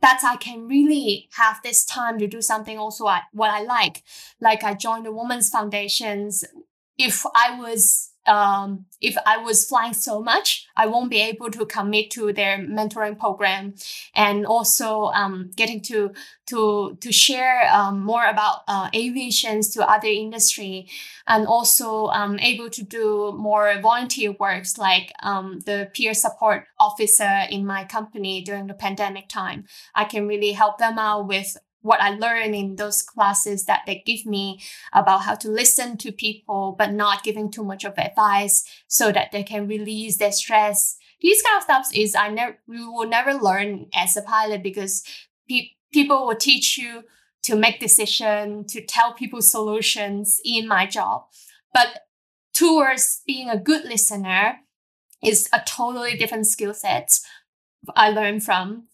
that 0.00 0.20
I 0.24 0.36
can 0.36 0.66
really 0.66 1.28
have 1.36 1.60
this 1.62 1.84
time 1.84 2.18
to 2.18 2.26
do 2.26 2.42
something 2.42 2.76
also 2.76 3.06
I, 3.06 3.22
what 3.32 3.50
I 3.50 3.62
like. 3.62 4.02
Like 4.40 4.64
I 4.64 4.74
joined 4.74 5.06
the 5.06 5.12
Women's 5.12 5.48
Foundations 5.48 6.44
if 6.98 7.24
I 7.34 7.58
was 7.58 8.12
um, 8.26 8.86
if 9.00 9.16
I 9.26 9.38
was 9.38 9.64
flying 9.64 9.94
so 9.94 10.22
much, 10.22 10.68
I 10.76 10.86
won't 10.86 11.10
be 11.10 11.20
able 11.20 11.50
to 11.50 11.66
commit 11.66 12.10
to 12.12 12.32
their 12.32 12.58
mentoring 12.58 13.18
program, 13.18 13.74
and 14.14 14.46
also 14.46 15.06
um, 15.06 15.50
getting 15.56 15.80
to 15.82 16.12
to 16.46 16.96
to 17.00 17.12
share 17.12 17.68
um, 17.72 18.04
more 18.04 18.24
about 18.24 18.60
uh, 18.68 18.88
aviations 18.94 19.70
to 19.70 19.88
other 19.88 20.08
industry, 20.08 20.88
and 21.26 21.46
also 21.46 22.06
um, 22.08 22.38
able 22.38 22.70
to 22.70 22.82
do 22.82 23.32
more 23.36 23.74
volunteer 23.80 24.32
works 24.38 24.78
like 24.78 25.12
um, 25.22 25.60
the 25.66 25.90
peer 25.92 26.14
support 26.14 26.66
officer 26.78 27.42
in 27.50 27.66
my 27.66 27.84
company 27.84 28.42
during 28.42 28.68
the 28.68 28.74
pandemic 28.74 29.28
time. 29.28 29.64
I 29.94 30.04
can 30.04 30.28
really 30.28 30.52
help 30.52 30.78
them 30.78 30.98
out 30.98 31.26
with 31.26 31.56
what 31.82 32.00
I 32.00 32.10
learned 32.10 32.54
in 32.54 32.76
those 32.76 33.02
classes 33.02 33.64
that 33.66 33.82
they 33.86 34.02
give 34.06 34.24
me 34.24 34.60
about 34.92 35.22
how 35.22 35.34
to 35.36 35.50
listen 35.50 35.96
to 35.98 36.12
people, 36.12 36.74
but 36.78 36.92
not 36.92 37.22
giving 37.22 37.50
too 37.50 37.64
much 37.64 37.84
of 37.84 37.98
advice 37.98 38.64
so 38.86 39.12
that 39.12 39.32
they 39.32 39.42
can 39.42 39.68
release 39.68 40.16
their 40.16 40.32
stress. 40.32 40.96
These 41.20 41.42
kind 41.42 41.56
of 41.58 41.62
stuff 41.64 41.86
is 41.94 42.14
I 42.14 42.28
never 42.28 42.58
we 42.66 42.84
will 42.84 43.08
never 43.08 43.34
learn 43.34 43.86
as 43.94 44.16
a 44.16 44.22
pilot 44.22 44.62
because 44.62 45.02
pe- 45.48 45.70
people 45.92 46.26
will 46.26 46.36
teach 46.36 46.78
you 46.78 47.04
to 47.42 47.56
make 47.56 47.80
decision, 47.80 48.64
to 48.66 48.80
tell 48.84 49.14
people 49.14 49.42
solutions 49.42 50.40
in 50.44 50.68
my 50.68 50.86
job. 50.86 51.24
But 51.74 52.06
towards 52.54 53.22
being 53.26 53.50
a 53.50 53.58
good 53.58 53.84
listener 53.84 54.60
is 55.22 55.48
a 55.52 55.60
totally 55.66 56.16
different 56.16 56.46
skill 56.46 56.74
set 56.74 57.18
I 57.96 58.10
learned 58.10 58.44
from 58.44 58.84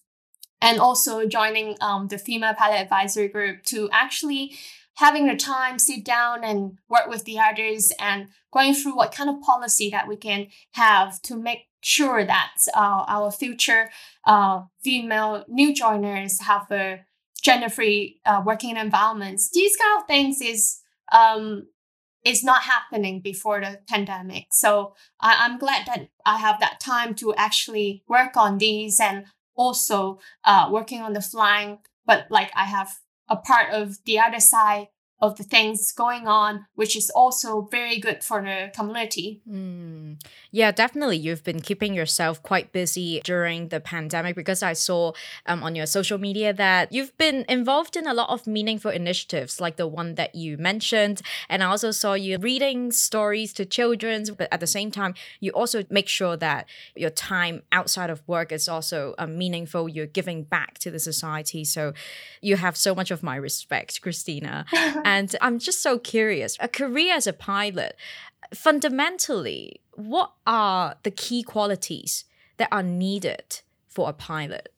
and 0.60 0.80
also 0.80 1.26
joining 1.26 1.76
um, 1.80 2.08
the 2.08 2.18
female 2.18 2.54
pilot 2.54 2.80
advisory 2.80 3.28
group 3.28 3.62
to 3.64 3.88
actually 3.92 4.56
having 4.96 5.28
the 5.28 5.36
time 5.36 5.78
sit 5.78 6.04
down 6.04 6.42
and 6.42 6.78
work 6.88 7.06
with 7.08 7.24
the 7.24 7.38
others 7.38 7.92
and 8.00 8.28
going 8.52 8.74
through 8.74 8.96
what 8.96 9.14
kind 9.14 9.30
of 9.30 9.40
policy 9.40 9.90
that 9.90 10.08
we 10.08 10.16
can 10.16 10.48
have 10.72 11.22
to 11.22 11.36
make 11.36 11.68
sure 11.80 12.24
that 12.24 12.54
uh, 12.74 13.04
our 13.06 13.30
future 13.30 13.90
uh, 14.26 14.62
female 14.82 15.44
new 15.48 15.72
joiners 15.72 16.40
have 16.40 16.68
a 16.72 17.00
gender-free 17.40 18.20
uh, 18.26 18.42
working 18.44 18.76
environments. 18.76 19.50
These 19.50 19.76
kind 19.76 20.00
of 20.00 20.08
things 20.08 20.40
is 20.40 20.80
um, 21.12 21.68
is 22.24 22.42
not 22.42 22.62
happening 22.62 23.20
before 23.20 23.60
the 23.60 23.78
pandemic. 23.88 24.46
So 24.50 24.94
I, 25.20 25.36
i'm 25.40 25.58
glad 25.58 25.86
that 25.86 26.08
i 26.26 26.36
have 26.36 26.58
that 26.60 26.80
time 26.80 27.14
to 27.14 27.34
actually 27.34 28.02
work 28.08 28.36
on 28.36 28.58
these 28.58 29.00
and 29.00 29.26
also 29.58 30.20
uh, 30.44 30.70
working 30.72 31.02
on 31.02 31.12
the 31.12 31.20
flying, 31.20 31.80
but 32.06 32.26
like 32.30 32.50
I 32.56 32.64
have 32.64 32.90
a 33.28 33.36
part 33.36 33.74
of 33.74 33.98
the 34.06 34.18
other 34.18 34.40
side 34.40 34.88
of 35.20 35.36
the 35.36 35.42
things 35.42 35.90
going 35.92 36.28
on, 36.28 36.66
which 36.76 36.96
is 36.96 37.10
also 37.10 37.62
very 37.62 37.98
good 37.98 38.22
for 38.22 38.40
the 38.40 38.70
community. 38.74 39.40
Mm. 39.50 40.22
Yeah, 40.52 40.70
definitely. 40.70 41.16
You've 41.16 41.42
been 41.42 41.60
keeping 41.60 41.92
yourself 41.92 42.42
quite 42.42 42.72
busy 42.72 43.20
during 43.24 43.68
the 43.68 43.80
pandemic 43.80 44.36
because 44.36 44.62
I 44.62 44.74
saw 44.74 45.12
um, 45.46 45.64
on 45.64 45.74
your 45.74 45.86
social 45.86 46.18
media 46.18 46.52
that 46.52 46.92
you've 46.92 47.16
been 47.18 47.44
involved 47.48 47.96
in 47.96 48.06
a 48.06 48.14
lot 48.14 48.30
of 48.30 48.46
meaningful 48.46 48.92
initiatives, 48.92 49.60
like 49.60 49.76
the 49.76 49.88
one 49.88 50.14
that 50.14 50.36
you 50.36 50.56
mentioned. 50.56 51.20
And 51.48 51.64
I 51.64 51.66
also 51.66 51.90
saw 51.90 52.14
you 52.14 52.38
reading 52.38 52.92
stories 52.92 53.52
to 53.54 53.64
children, 53.64 54.24
but 54.36 54.48
at 54.52 54.60
the 54.60 54.66
same 54.68 54.92
time, 54.92 55.14
you 55.40 55.50
also 55.50 55.82
make 55.90 56.08
sure 56.08 56.36
that 56.36 56.68
your 56.94 57.10
time 57.10 57.62
outside 57.72 58.10
of 58.10 58.22
work 58.28 58.52
is 58.52 58.68
also 58.68 59.14
uh, 59.18 59.26
meaningful. 59.26 59.88
You're 59.88 60.06
giving 60.06 60.44
back 60.44 60.78
to 60.78 60.92
the 60.92 61.00
society. 61.00 61.64
So 61.64 61.92
you 62.40 62.56
have 62.56 62.76
so 62.76 62.94
much 62.94 63.10
of 63.10 63.24
my 63.24 63.34
respect, 63.34 64.00
Christina. 64.00 64.64
and 65.08 65.34
I'm 65.40 65.58
just 65.58 65.80
so 65.80 65.98
curious 65.98 66.58
a 66.60 66.68
career 66.68 67.14
as 67.14 67.26
a 67.26 67.32
pilot, 67.32 67.96
fundamentally, 68.54 69.80
what 69.94 70.32
are 70.46 70.96
the 71.02 71.10
key 71.10 71.42
qualities 71.42 72.26
that 72.58 72.68
are 72.70 72.82
needed 72.82 73.60
for 73.88 74.10
a 74.10 74.12
pilot? 74.12 74.68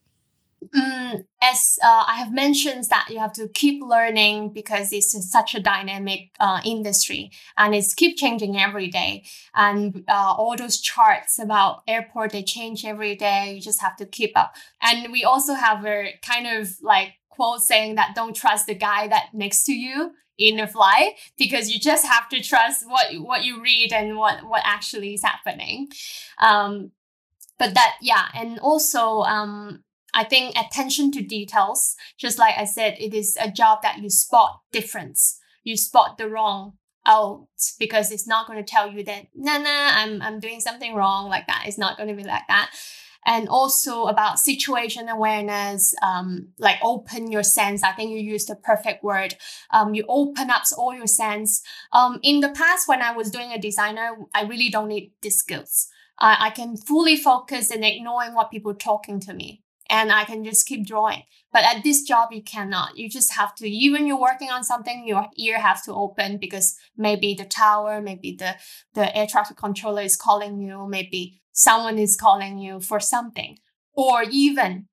Mm, 0.77 1.25
as 1.43 1.79
uh, 1.83 2.05
I 2.07 2.17
have 2.19 2.33
mentioned, 2.33 2.85
that 2.91 3.09
you 3.11 3.19
have 3.19 3.33
to 3.33 3.49
keep 3.49 3.83
learning 3.83 4.53
because 4.53 4.93
it's 4.93 5.31
such 5.31 5.55
a 5.55 5.61
dynamic 5.61 6.31
uh, 6.39 6.61
industry 6.65 7.31
and 7.57 7.75
it's 7.75 7.95
keep 7.95 8.17
changing 8.17 8.57
every 8.57 8.89
day. 8.89 9.25
And 9.55 10.05
uh, 10.07 10.35
all 10.37 10.55
those 10.57 10.79
charts 10.81 11.39
about 11.39 11.83
airport 11.89 12.33
they 12.33 12.43
change 12.43 12.85
every 12.85 13.17
day. 13.17 13.55
You 13.55 13.61
just 13.61 13.81
have 13.81 13.97
to 13.97 14.07
keep 14.07 14.33
up. 14.37 14.55
And 14.81 15.11
we 15.11 15.25
also 15.25 15.55
have 15.55 15.85
a 15.85 16.15
kind 16.23 16.47
of 16.47 16.69
like 16.83 17.15
quote 17.31 17.63
saying 17.63 17.95
that 17.95 18.15
don't 18.15 18.37
trust 18.37 18.67
the 18.67 18.75
guy 18.75 19.09
that 19.09 19.31
next 19.33 19.65
to 19.65 19.73
you 19.73 20.13
in 20.39 20.59
a 20.59 20.67
flight 20.67 21.13
because 21.39 21.71
you 21.71 21.79
just 21.79 22.07
have 22.07 22.29
to 22.31 22.43
trust 22.43 22.89
what 22.89 23.07
what 23.21 23.45
you 23.45 23.63
read 23.63 23.93
and 23.93 24.17
what 24.17 24.45
what 24.47 24.63
actually 24.65 25.15
is 25.15 25.23
happening. 25.23 25.89
Um, 26.41 26.93
but 27.59 27.75
that 27.75 27.97
yeah, 28.01 28.27
and 28.35 28.59
also 28.59 29.21
um, 29.21 29.85
I 30.15 30.25
think 30.25 30.57
attention 30.57 31.13
to 31.13 31.23
details, 31.23 31.95
just 32.19 32.39
like 32.39 32.57
I 32.57 32.65
said, 32.65 32.97
it 32.99 33.15
is 33.15 33.37
a 33.41 33.51
job 33.51 33.83
that 33.83 33.99
you 33.99 34.11
spot 34.11 34.61
difference. 34.73 35.39
You 35.63 35.77
spot 35.77 36.17
the 36.17 36.29
wrong 36.29 36.75
out 37.07 37.47
because 37.79 38.11
it's 38.11 38.27
not 38.27 38.47
going 38.47 38.63
to 38.63 38.71
tell 38.71 38.91
you 38.91 39.03
that 39.05 39.27
nah 39.35 39.57
nah 39.57 39.91
I'm 39.95 40.21
I'm 40.21 40.41
doing 40.41 40.61
something 40.61 40.95
wrong 40.95 41.29
like 41.29 41.47
that. 41.47 41.65
It's 41.67 41.79
not 41.79 41.97
going 41.97 42.09
to 42.09 42.15
be 42.15 42.25
like 42.25 42.47
that. 42.49 42.71
And 43.27 43.49
also 43.49 44.05
about 44.07 44.39
situation 44.39 45.09
awareness, 45.09 45.95
um, 46.03 46.49
like 46.59 46.79
open 46.83 47.31
your 47.31 47.43
sense. 47.43 47.83
I 47.83 47.93
think 47.93 48.11
you 48.11 48.19
used 48.19 48.49
the 48.49 48.57
perfect 48.57 49.05
word. 49.05 49.35
Um, 49.71 49.95
you 49.95 50.05
open 50.09 50.51
up 50.51 50.63
all 50.77 50.95
your 50.95 51.07
sense. 51.07 51.63
Um, 51.93 52.19
in 52.23 52.41
the 52.41 52.49
past, 52.49 52.89
when 52.89 53.03
I 53.03 53.13
was 53.13 53.31
doing 53.31 53.53
a 53.53 53.59
designer, 53.59 54.17
I 54.35 54.45
really 54.45 54.71
don't 54.71 54.89
need 54.89 55.13
these 55.21 55.37
skills. 55.37 55.89
I 56.23 56.51
can 56.51 56.77
fully 56.77 57.17
focus 57.17 57.71
in 57.71 57.83
ignoring 57.83 58.35
what 58.35 58.51
people 58.51 58.75
talking 58.75 59.21
to 59.21 59.33
me 59.33 59.63
and 59.91 60.13
I 60.13 60.25
can 60.25 60.45
just 60.45 60.67
keep 60.67 60.87
drawing. 60.87 61.25
But 61.53 61.65
at 61.65 61.83
this 61.83 62.05
job, 62.05 62.29
you 62.31 62.43
cannot. 62.43 62.97
You 62.97 63.11
just 63.11 63.35
have 63.35 63.55
to, 63.57 63.69
even 63.69 64.07
you're 64.07 64.21
working 64.21 64.51
on 64.51 64.63
something, 64.63 65.05
your 65.05 65.27
ear 65.37 65.59
has 65.59 65.83
to 65.83 65.93
open 65.93 66.39
because 66.39 66.77
maybe 66.97 67.35
the 67.35 67.45
tower, 67.45 68.01
maybe 68.01 68.37
the, 68.39 68.55
the 68.95 69.15
air 69.17 69.27
traffic 69.27 69.57
controller 69.57 70.03
is 70.03 70.17
calling 70.17 70.61
you, 70.61 70.87
maybe 70.89 71.40
someone 71.53 71.99
is 71.99 72.17
calling 72.17 72.59
you 72.59 72.81
for 72.81 73.01
something. 73.01 73.59
Or 73.95 74.23
even 74.31 74.87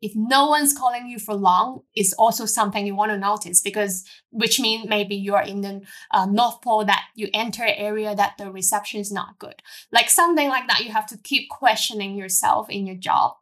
if 0.00 0.12
no 0.14 0.48
one's 0.48 0.76
calling 0.76 1.06
you 1.06 1.18
for 1.18 1.34
long, 1.34 1.80
it's 1.94 2.12
also 2.12 2.44
something 2.44 2.86
you 2.86 2.94
want 2.94 3.10
to 3.10 3.18
notice 3.18 3.60
because, 3.62 4.04
which 4.30 4.60
means 4.60 4.88
maybe 4.88 5.16
you're 5.16 5.40
in 5.40 5.62
the 5.62 5.80
uh, 6.12 6.26
North 6.26 6.60
Pole 6.62 6.84
that 6.84 7.04
you 7.14 7.28
enter 7.32 7.64
area 7.66 8.14
that 8.14 8.34
the 8.38 8.50
reception 8.50 9.00
is 9.00 9.10
not 9.10 9.38
good. 9.38 9.62
Like 9.90 10.10
something 10.10 10.48
like 10.48 10.68
that, 10.68 10.84
you 10.84 10.92
have 10.92 11.06
to 11.06 11.18
keep 11.18 11.48
questioning 11.48 12.16
yourself 12.16 12.68
in 12.68 12.86
your 12.86 12.96
job 12.96 13.34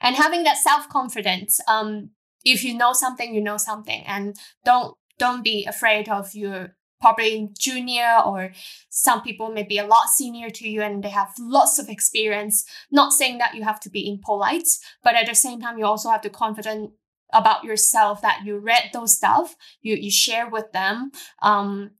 and 0.00 0.16
having 0.16 0.42
that 0.44 0.56
self 0.56 0.88
confidence 0.88 1.60
um 1.68 2.10
if 2.44 2.64
you 2.64 2.76
know 2.76 2.92
something 2.92 3.34
you 3.34 3.40
know 3.40 3.56
something 3.56 4.02
and 4.06 4.36
don't 4.64 4.96
don't 5.18 5.44
be 5.44 5.66
afraid 5.66 6.08
of 6.08 6.34
your 6.34 6.74
probably 7.00 7.48
junior 7.58 8.20
or 8.24 8.52
some 8.88 9.22
people 9.22 9.50
may 9.50 9.62
be 9.62 9.78
a 9.78 9.86
lot 9.86 10.08
senior 10.08 10.50
to 10.50 10.68
you 10.68 10.82
and 10.82 11.02
they 11.02 11.08
have 11.08 11.32
lots 11.38 11.78
of 11.78 11.88
experience 11.88 12.64
not 12.90 13.12
saying 13.12 13.38
that 13.38 13.54
you 13.54 13.62
have 13.62 13.80
to 13.80 13.90
be 13.90 14.08
impolite 14.08 14.68
but 15.02 15.14
at 15.14 15.26
the 15.26 15.34
same 15.34 15.60
time 15.60 15.78
you 15.78 15.84
also 15.84 16.10
have 16.10 16.20
to 16.20 16.30
confident 16.30 16.90
about 17.32 17.62
yourself 17.64 18.20
that 18.22 18.40
you 18.44 18.58
read 18.58 18.90
those 18.92 19.14
stuff 19.16 19.56
you 19.80 19.94
you 19.94 20.10
share 20.10 20.48
with 20.48 20.72
them 20.72 21.10
um 21.42 21.90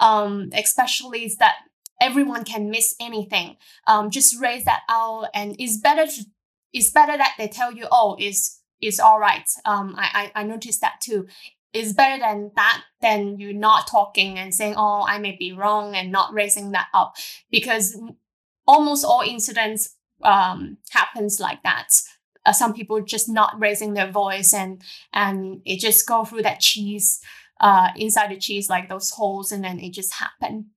um 0.00 0.50
especially 0.52 1.32
that 1.38 1.54
everyone 2.00 2.44
can 2.44 2.70
miss 2.70 2.94
anything 3.00 3.56
um 3.86 4.10
just 4.10 4.38
raise 4.40 4.64
that 4.64 4.82
out 4.90 5.28
and 5.32 5.54
it's 5.58 5.78
better 5.78 6.06
to 6.06 6.24
it's 6.74 6.90
better 6.90 7.16
that 7.16 7.34
they 7.38 7.48
tell 7.48 7.72
you, 7.72 7.86
oh, 7.90 8.16
it's 8.18 8.60
it's 8.80 9.00
all 9.00 9.18
right. 9.18 9.48
Um, 9.64 9.94
I, 9.96 10.30
I 10.34 10.40
I 10.40 10.44
noticed 10.44 10.82
that 10.82 11.00
too. 11.00 11.26
It's 11.74 11.92
better 11.92 12.20
than 12.20 12.52
that 12.54 12.84
than 13.02 13.38
you 13.40 13.52
not 13.52 13.88
talking 13.88 14.38
and 14.38 14.54
saying, 14.54 14.74
oh, 14.76 15.04
I 15.06 15.18
may 15.18 15.36
be 15.36 15.52
wrong 15.52 15.96
and 15.96 16.12
not 16.12 16.32
raising 16.32 16.70
that 16.70 16.86
up. 16.94 17.16
Because 17.50 18.00
almost 18.66 19.04
all 19.04 19.22
incidents 19.22 19.96
um 20.22 20.78
happens 20.90 21.40
like 21.40 21.62
that. 21.64 21.88
Uh, 22.46 22.52
some 22.52 22.74
people 22.74 23.02
just 23.02 23.28
not 23.28 23.58
raising 23.60 23.94
their 23.94 24.10
voice 24.10 24.54
and 24.54 24.80
and 25.12 25.60
it 25.64 25.80
just 25.80 26.06
go 26.06 26.24
through 26.24 26.42
that 26.42 26.60
cheese 26.60 27.20
uh 27.60 27.88
inside 27.96 28.30
the 28.30 28.38
cheese 28.38 28.70
like 28.70 28.88
those 28.88 29.10
holes 29.10 29.50
and 29.50 29.64
then 29.64 29.80
it 29.80 29.92
just 29.92 30.14
happen. 30.14 30.70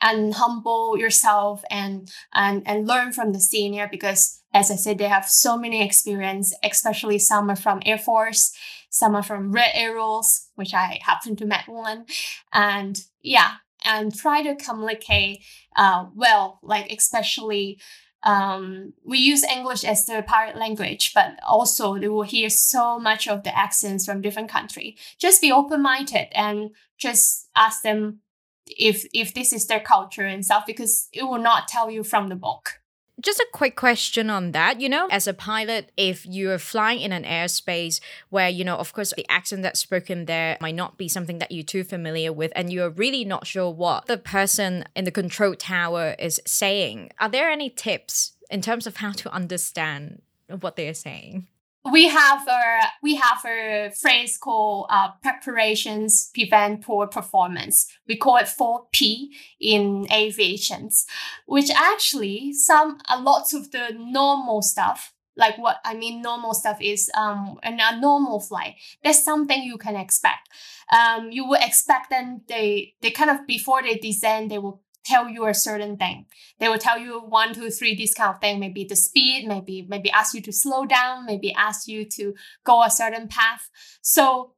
And 0.00 0.34
humble 0.34 0.96
yourself 0.96 1.64
and 1.70 2.08
and 2.32 2.62
and 2.66 2.86
learn 2.86 3.12
from 3.12 3.32
the 3.32 3.40
senior 3.40 3.88
because 3.90 4.40
as 4.54 4.70
I 4.70 4.76
said, 4.76 4.98
they 4.98 5.08
have 5.08 5.28
so 5.28 5.58
many 5.58 5.84
experience, 5.84 6.54
especially 6.62 7.18
some 7.18 7.50
are 7.50 7.56
from 7.56 7.82
Air 7.84 7.98
Force, 7.98 8.56
some 8.94 9.16
are 9.16 9.24
from 9.24 9.50
Red 9.50 9.72
Arrows, 9.74 10.50
which 10.54 10.72
I 10.72 11.00
happen 11.02 11.34
to 11.36 11.44
met 11.44 11.66
one. 11.66 12.06
And 12.52 12.96
yeah, 13.22 13.54
and 13.84 14.14
try 14.14 14.40
to 14.42 14.54
communicate 14.54 15.42
uh, 15.74 16.06
well, 16.14 16.60
like 16.62 16.92
especially 16.92 17.80
um, 18.22 18.92
we 19.04 19.18
use 19.18 19.42
English 19.42 19.82
as 19.82 20.06
the 20.06 20.22
pirate 20.24 20.56
language, 20.56 21.12
but 21.12 21.40
also 21.44 21.98
they 21.98 22.06
will 22.06 22.22
hear 22.22 22.48
so 22.48 23.00
much 23.00 23.26
of 23.26 23.42
the 23.42 23.58
accents 23.58 24.06
from 24.06 24.22
different 24.22 24.48
country. 24.48 24.96
Just 25.18 25.42
be 25.42 25.50
open-minded 25.50 26.28
and 26.30 26.70
just 26.96 27.48
ask 27.56 27.82
them 27.82 28.20
if 28.68 29.04
if 29.12 29.34
this 29.34 29.52
is 29.52 29.66
their 29.66 29.80
culture 29.80 30.24
and 30.24 30.44
stuff 30.44 30.66
because 30.66 31.08
it 31.12 31.24
will 31.24 31.42
not 31.42 31.66
tell 31.66 31.90
you 31.90 32.04
from 32.04 32.28
the 32.28 32.36
book. 32.36 32.80
Just 33.20 33.38
a 33.38 33.46
quick 33.52 33.76
question 33.76 34.28
on 34.28 34.52
that. 34.52 34.80
You 34.80 34.88
know, 34.88 35.06
as 35.10 35.28
a 35.28 35.34
pilot, 35.34 35.92
if 35.96 36.26
you're 36.26 36.58
flying 36.58 37.00
in 37.00 37.12
an 37.12 37.22
airspace 37.22 38.00
where, 38.28 38.48
you 38.48 38.64
know, 38.64 38.76
of 38.76 38.92
course, 38.92 39.12
the 39.16 39.24
accent 39.30 39.62
that's 39.62 39.78
spoken 39.78 40.24
there 40.24 40.58
might 40.60 40.74
not 40.74 40.98
be 40.98 41.08
something 41.08 41.38
that 41.38 41.52
you're 41.52 41.64
too 41.64 41.84
familiar 41.84 42.32
with, 42.32 42.52
and 42.56 42.72
you're 42.72 42.90
really 42.90 43.24
not 43.24 43.46
sure 43.46 43.70
what 43.70 44.06
the 44.06 44.18
person 44.18 44.84
in 44.96 45.04
the 45.04 45.12
control 45.12 45.54
tower 45.54 46.16
is 46.18 46.40
saying, 46.44 47.10
are 47.20 47.28
there 47.28 47.50
any 47.50 47.70
tips 47.70 48.32
in 48.50 48.60
terms 48.60 48.86
of 48.86 48.96
how 48.96 49.12
to 49.12 49.32
understand 49.32 50.20
what 50.60 50.74
they're 50.74 50.92
saying? 50.92 51.46
We 51.90 52.08
have 52.08 52.48
a 52.48 52.80
we 53.02 53.16
have 53.16 53.44
a 53.44 53.90
phrase 53.90 54.38
called 54.38 54.86
uh, 54.88 55.10
preparations 55.22 56.30
prevent 56.32 56.82
poor 56.82 57.06
performance. 57.06 57.86
We 58.08 58.16
call 58.16 58.36
it 58.38 58.46
4P 58.46 59.28
in 59.60 60.06
aviations, 60.10 61.06
which 61.46 61.70
actually 61.70 62.52
some 62.54 62.98
a 63.10 63.20
lots 63.20 63.52
of 63.52 63.70
the 63.70 63.94
normal 63.98 64.62
stuff 64.62 65.12
like 65.36 65.58
what 65.58 65.78
I 65.84 65.94
mean 65.94 66.22
normal 66.22 66.54
stuff 66.54 66.78
is 66.80 67.10
um 67.14 67.58
in 67.62 67.78
a 67.80 68.00
normal 68.00 68.40
flight. 68.40 68.76
That's 69.02 69.24
something 69.24 69.62
you 69.62 69.78
can 69.78 69.96
expect. 69.96 70.48
Um, 70.92 71.32
you 71.32 71.46
would 71.48 71.62
expect 71.62 72.10
them 72.10 72.42
they 72.48 72.94
they 73.00 73.10
kind 73.10 73.30
of 73.30 73.46
before 73.46 73.82
they 73.82 73.96
descend 73.96 74.50
they 74.50 74.58
will 74.58 74.80
tell 75.04 75.28
you 75.28 75.46
a 75.46 75.54
certain 75.54 75.96
thing. 75.96 76.26
They 76.58 76.68
will 76.68 76.78
tell 76.78 76.98
you 76.98 77.20
one, 77.20 77.54
two, 77.54 77.70
three, 77.70 77.94
this 77.94 78.14
kind 78.14 78.34
of 78.34 78.40
thing. 78.40 78.60
Maybe 78.60 78.84
the 78.84 78.96
speed, 78.96 79.46
maybe 79.46 79.86
maybe 79.88 80.10
ask 80.10 80.34
you 80.34 80.42
to 80.42 80.52
slow 80.52 80.86
down, 80.86 81.26
maybe 81.26 81.52
ask 81.54 81.86
you 81.88 82.04
to 82.10 82.34
go 82.64 82.82
a 82.82 82.90
certain 82.90 83.28
path. 83.28 83.70
So 84.00 84.54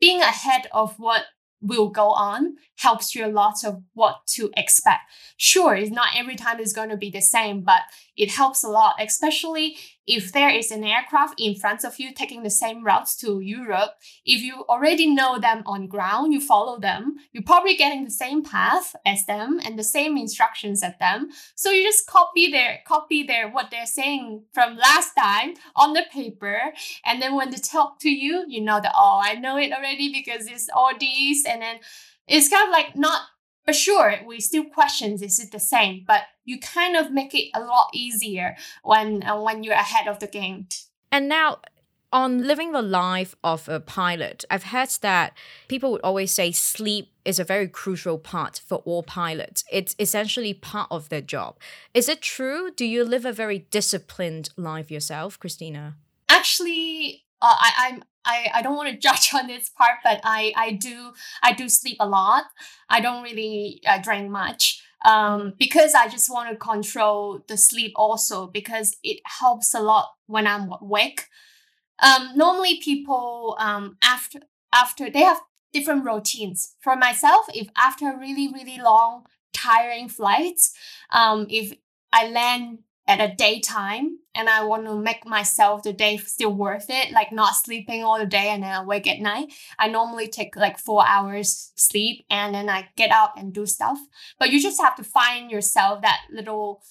being 0.00 0.20
ahead 0.20 0.66
of 0.72 0.98
what 0.98 1.24
will 1.62 1.88
go 1.88 2.10
on 2.10 2.56
helps 2.76 3.14
you 3.14 3.24
a 3.24 3.28
lot 3.28 3.64
of 3.64 3.82
what 3.94 4.26
to 4.26 4.50
expect. 4.56 5.02
Sure, 5.36 5.74
it's 5.76 5.92
not 5.92 6.08
every 6.16 6.34
time 6.34 6.58
it's 6.58 6.72
going 6.72 6.90
to 6.90 6.96
be 6.96 7.10
the 7.10 7.20
same, 7.20 7.60
but 7.60 7.82
it 8.16 8.32
helps 8.32 8.64
a 8.64 8.68
lot, 8.68 8.96
especially 8.98 9.76
if 10.06 10.32
there 10.32 10.50
is 10.50 10.70
an 10.70 10.84
aircraft 10.84 11.34
in 11.38 11.54
front 11.54 11.84
of 11.84 11.98
you 11.98 12.12
taking 12.12 12.42
the 12.42 12.50
same 12.50 12.84
routes 12.84 13.16
to 13.16 13.40
Europe. 13.40 13.90
If 14.24 14.42
you 14.42 14.64
already 14.68 15.06
know 15.06 15.38
them 15.38 15.62
on 15.66 15.86
ground, 15.86 16.32
you 16.32 16.40
follow 16.40 16.78
them, 16.78 17.16
you're 17.32 17.42
probably 17.42 17.76
getting 17.76 18.04
the 18.04 18.10
same 18.10 18.42
path 18.42 18.96
as 19.06 19.24
them 19.26 19.60
and 19.64 19.78
the 19.78 19.84
same 19.84 20.16
instructions 20.16 20.82
as 20.82 20.94
them. 20.98 21.30
So 21.54 21.70
you 21.70 21.84
just 21.84 22.06
copy 22.06 22.50
their 22.50 22.80
copy 22.86 23.22
their 23.22 23.50
what 23.50 23.70
they're 23.70 23.86
saying 23.86 24.44
from 24.52 24.76
last 24.76 25.14
time 25.14 25.54
on 25.76 25.92
the 25.92 26.04
paper. 26.12 26.72
And 27.04 27.22
then 27.22 27.36
when 27.36 27.50
they 27.50 27.58
talk 27.58 28.00
to 28.00 28.10
you, 28.10 28.44
you 28.48 28.60
know 28.60 28.80
that 28.80 28.92
oh 28.96 29.20
I 29.22 29.34
know 29.34 29.56
it 29.56 29.72
already 29.72 30.12
because 30.12 30.46
it's 30.46 30.68
all 30.74 30.92
these 30.98 31.44
and 31.44 31.62
then 31.62 31.78
it's 32.26 32.48
kind 32.48 32.68
of 32.68 32.72
like 32.72 32.96
not 32.96 33.22
but 33.64 33.74
sure, 33.74 34.16
we 34.26 34.40
still 34.40 34.64
question 34.64 35.12
is 35.12 35.38
it 35.38 35.52
the 35.52 35.60
same, 35.60 36.04
but 36.06 36.22
you 36.44 36.58
kind 36.58 36.96
of 36.96 37.12
make 37.12 37.34
it 37.34 37.50
a 37.54 37.60
lot 37.60 37.88
easier 37.94 38.56
when 38.82 39.22
uh, 39.22 39.40
when 39.40 39.62
you're 39.62 39.74
ahead 39.74 40.08
of 40.08 40.18
the 40.18 40.26
game. 40.26 40.66
And 41.10 41.28
now 41.28 41.58
on 42.12 42.46
living 42.46 42.72
the 42.72 42.82
life 42.82 43.34
of 43.42 43.68
a 43.68 43.80
pilot, 43.80 44.44
I've 44.50 44.64
heard 44.64 44.90
that 45.00 45.32
people 45.68 45.92
would 45.92 46.02
always 46.02 46.30
say 46.30 46.52
sleep 46.52 47.10
is 47.24 47.38
a 47.38 47.44
very 47.44 47.68
crucial 47.68 48.18
part 48.18 48.60
for 48.66 48.78
all 48.84 49.02
pilots. 49.02 49.64
It's 49.70 49.96
essentially 49.98 50.52
part 50.52 50.88
of 50.90 51.08
their 51.08 51.22
job. 51.22 51.56
Is 51.94 52.08
it 52.08 52.20
true? 52.20 52.70
Do 52.70 52.84
you 52.84 53.04
live 53.04 53.24
a 53.24 53.32
very 53.32 53.60
disciplined 53.70 54.50
life 54.56 54.90
yourself, 54.90 55.38
Christina? 55.38 55.96
Actually, 56.28 57.24
uh, 57.40 57.54
I, 57.58 57.72
I'm 57.78 58.04
I, 58.24 58.48
I 58.54 58.62
don't 58.62 58.76
want 58.76 58.90
to 58.90 58.96
judge 59.08 59.30
on 59.34 59.46
this 59.46 59.68
part, 59.68 59.98
but 60.04 60.20
I, 60.24 60.52
I 60.56 60.72
do 60.72 61.12
I 61.42 61.52
do 61.52 61.68
sleep 61.68 61.96
a 62.00 62.08
lot. 62.08 62.44
I 62.88 63.00
don't 63.00 63.22
really 63.22 63.80
uh, 63.86 63.98
drink 64.00 64.30
much 64.30 64.82
um, 65.04 65.54
because 65.58 65.94
I 65.94 66.08
just 66.08 66.30
want 66.30 66.50
to 66.50 66.56
control 66.56 67.44
the 67.48 67.56
sleep 67.56 67.92
also 67.96 68.46
because 68.46 68.96
it 69.02 69.20
helps 69.40 69.74
a 69.74 69.80
lot 69.80 70.08
when 70.26 70.46
I'm 70.46 70.72
awake. 70.80 71.26
Um, 72.02 72.30
normally 72.34 72.80
people 72.82 73.56
um, 73.58 73.96
after 74.02 74.40
after 74.72 75.10
they 75.10 75.20
have 75.20 75.40
different 75.72 76.04
routines. 76.04 76.74
For 76.80 76.96
myself, 76.96 77.46
if 77.54 77.68
after 77.76 78.16
really 78.16 78.48
really 78.52 78.78
long 78.78 79.24
tiring 79.52 80.08
flights, 80.08 80.72
um, 81.12 81.46
if 81.48 81.72
I 82.12 82.28
land 82.28 82.78
at 83.06 83.20
a 83.20 83.34
daytime 83.34 84.18
and 84.34 84.48
I 84.48 84.64
want 84.64 84.86
to 84.86 84.94
make 84.94 85.26
myself 85.26 85.82
the 85.82 85.92
day 85.92 86.16
still 86.16 86.54
worth 86.54 86.86
it, 86.88 87.12
like 87.12 87.32
not 87.32 87.56
sleeping 87.56 88.02
all 88.02 88.18
the 88.18 88.26
day 88.26 88.48
and 88.48 88.62
then 88.62 88.72
I 88.72 88.84
wake 88.84 89.08
at 89.08 89.20
night. 89.20 89.52
I 89.78 89.88
normally 89.88 90.28
take 90.28 90.56
like 90.56 90.78
four 90.78 91.06
hours 91.06 91.72
sleep 91.74 92.24
and 92.30 92.54
then 92.54 92.68
I 92.68 92.88
get 92.96 93.10
up 93.10 93.34
and 93.36 93.52
do 93.52 93.66
stuff. 93.66 93.98
But 94.38 94.50
you 94.50 94.60
just 94.60 94.80
have 94.80 94.96
to 94.96 95.04
find 95.04 95.50
yourself 95.50 96.02
that 96.02 96.20
little 96.30 96.82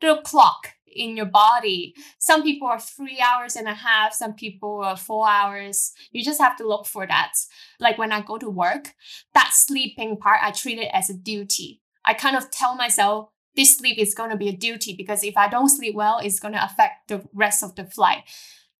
little 0.00 0.22
clock 0.22 0.68
in 0.86 1.16
your 1.16 1.26
body. 1.26 1.94
Some 2.18 2.42
people 2.42 2.68
are 2.68 2.80
three 2.80 3.20
hours 3.20 3.56
and 3.56 3.68
a 3.68 3.74
half, 3.74 4.12
some 4.12 4.34
people 4.34 4.80
are 4.82 4.96
four 4.96 5.28
hours. 5.28 5.92
You 6.10 6.24
just 6.24 6.40
have 6.40 6.56
to 6.56 6.66
look 6.66 6.86
for 6.86 7.06
that. 7.06 7.32
Like 7.78 7.98
when 7.98 8.12
I 8.12 8.22
go 8.22 8.38
to 8.38 8.48
work, 8.48 8.94
that 9.34 9.50
sleeping 9.52 10.16
part, 10.16 10.40
I 10.42 10.50
treat 10.50 10.78
it 10.78 10.90
as 10.92 11.10
a 11.10 11.14
duty. 11.14 11.82
I 12.04 12.14
kind 12.14 12.36
of 12.36 12.50
tell 12.50 12.74
myself, 12.76 13.28
this 13.56 13.76
sleep 13.76 13.98
is 13.98 14.14
going 14.14 14.30
to 14.30 14.36
be 14.36 14.48
a 14.48 14.56
duty 14.56 14.94
because 14.96 15.24
if 15.24 15.36
I 15.36 15.48
don't 15.48 15.68
sleep 15.68 15.94
well, 15.94 16.18
it's 16.18 16.40
going 16.40 16.54
to 16.54 16.64
affect 16.64 17.08
the 17.08 17.22
rest 17.34 17.62
of 17.62 17.74
the 17.74 17.84
flight. 17.84 18.22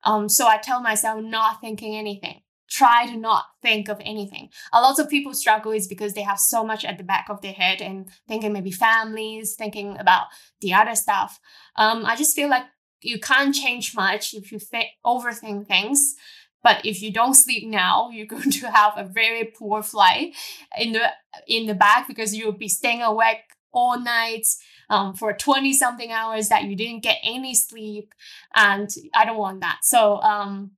Um, 0.04 0.28
so 0.28 0.46
I 0.46 0.58
tell 0.58 0.80
myself 0.80 1.22
not 1.22 1.60
thinking 1.60 1.96
anything. 1.96 2.42
Try 2.70 3.06
to 3.06 3.16
not 3.16 3.46
think 3.62 3.88
of 3.88 4.00
anything. 4.04 4.48
A 4.72 4.80
lot 4.80 4.98
of 5.00 5.10
people 5.10 5.34
struggle 5.34 5.72
is 5.72 5.88
because 5.88 6.14
they 6.14 6.22
have 6.22 6.38
so 6.38 6.64
much 6.64 6.84
at 6.84 6.98
the 6.98 7.04
back 7.04 7.26
of 7.28 7.40
their 7.42 7.52
head 7.52 7.82
and 7.82 8.08
thinking 8.28 8.52
maybe 8.52 8.70
families, 8.70 9.54
thinking 9.56 9.98
about 9.98 10.26
the 10.60 10.72
other 10.72 10.94
stuff. 10.94 11.40
Um, 11.76 12.06
I 12.06 12.14
just 12.14 12.36
feel 12.36 12.48
like 12.48 12.64
you 13.02 13.18
can't 13.18 13.54
change 13.54 13.94
much 13.94 14.34
if 14.34 14.52
you 14.52 14.60
th- 14.60 14.86
overthink 15.04 15.66
things. 15.66 16.14
But 16.62 16.84
if 16.84 17.02
you 17.02 17.12
don't 17.12 17.34
sleep 17.34 17.66
now, 17.66 18.10
you're 18.12 18.26
going 18.26 18.50
to 18.50 18.70
have 18.70 18.92
a 18.96 19.04
very 19.04 19.44
poor 19.44 19.82
flight 19.82 20.36
in 20.78 20.92
the 20.92 21.10
in 21.46 21.66
the 21.66 21.74
back 21.74 22.06
because 22.06 22.34
you'll 22.34 22.52
be 22.52 22.68
staying 22.68 23.02
awake 23.02 23.42
all 23.72 23.98
night 24.00 24.46
um, 24.88 25.14
for 25.14 25.32
20 25.32 25.72
something 25.72 26.10
hours 26.10 26.48
that 26.48 26.64
you 26.64 26.76
didn't 26.76 27.02
get 27.02 27.18
any 27.22 27.54
sleep. 27.54 28.14
And 28.54 28.90
I 29.14 29.24
don't 29.24 29.38
want 29.38 29.60
that. 29.60 29.80
So 29.82 30.20
um, 30.22 30.72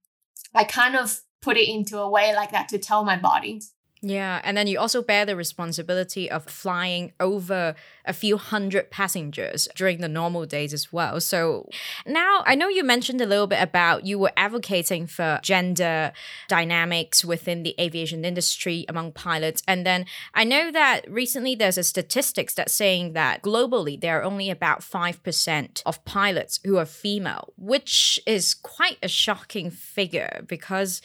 I 0.54 0.64
kind 0.64 0.96
of 0.96 1.20
put 1.40 1.56
it 1.56 1.68
into 1.68 1.98
a 1.98 2.08
way 2.08 2.34
like 2.34 2.52
that 2.52 2.68
to 2.68 2.78
tell 2.78 3.04
my 3.04 3.16
body 3.16 3.62
yeah, 4.04 4.40
and 4.42 4.56
then 4.56 4.66
you 4.66 4.80
also 4.80 5.00
bear 5.00 5.24
the 5.24 5.36
responsibility 5.36 6.28
of 6.28 6.44
flying 6.44 7.12
over 7.20 7.76
a 8.04 8.12
few 8.12 8.36
hundred 8.36 8.90
passengers 8.90 9.68
during 9.76 10.00
the 10.00 10.08
normal 10.08 10.44
days 10.44 10.72
as 10.74 10.92
well. 10.92 11.20
So 11.20 11.68
now 12.04 12.42
I 12.44 12.56
know 12.56 12.68
you 12.68 12.82
mentioned 12.82 13.20
a 13.20 13.26
little 13.26 13.46
bit 13.46 13.62
about 13.62 14.04
you 14.04 14.18
were 14.18 14.32
advocating 14.36 15.06
for 15.06 15.38
gender 15.44 16.12
dynamics 16.48 17.24
within 17.24 17.62
the 17.62 17.76
aviation 17.78 18.24
industry 18.24 18.84
among 18.88 19.12
pilots. 19.12 19.62
And 19.68 19.86
then 19.86 20.06
I 20.34 20.42
know 20.42 20.72
that 20.72 21.08
recently 21.08 21.54
there's 21.54 21.78
a 21.78 21.84
statistics 21.84 22.54
that's 22.54 22.74
saying 22.74 23.12
that 23.12 23.40
globally 23.40 24.00
there 24.00 24.18
are 24.18 24.24
only 24.24 24.50
about 24.50 24.80
5% 24.80 25.82
of 25.86 26.04
pilots 26.04 26.58
who 26.64 26.76
are 26.76 26.86
female, 26.86 27.52
which 27.56 28.18
is 28.26 28.52
quite 28.52 28.98
a 29.00 29.06
shocking 29.06 29.70
figure 29.70 30.44
because 30.48 31.00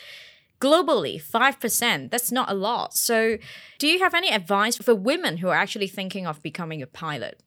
globally 0.59 1.21
5% 1.21 2.11
that's 2.11 2.31
not 2.31 2.49
a 2.49 2.53
lot. 2.53 2.93
So 2.93 3.37
do 3.79 3.87
you 3.87 3.99
have 3.99 4.13
any 4.13 4.29
advice 4.29 4.77
for 4.77 4.95
women 4.95 5.37
who 5.37 5.49
are 5.49 5.55
actually 5.55 5.87
thinking 5.87 6.25
of 6.25 6.41
becoming 6.41 6.81
a 6.81 6.87
pilot? 6.87 7.41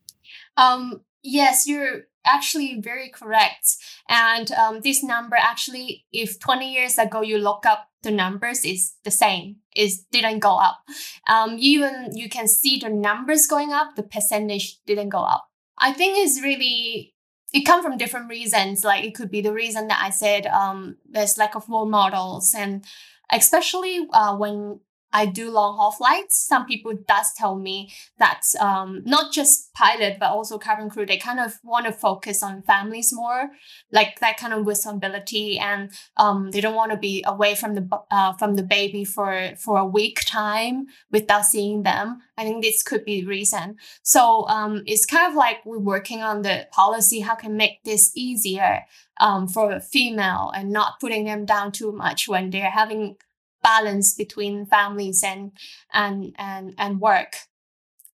Um 0.57 1.03
yes 1.23 1.67
you're 1.67 2.03
actually 2.25 2.81
very 2.81 3.09
correct. 3.09 3.77
And 4.09 4.51
um, 4.53 4.81
this 4.83 5.03
number 5.03 5.37
actually 5.37 6.05
if 6.13 6.39
20 6.39 6.73
years 6.73 6.99
ago 6.99 7.23
you 7.23 7.39
look 7.39 7.65
up 7.67 7.89
the 8.03 8.11
numbers 8.11 8.65
is 8.65 8.95
the 9.05 9.11
same 9.11 9.57
it 9.75 9.93
didn't 10.11 10.41
go 10.41 10.57
up. 10.57 10.81
Um, 11.29 11.57
even 11.59 12.11
you 12.15 12.29
can 12.29 12.49
see 12.49 12.79
the 12.79 12.89
numbers 12.89 13.47
going 13.47 13.73
up 13.73 13.97
the 13.97 14.03
percentage 14.03 14.79
didn't 14.87 15.11
go 15.11 15.21
up. 15.21 15.47
I 15.79 15.93
think 15.93 16.19
it's 16.19 16.43
really 16.43 17.15
it 17.53 17.67
come 17.67 17.83
from 17.83 17.99
different 17.99 18.29
reasons. 18.29 18.85
Like 18.85 19.05
it 19.05 19.15
could 19.15 19.31
be 19.31 19.41
the 19.41 19.53
reason 19.53 19.89
that 19.89 20.01
I 20.03 20.11
said 20.11 20.47
um, 20.47 20.97
there's 21.09 21.39
lack 21.39 21.55
of 21.55 21.69
role 21.69 21.87
models, 21.87 22.55
and 22.55 22.85
especially 23.31 24.07
uh, 24.13 24.37
when 24.37 24.81
I 25.13 25.27
do 25.27 25.51
long 25.51 25.77
haul 25.77 25.93
flights. 25.93 26.37
Some 26.37 26.67
people 26.67 26.93
does 27.07 27.33
tell 27.37 27.57
me 27.57 27.93
that 28.19 28.43
um, 28.61 29.03
not 29.05 29.33
just 29.33 29.73
pilot 29.75 30.19
but 30.21 30.31
also 30.31 30.59
cabin 30.59 30.91
crew 30.91 31.07
they 31.07 31.17
kind 31.17 31.41
of 31.41 31.59
want 31.65 31.87
to 31.87 31.93
focus 31.93 32.43
on 32.43 32.63
families 32.63 33.13
more, 33.13 33.51
like 33.93 34.21
that 34.21 34.37
kind 34.37 34.53
of 34.53 34.67
responsibility, 34.67 35.59
and 35.59 35.91
um, 36.17 36.51
they 36.51 36.61
don't 36.61 36.75
want 36.75 36.93
to 36.93 36.99
be 36.99 37.25
away 37.27 37.55
from 37.55 37.75
the 37.75 37.89
uh, 38.11 38.33
from 38.35 38.57
the 38.57 38.63
baby 38.63 39.05
for 39.05 39.53
for 39.57 39.79
a 39.79 39.85
week 39.85 40.23
time 40.27 40.87
without 41.11 41.45
seeing 41.45 41.83
them. 41.83 42.21
I 42.37 42.45
think 42.45 42.63
this 42.63 42.83
could 42.83 43.05
be 43.05 43.25
reason. 43.25 43.77
So 44.03 44.47
um, 44.49 44.83
it's 44.87 45.07
kind 45.07 45.31
of 45.31 45.35
like 45.37 45.59
we're 45.65 45.79
working 45.79 46.23
on 46.23 46.43
the 46.43 46.69
policy. 46.73 47.21
How 47.21 47.35
can 47.35 47.57
make 47.57 47.83
this 47.85 48.13
easier 48.15 48.87
um, 49.21 49.47
for 49.47 49.79
female 49.81 50.51
and 50.55 50.71
not 50.71 50.99
putting 51.01 51.25
them 51.25 51.45
down 51.45 51.73
too 51.73 51.93
much 51.93 52.29
when 52.29 52.51
they're 52.51 52.71
having 52.71 53.17
balance 53.63 54.15
between 54.15 54.67
families 54.67 55.23
and 55.25 55.53
and 55.93 56.35
and 56.39 56.75
and 56.79 57.01
work. 57.01 57.37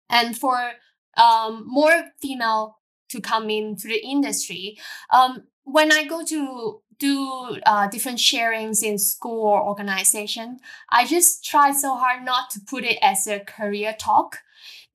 And 0.10 0.38
for 0.38 0.74
um, 1.18 1.64
more 1.68 2.12
female 2.22 2.78
to 3.10 3.22
come 3.22 3.50
into 3.50 3.88
the 3.88 4.04
industry 4.04 4.78
um, 5.12 5.44
when 5.64 5.92
i 5.92 6.04
go 6.04 6.24
to 6.24 6.82
do 7.00 7.58
uh, 7.66 7.88
different 7.88 8.20
sharings 8.20 8.84
in 8.84 8.98
school 8.98 9.46
or 9.46 9.64
organization 9.64 10.58
i 10.90 11.06
just 11.06 11.44
try 11.46 11.72
so 11.72 11.96
hard 11.96 12.24
not 12.26 12.50
to 12.50 12.60
put 12.68 12.84
it 12.84 12.98
as 13.02 13.28
a 13.28 13.40
career 13.40 13.96
talk 13.98 14.40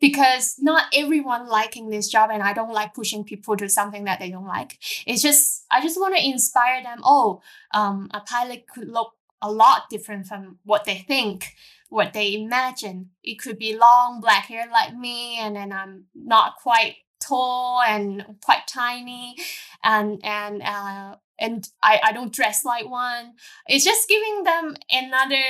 because 0.00 0.54
not 0.60 0.84
everyone 0.94 1.48
liking 1.48 1.90
this 1.90 2.08
job 2.08 2.30
and 2.32 2.42
i 2.42 2.52
don't 2.52 2.72
like 2.72 2.94
pushing 2.94 3.24
people 3.24 3.56
to 3.56 3.68
something 3.68 4.04
that 4.04 4.20
they 4.20 4.30
don't 4.30 4.46
like. 4.46 4.78
It's 5.06 5.22
just 5.22 5.64
i 5.70 5.80
just 5.80 6.00
want 6.00 6.16
to 6.16 6.24
inspire 6.24 6.82
them 6.82 7.00
oh 7.04 7.40
um, 7.72 8.10
a 8.12 8.20
pilot 8.20 8.66
could 8.72 8.88
look 8.88 9.14
a 9.42 9.50
lot 9.50 9.88
different 9.90 10.26
from 10.26 10.58
what 10.64 10.84
they 10.84 10.98
think, 10.98 11.54
what 11.88 12.12
they 12.12 12.34
imagine. 12.34 13.10
It 13.22 13.38
could 13.38 13.58
be 13.58 13.76
long 13.76 14.20
black 14.20 14.46
hair 14.46 14.66
like 14.70 14.94
me, 14.94 15.38
and 15.38 15.56
then 15.56 15.72
I'm 15.72 16.04
not 16.14 16.56
quite 16.56 16.96
tall 17.20 17.80
and 17.86 18.36
quite 18.44 18.66
tiny, 18.66 19.36
and 19.82 20.20
and 20.24 20.62
uh, 20.62 21.16
and 21.38 21.68
I, 21.82 22.00
I 22.04 22.12
don't 22.12 22.32
dress 22.32 22.64
like 22.64 22.88
one. 22.88 23.34
It's 23.66 23.84
just 23.84 24.08
giving 24.08 24.44
them 24.44 24.76
another 24.90 25.42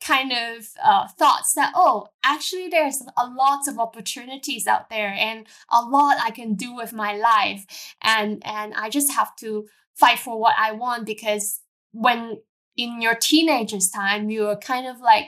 kind 0.00 0.32
of 0.32 0.68
uh, 0.82 1.06
thoughts 1.08 1.52
that 1.54 1.72
oh 1.76 2.08
actually 2.24 2.68
there's 2.68 3.02
a 3.18 3.26
lot 3.26 3.68
of 3.68 3.78
opportunities 3.78 4.66
out 4.66 4.88
there 4.88 5.14
and 5.16 5.46
a 5.70 5.82
lot 5.82 6.16
I 6.22 6.30
can 6.30 6.54
do 6.54 6.74
with 6.74 6.94
my 6.94 7.14
life 7.14 7.66
and 8.00 8.42
and 8.46 8.72
I 8.74 8.88
just 8.88 9.12
have 9.12 9.36
to 9.36 9.66
fight 9.94 10.18
for 10.18 10.40
what 10.40 10.54
I 10.58 10.72
want 10.72 11.04
because 11.04 11.60
when 11.92 12.38
in 12.82 13.00
your 13.00 13.14
teenagers 13.14 13.90
time 13.90 14.30
you're 14.30 14.56
kind 14.56 14.86
of 14.86 15.00
like 15.00 15.26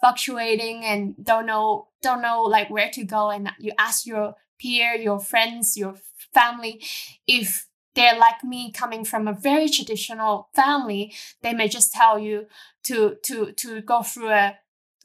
fluctuating 0.00 0.84
and 0.84 1.14
don't 1.22 1.46
know 1.46 1.88
don't 2.02 2.22
know 2.22 2.42
like 2.42 2.70
where 2.70 2.90
to 2.90 3.04
go 3.04 3.30
and 3.30 3.50
you 3.58 3.72
ask 3.78 4.06
your 4.06 4.34
peer 4.58 4.94
your 4.94 5.18
friends 5.18 5.76
your 5.76 5.94
family, 6.32 6.82
if 7.26 7.66
they're 7.94 8.18
like 8.18 8.44
me 8.44 8.70
coming 8.72 9.04
from 9.04 9.26
a 9.26 9.32
very 9.32 9.68
traditional 9.68 10.48
family, 10.54 11.12
they 11.42 11.52
may 11.52 11.68
just 11.68 11.92
tell 11.92 12.18
you 12.18 12.46
to 12.84 13.16
to 13.24 13.52
to 13.52 13.80
go 13.82 14.02
through 14.02 14.30
a 14.30 14.56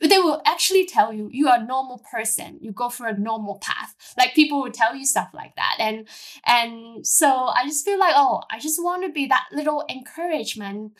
they 0.01 0.17
will 0.17 0.41
actually 0.45 0.85
tell 0.85 1.13
you 1.13 1.29
you 1.31 1.47
are 1.47 1.59
a 1.59 1.65
normal 1.65 2.03
person. 2.11 2.59
You 2.61 2.71
go 2.71 2.89
for 2.89 3.07
a 3.07 3.17
normal 3.17 3.59
path. 3.59 3.95
Like 4.17 4.35
people 4.35 4.61
will 4.61 4.71
tell 4.71 4.95
you 4.95 5.05
stuff 5.05 5.29
like 5.33 5.55
that 5.55 5.77
and 5.79 6.07
and 6.45 7.05
so 7.05 7.27
i 7.27 7.63
just 7.65 7.85
feel 7.85 7.99
like 7.99 8.13
oh 8.15 8.41
i 8.51 8.59
just 8.59 8.81
want 8.81 9.03
to 9.03 9.11
be 9.11 9.25
that 9.27 9.45
little 9.51 9.83
encouragement 9.89 10.93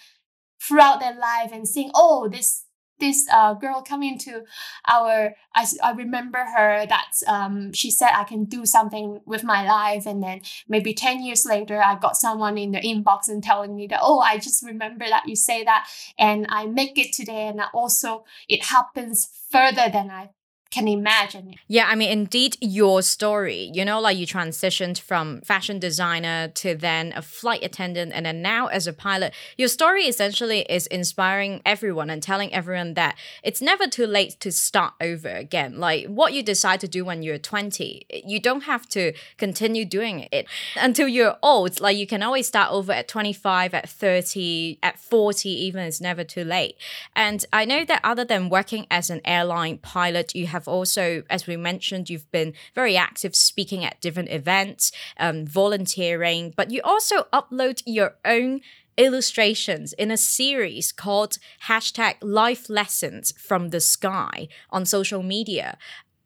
throughout 0.66 1.00
their 1.00 1.16
life 1.16 1.52
and 1.52 1.68
seeing 1.68 1.92
oh 1.94 2.28
this 2.28 2.66
this 3.00 3.28
uh, 3.34 3.54
girl 3.54 3.82
coming 3.82 4.18
to 4.18 4.44
our 4.88 5.36
I, 5.54 5.66
I 5.84 5.92
remember 5.92 6.40
her 6.40 6.86
that 6.86 7.12
um, 7.28 7.74
she 7.74 7.92
said 7.92 8.12
i 8.14 8.24
can 8.24 8.46
do 8.46 8.66
something 8.66 9.20
with 9.26 9.44
my 9.44 9.66
life. 9.68 10.06
And 10.06 10.24
then 10.24 10.42
maybe 10.68 10.94
10 10.94 11.24
years 11.24 11.46
later 11.46 11.82
i 11.82 11.98
got 12.00 12.16
someone 12.16 12.58
in 12.58 12.72
the 12.72 12.80
inbox 12.80 13.28
and 13.28 13.44
telling 13.44 13.76
me 13.76 13.88
that 13.88 14.00
oh 14.02 14.20
i 14.20 14.38
just 14.38 14.66
remember 14.66 15.06
that 15.08 15.28
you 15.28 15.36
say 15.36 15.64
that 15.64 15.88
and 16.18 16.46
i 16.50 16.66
make 16.66 16.98
it 16.98 17.14
today. 17.14 17.48
And 17.48 17.62
also 17.74 18.26
it 18.48 18.64
happens 18.66 19.30
further 19.50 19.90
than 19.92 20.10
i 20.10 20.30
can 20.76 20.88
imagine. 20.88 21.56
Yeah, 21.68 21.88
I 21.88 21.96
mean, 21.96 22.10
indeed, 22.10 22.58
your 22.60 23.02
story, 23.02 23.72
you 23.74 23.86
know, 23.86 24.00
like 24.02 24.18
you 24.18 24.28
transitioned 24.28 25.00
from 25.00 25.42
fashion 25.42 25.80
designer 25.80 26.50
to 26.50 26.76
then 26.76 27.14
a 27.16 27.22
flight 27.22 27.64
attendant 27.64 28.12
and 28.14 28.26
then 28.26 28.42
now 28.42 28.68
as 28.68 28.86
a 28.86 28.94
pilot. 28.94 29.34
Your 29.58 29.70
story 29.70 30.04
essentially 30.04 30.62
is 30.70 30.88
inspiring 30.88 31.62
everyone 31.66 32.10
and 32.10 32.22
telling 32.22 32.54
everyone 32.54 32.94
that 32.96 33.16
it's 33.42 33.62
never 33.62 33.88
too 33.88 34.06
late 34.06 34.40
to 34.42 34.52
start 34.52 34.94
over 35.00 35.30
again. 35.30 35.80
Like 35.80 36.08
what 36.08 36.34
you 36.34 36.44
decide 36.44 36.82
to 36.82 36.88
do 36.88 37.06
when 37.06 37.24
you're 37.24 37.38
20, 37.38 38.06
you 38.26 38.40
don't 38.40 38.64
have 38.64 38.88
to 38.90 39.14
continue 39.38 39.86
doing 39.86 40.28
it 40.32 40.46
until 40.76 41.08
you're 41.08 41.38
old. 41.42 41.80
Like 41.80 41.98
you 41.98 42.06
can 42.06 42.22
always 42.22 42.48
start 42.48 42.72
over 42.72 42.92
at 42.92 43.08
25, 43.08 43.74
at 43.74 43.90
30, 43.90 44.80
at 44.84 45.00
40, 45.00 45.50
even 45.50 45.84
it's 45.84 46.02
never 46.02 46.24
too 46.24 46.44
late. 46.44 46.76
And 47.16 47.46
I 47.54 47.64
know 47.64 47.86
that 47.86 48.02
other 48.04 48.26
than 48.26 48.50
working 48.50 48.86
as 48.92 49.10
an 49.10 49.22
airline 49.24 49.78
pilot, 49.78 50.36
you 50.36 50.48
have 50.48 50.65
have 50.66 50.74
also, 50.74 51.24
as 51.30 51.48
we 51.48 51.58
mentioned, 51.58 52.10
you've 52.10 52.32
been 52.32 52.54
very 52.74 52.98
active 52.98 53.36
speaking 53.36 53.84
at 53.84 54.02
different 54.02 54.30
events, 54.30 54.92
um, 55.18 55.46
volunteering, 55.46 56.54
but 56.56 56.72
you 56.72 56.82
also 56.84 57.24
upload 57.32 57.82
your 57.86 58.16
own 58.26 58.62
illustrations 58.98 59.94
in 59.94 60.10
a 60.10 60.18
series 60.18 60.92
called 60.92 61.38
hashtag 61.68 62.16
life 62.22 62.70
lessons 62.70 63.34
from 63.38 63.70
the 63.70 63.82
sky 63.82 64.48
on 64.70 64.86
social 64.86 65.22
media. 65.22 65.78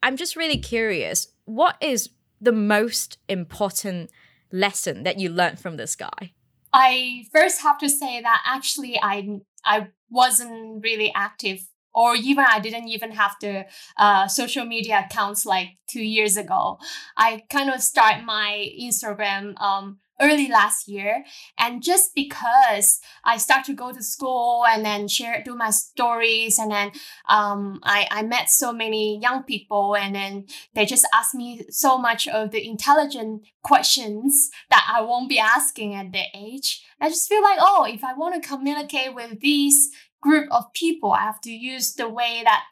I'm 0.03 0.17
just 0.17 0.35
really 0.35 0.57
curious, 0.57 1.27
what 1.45 1.75
is 1.81 2.09
the 2.39 2.51
most 2.51 3.17
important 3.27 4.11
lesson 4.51 5.03
that 5.03 5.19
you 5.19 5.29
learned 5.29 5.59
from 5.59 5.77
the 5.77 5.87
sky? 5.87 6.33
I 6.71 7.25
first 7.33 7.61
have 7.61 7.79
to 7.79 7.89
say 7.89 8.21
that 8.21 8.41
actually 8.45 8.99
I 9.01 9.41
I 9.65 9.87
wasn't 10.09 10.83
really 10.83 11.11
active 11.13 11.59
or 11.99 12.15
even 12.15 12.45
I 12.47 12.59
didn't 12.61 12.87
even 12.87 13.11
have 13.11 13.35
the 13.41 13.65
uh, 13.97 14.29
social 14.29 14.63
media 14.63 15.05
accounts 15.05 15.45
like 15.45 15.77
two 15.85 16.01
years 16.01 16.37
ago. 16.37 16.79
I 17.17 17.43
kind 17.49 17.69
of 17.69 17.81
start 17.81 18.23
my 18.23 18.71
Instagram 18.79 19.59
um, 19.59 19.99
early 20.21 20.47
last 20.47 20.87
year, 20.87 21.25
and 21.57 21.83
just 21.83 22.15
because 22.15 23.01
I 23.25 23.35
start 23.35 23.65
to 23.65 23.73
go 23.73 23.91
to 23.91 24.01
school 24.01 24.63
and 24.65 24.85
then 24.85 25.09
share 25.09 25.43
do 25.43 25.55
my 25.55 25.71
stories, 25.71 26.57
and 26.57 26.71
then 26.71 26.91
um, 27.27 27.81
I 27.83 28.07
I 28.09 28.23
met 28.23 28.49
so 28.49 28.71
many 28.71 29.19
young 29.21 29.43
people, 29.43 29.97
and 29.97 30.15
then 30.15 30.45
they 30.75 30.85
just 30.85 31.05
ask 31.13 31.35
me 31.35 31.65
so 31.69 31.97
much 31.97 32.29
of 32.29 32.51
the 32.51 32.65
intelligent 32.65 33.43
questions 33.61 34.49
that 34.69 34.87
I 34.89 35.01
won't 35.01 35.27
be 35.27 35.39
asking 35.39 35.95
at 35.95 36.13
their 36.13 36.31
age. 36.33 36.81
I 37.01 37.09
just 37.09 37.29
feel 37.29 37.41
like, 37.41 37.59
oh, 37.61 37.85
if 37.89 38.03
I 38.03 38.13
want 38.13 38.41
to 38.41 38.49
communicate 38.49 39.15
with 39.15 39.39
these 39.39 39.89
group 40.21 40.47
of 40.51 40.71
people, 40.73 41.11
I 41.11 41.21
have 41.21 41.41
to 41.41 41.51
use 41.51 41.93
the 41.93 42.09
way 42.09 42.41
that 42.43 42.63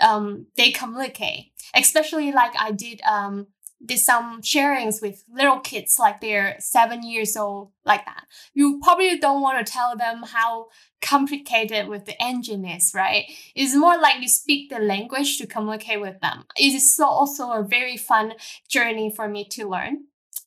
um, 0.00 0.46
they 0.56 0.70
communicate. 0.70 1.52
Especially 1.74 2.32
like 2.32 2.52
I 2.58 2.72
did 2.72 3.00
um, 3.02 3.46
did 3.84 3.98
some 3.98 4.40
sharings 4.42 5.02
with 5.02 5.24
little 5.32 5.60
kids, 5.60 5.98
like 5.98 6.20
they're 6.20 6.56
seven 6.60 7.02
years 7.02 7.36
old, 7.36 7.72
like 7.84 8.04
that. 8.04 8.24
You 8.54 8.80
probably 8.82 9.18
don't 9.18 9.40
want 9.40 9.64
to 9.64 9.72
tell 9.72 9.96
them 9.96 10.22
how 10.22 10.68
complicated 11.00 11.88
with 11.88 12.04
the 12.04 12.20
engine 12.22 12.64
is, 12.64 12.92
right? 12.94 13.24
It's 13.54 13.74
more 13.74 13.98
like 13.98 14.20
you 14.20 14.28
speak 14.28 14.70
the 14.70 14.78
language 14.78 15.38
to 15.38 15.46
communicate 15.46 16.00
with 16.00 16.20
them. 16.20 16.44
It 16.56 16.74
is 16.74 16.98
also 17.00 17.50
a 17.50 17.64
very 17.64 17.96
fun 17.96 18.34
journey 18.68 19.12
for 19.14 19.28
me 19.28 19.46
to 19.50 19.68
learn. 19.68 20.04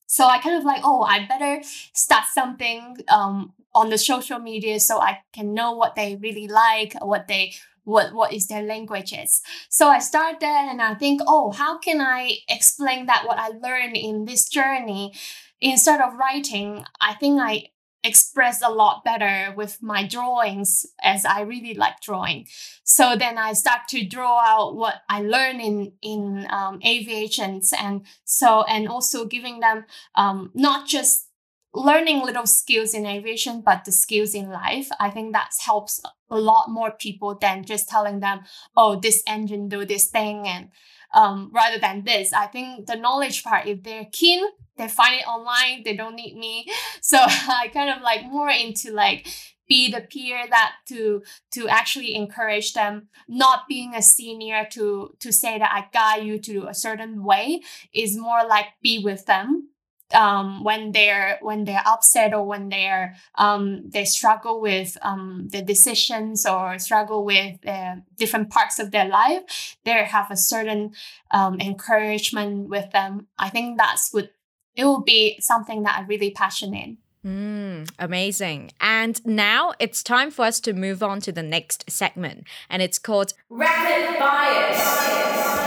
So 0.08 0.26
I 0.26 0.38
kind 0.40 0.58
of 0.58 0.64
like, 0.64 0.82
oh, 0.84 1.02
I 1.04 1.26
better 1.26 1.62
start 1.94 2.26
something 2.34 2.98
um, 3.10 3.54
on 3.74 3.90
the 3.90 3.98
social 3.98 4.40
media 4.40 4.80
so 4.80 5.00
I 5.00 5.20
can 5.34 5.54
know 5.54 5.74
what 5.74 5.96
they 5.96 6.16
really 6.16 6.48
like, 6.48 6.94
what 7.02 7.28
they 7.28 7.54
what 7.84 8.14
what 8.14 8.34
is 8.34 8.48
their 8.48 8.64
languages. 8.64 9.42
So 9.70 9.88
I 9.88 10.00
start 10.00 10.40
there 10.40 10.70
and 10.70 10.82
I 10.82 10.96
think, 10.96 11.22
oh, 11.28 11.52
how 11.52 11.78
can 11.78 12.02
I 12.02 12.38
explain 12.50 13.06
that 13.06 13.26
what 13.28 13.38
I 13.38 13.50
learned 13.50 13.96
in 13.96 14.26
this 14.26 14.50
journey? 14.50 15.14
Instead 15.62 16.02
of 16.02 16.16
writing, 16.16 16.84
I 17.00 17.14
think 17.14 17.40
I 17.40 17.66
express 18.06 18.62
a 18.62 18.70
lot 18.70 19.04
better 19.04 19.54
with 19.56 19.82
my 19.82 20.08
drawings 20.08 20.86
as 21.02 21.26
I 21.26 21.42
really 21.42 21.74
like 21.74 22.02
drawing. 22.02 22.48
So 22.84 23.16
then 23.16 23.38
I 23.38 23.54
start 23.54 23.88
to 23.90 24.06
draw 24.06 24.40
out 24.40 24.76
what 24.76 25.02
I 25.10 25.22
learned 25.22 25.62
in 25.62 25.94
in 26.02 26.48
um, 26.50 26.80
aviations 26.86 27.74
and 27.78 28.06
so 28.24 28.64
and 28.64 28.88
also 28.88 29.26
giving 29.26 29.60
them 29.60 29.86
um, 30.16 30.52
not 30.54 30.88
just 30.88 31.30
learning 31.76 32.22
little 32.24 32.48
skills 32.48 32.94
in 32.94 33.06
aviation, 33.06 33.62
but 33.62 33.84
the 33.84 33.92
skills 33.92 34.34
in 34.34 34.50
life. 34.50 34.90
I 35.00 35.10
think 35.10 35.34
that 35.34 35.52
helps 35.60 36.02
a 36.30 36.38
lot 36.40 36.70
more 36.70 36.92
people 36.92 37.36
than 37.36 37.66
just 37.66 37.90
telling 37.90 38.22
them, 38.22 38.42
oh, 38.76 39.00
this 39.00 39.22
engine 39.28 39.68
do 39.68 39.86
this 39.86 40.08
thing. 40.08 40.48
And 40.48 40.70
um, 41.16 41.50
rather 41.54 41.80
than 41.80 42.04
this, 42.04 42.34
I 42.34 42.48
think 42.48 42.86
the 42.86 42.96
knowledge 42.96 43.44
part, 43.44 43.66
if 43.68 43.82
they're 43.82 44.08
keen, 44.12 44.44
they 44.78 44.88
find 44.88 45.16
it 45.16 45.28
online, 45.28 45.84
they 45.84 45.96
don't 45.96 46.16
need 46.16 46.36
me. 46.38 46.68
So 47.02 47.18
I 47.22 47.70
kind 47.74 47.90
of 47.90 48.02
like 48.02 48.26
more 48.26 48.50
into 48.50 48.92
like, 48.92 49.28
be 49.68 49.92
the 49.92 50.02
peer 50.02 50.46
that 50.50 50.74
to 50.88 51.24
to 51.52 51.68
actually 51.68 52.14
encourage 52.16 52.74
them 52.74 53.08
not 53.28 53.68
being 53.68 53.96
a 53.96 54.02
senior 54.02 54.68
to 54.72 55.16
to 55.20 55.32
say 55.32 55.58
that 55.58 55.72
i 55.74 55.88
guide 55.92 56.24
you 56.24 56.38
to 56.38 56.68
a 56.68 56.74
certain 56.74 57.24
way 57.24 57.62
is 57.92 58.16
more 58.16 58.46
like 58.48 58.68
be 58.84 59.00
with 59.04 59.26
them 59.26 59.70
um, 60.14 60.64
when 60.64 60.92
they're 60.92 61.40
when 61.42 61.66
they're 61.66 61.84
upset 61.86 62.34
or 62.34 62.46
when 62.46 62.70
they're 62.70 63.16
um, 63.36 63.90
they 63.90 64.06
struggle 64.06 64.62
with 64.62 64.98
um, 65.02 65.48
the 65.52 65.62
decisions 65.62 66.46
or 66.46 66.78
struggle 66.80 67.26
with 67.26 67.66
uh, 67.68 67.96
different 68.18 68.50
parts 68.50 68.80
of 68.80 68.92
their 68.92 69.08
life, 69.08 69.78
they 69.84 69.92
have 69.92 70.30
a 70.30 70.38
certain 70.38 70.94
um, 71.32 71.60
encouragement 71.60 72.70
with 72.70 72.92
them. 72.92 73.28
I 73.38 73.50
think 73.50 73.78
that's 73.78 74.14
what 74.14 74.32
it 74.76 74.86
will 74.86 75.02
be 75.02 75.40
something 75.40 75.84
that 75.84 75.98
I'm 75.98 76.08
really 76.08 76.32
passionate 76.32 76.84
in. 76.84 76.98
Mm, 77.26 77.90
amazing. 77.98 78.72
And 78.80 79.26
now 79.26 79.74
it's 79.80 80.04
time 80.04 80.30
for 80.30 80.46
us 80.46 80.60
to 80.60 80.74
move 80.74 81.02
on 81.02 81.22
to 81.22 81.32
the 81.32 81.42
next 81.42 81.90
segment, 81.90 82.46
and 82.70 82.84
it's 82.84 83.00
called 83.00 83.34
Rapid 83.50 84.20
Bias. 84.20 85.65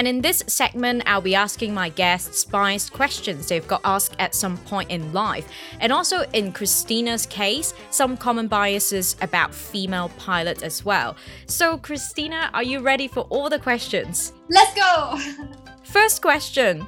And 0.00 0.08
in 0.08 0.22
this 0.22 0.42
segment, 0.46 1.02
I'll 1.04 1.20
be 1.20 1.34
asking 1.34 1.74
my 1.74 1.90
guests 1.90 2.42
biased 2.46 2.90
questions 2.90 3.48
they've 3.48 3.68
got 3.68 3.82
asked 3.84 4.16
at 4.18 4.34
some 4.34 4.56
point 4.56 4.90
in 4.90 5.12
life. 5.12 5.46
And 5.78 5.92
also, 5.92 6.22
in 6.32 6.52
Christina's 6.52 7.26
case, 7.26 7.74
some 7.90 8.16
common 8.16 8.48
biases 8.48 9.14
about 9.20 9.54
female 9.54 10.08
pilots 10.16 10.62
as 10.62 10.86
well. 10.86 11.16
So, 11.44 11.76
Christina, 11.76 12.48
are 12.54 12.62
you 12.62 12.80
ready 12.80 13.08
for 13.08 13.26
all 13.28 13.50
the 13.50 13.58
questions? 13.58 14.32
Let's 14.48 14.74
go! 14.74 15.18
First 15.84 16.22
question 16.22 16.86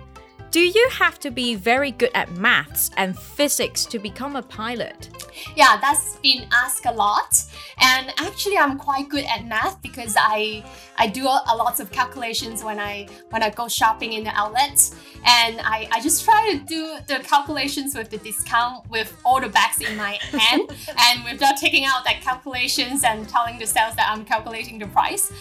do 0.52 0.60
you 0.60 0.86
have 0.90 1.18
to 1.20 1.30
be 1.30 1.54
very 1.54 1.92
good 1.92 2.10
at 2.14 2.30
maths 2.32 2.90
and 2.98 3.18
physics 3.18 3.86
to 3.86 3.98
become 3.98 4.36
a 4.36 4.42
pilot? 4.42 5.08
Yeah, 5.56 5.78
that's 5.80 6.16
been 6.16 6.46
asked 6.52 6.84
a 6.84 6.92
lot. 6.92 7.42
And 7.80 8.12
actually 8.18 8.58
I'm 8.58 8.78
quite 8.78 9.08
good 9.08 9.24
at 9.24 9.46
math 9.46 9.80
because 9.80 10.14
I 10.18 10.62
I 10.98 11.06
do 11.06 11.24
a, 11.26 11.42
lots 11.56 11.80
of 11.80 11.90
calculations 11.90 12.62
when 12.62 12.78
I 12.78 13.08
when 13.30 13.42
I 13.42 13.48
go 13.48 13.66
shopping 13.66 14.12
in 14.12 14.24
the 14.24 14.34
outlets. 14.36 14.94
And 15.24 15.58
I, 15.62 15.88
I 15.90 16.02
just 16.02 16.22
try 16.22 16.52
to 16.52 16.58
do 16.58 16.98
the 17.06 17.24
calculations 17.24 17.94
with 17.94 18.10
the 18.10 18.18
discount 18.18 18.90
with 18.90 19.16
all 19.24 19.40
the 19.40 19.48
bags 19.48 19.80
in 19.80 19.96
my 19.96 20.18
hand 20.32 20.70
and 20.98 21.24
without 21.24 21.56
taking 21.56 21.86
out 21.86 22.04
that 22.04 22.20
calculations 22.20 23.04
and 23.04 23.26
telling 23.26 23.58
the 23.58 23.66
sales 23.66 23.96
that 23.96 24.10
I'm 24.12 24.26
calculating 24.26 24.78
the 24.78 24.86
price. 24.88 25.32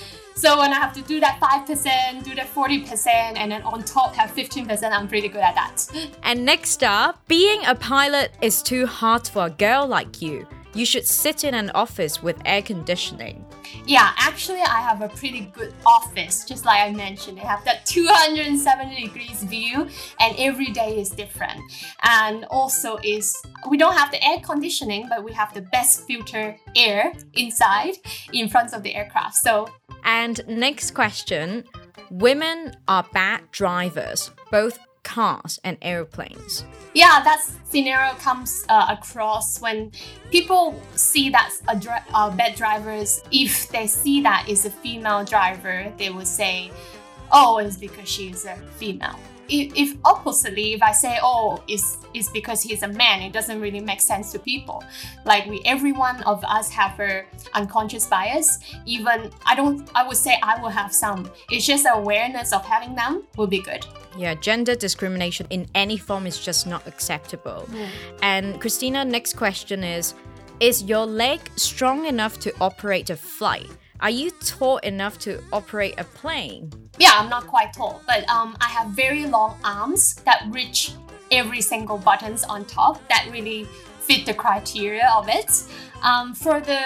So 0.42 0.58
when 0.58 0.74
I 0.74 0.78
have 0.78 0.92
to 0.94 1.04
do 1.04 1.20
that 1.20 1.40
5%, 1.40 2.24
do 2.24 2.34
that 2.34 2.52
40%, 2.52 3.08
and 3.38 3.52
then 3.52 3.62
on 3.62 3.84
top 3.84 4.16
have 4.16 4.32
15%, 4.32 4.92
I'm 4.92 5.08
pretty 5.08 5.28
good 5.28 5.44
at 5.44 5.54
that. 5.54 5.86
And 6.24 6.44
next 6.44 6.84
up, 6.84 7.22
being 7.28 7.64
a 7.68 7.76
pilot 7.76 8.32
is 8.42 8.64
too 8.64 8.88
hard 8.88 9.28
for 9.28 9.46
a 9.46 9.50
girl 9.52 9.86
like 9.86 10.20
you. 10.20 10.48
You 10.74 10.86
should 10.86 11.06
sit 11.06 11.44
in 11.44 11.54
an 11.54 11.70
office 11.72 12.24
with 12.24 12.38
air 12.46 12.62
conditioning. 12.62 13.46
Yeah, 13.86 14.12
actually, 14.18 14.62
I 14.62 14.82
have 14.82 15.02
a 15.02 15.10
pretty 15.10 15.52
good 15.54 15.74
office, 15.86 16.46
just 16.46 16.66
like 16.66 16.82
I 16.82 16.92
mentioned. 16.92 17.40
I 17.40 17.46
have 17.46 17.64
that 17.66 17.86
270 17.86 19.02
degrees 19.02 19.44
view, 19.44 19.88
and 20.20 20.36
every 20.38 20.68
day 20.68 21.00
is 21.00 21.10
different. 21.10 21.62
And 22.04 22.46
also, 22.46 22.98
is 23.04 23.36
we 23.70 23.78
don't 23.78 23.96
have 23.96 24.12
the 24.12 24.24
air 24.24 24.40
conditioning, 24.40 25.08
but 25.10 25.24
we 25.24 25.32
have 25.34 25.54
the 25.54 25.62
best 25.62 26.06
filter 26.08 26.58
air 26.76 27.14
inside 27.34 27.96
in 28.34 28.50
front 28.50 28.74
of 28.74 28.84
the 28.84 28.94
aircraft. 28.94 29.36
So, 29.36 29.68
and 30.04 30.42
next 30.48 30.92
question 30.92 31.64
women 32.10 32.74
are 32.88 33.06
bad 33.14 33.50
drivers, 33.52 34.32
both 34.52 34.78
cars 35.04 35.60
and 35.64 35.78
airplanes. 35.82 36.66
Yeah, 36.94 37.22
that 37.24 37.46
scenario 37.70 38.14
comes 38.16 38.66
uh, 38.70 38.96
across 38.98 39.62
when 39.62 39.92
people 40.32 40.82
see 40.96 41.30
that 41.30 41.52
a 41.68 41.78
dri- 41.78 42.08
uh, 42.14 42.36
bad 42.36 42.56
drivers. 42.56 43.22
If 43.32 43.70
they 43.70 43.88
see 43.88 44.22
that 44.22 44.48
is 44.48 44.66
a 44.66 44.70
female 44.70 45.24
driver, 45.24 45.92
they 45.98 46.10
will 46.10 46.26
say, 46.26 46.72
"Oh, 47.32 47.58
it's 47.60 47.78
because 47.78 48.08
she's 48.08 48.46
a 48.46 48.56
female." 48.78 49.20
if, 49.52 49.74
if 49.76 49.98
oppositely, 50.06 50.74
if 50.74 50.82
I 50.82 50.92
say, 50.94 51.20
oh, 51.22 51.62
it's, 51.68 51.98
it's 52.14 52.30
because 52.30 52.62
he's 52.64 52.84
a 52.84 52.88
man, 52.88 53.22
it 53.22 53.34
doesn't 53.34 53.60
really 53.60 53.82
make 53.82 54.00
sense 54.00 54.32
to 54.32 54.40
people. 54.40 54.84
Like 55.26 55.46
we, 55.46 55.62
every 55.66 55.92
one 55.92 56.24
of 56.24 56.44
us 56.46 56.70
have 56.72 57.00
a 57.00 57.26
unconscious 57.54 58.08
bias. 58.08 58.60
Even 58.86 59.30
I 59.46 59.56
don't, 59.56 59.90
I 59.94 60.08
would 60.08 60.18
say 60.18 60.40
I 60.42 60.62
will 60.62 60.70
have 60.70 60.94
some. 60.94 61.30
It's 61.50 61.66
just 61.66 61.86
awareness 61.90 62.54
of 62.54 62.66
having 62.66 62.96
them 62.96 63.24
will 63.36 63.48
be 63.48 63.62
good. 63.62 63.86
Yeah, 64.18 64.34
gender 64.36 64.76
discrimination 64.76 65.48
in 65.50 65.68
any 65.74 65.98
form 65.98 66.28
is 66.28 66.40
just 66.40 66.68
not 66.68 66.86
acceptable. 66.88 67.68
Mm. 67.72 67.88
And 68.22 68.62
Christina, 68.62 69.06
next 69.06 69.38
question 69.38 69.84
is 69.84 70.14
Is 70.60 70.84
your 70.84 71.06
leg 71.06 71.40
strong 71.56 72.06
enough 72.06 72.40
to 72.40 72.54
operate 72.60 73.10
a 73.10 73.16
flight? 73.16 73.70
Are 74.02 74.10
you 74.10 74.32
tall 74.32 74.78
enough 74.78 75.20
to 75.20 75.42
operate 75.54 75.94
a 76.00 76.04
plane? 76.04 76.72
Yeah, 76.98 77.12
I'm 77.14 77.30
not 77.30 77.46
quite 77.46 77.72
tall, 77.74 78.02
but 78.08 78.28
um, 78.30 78.58
I 78.60 78.66
have 78.66 78.88
very 78.90 79.28
long 79.28 79.58
arms 79.64 80.16
that 80.26 80.48
reach 80.50 80.94
every 81.30 81.62
single 81.62 81.98
buttons 81.98 82.44
on 82.44 82.66
top 82.66 83.08
that 83.10 83.28
really 83.32 83.66
fit 84.00 84.26
the 84.26 84.34
criteria 84.34 85.08
of 85.16 85.30
it. 85.30 85.64
Um, 86.02 86.34
for 86.34 86.60
the 86.60 86.82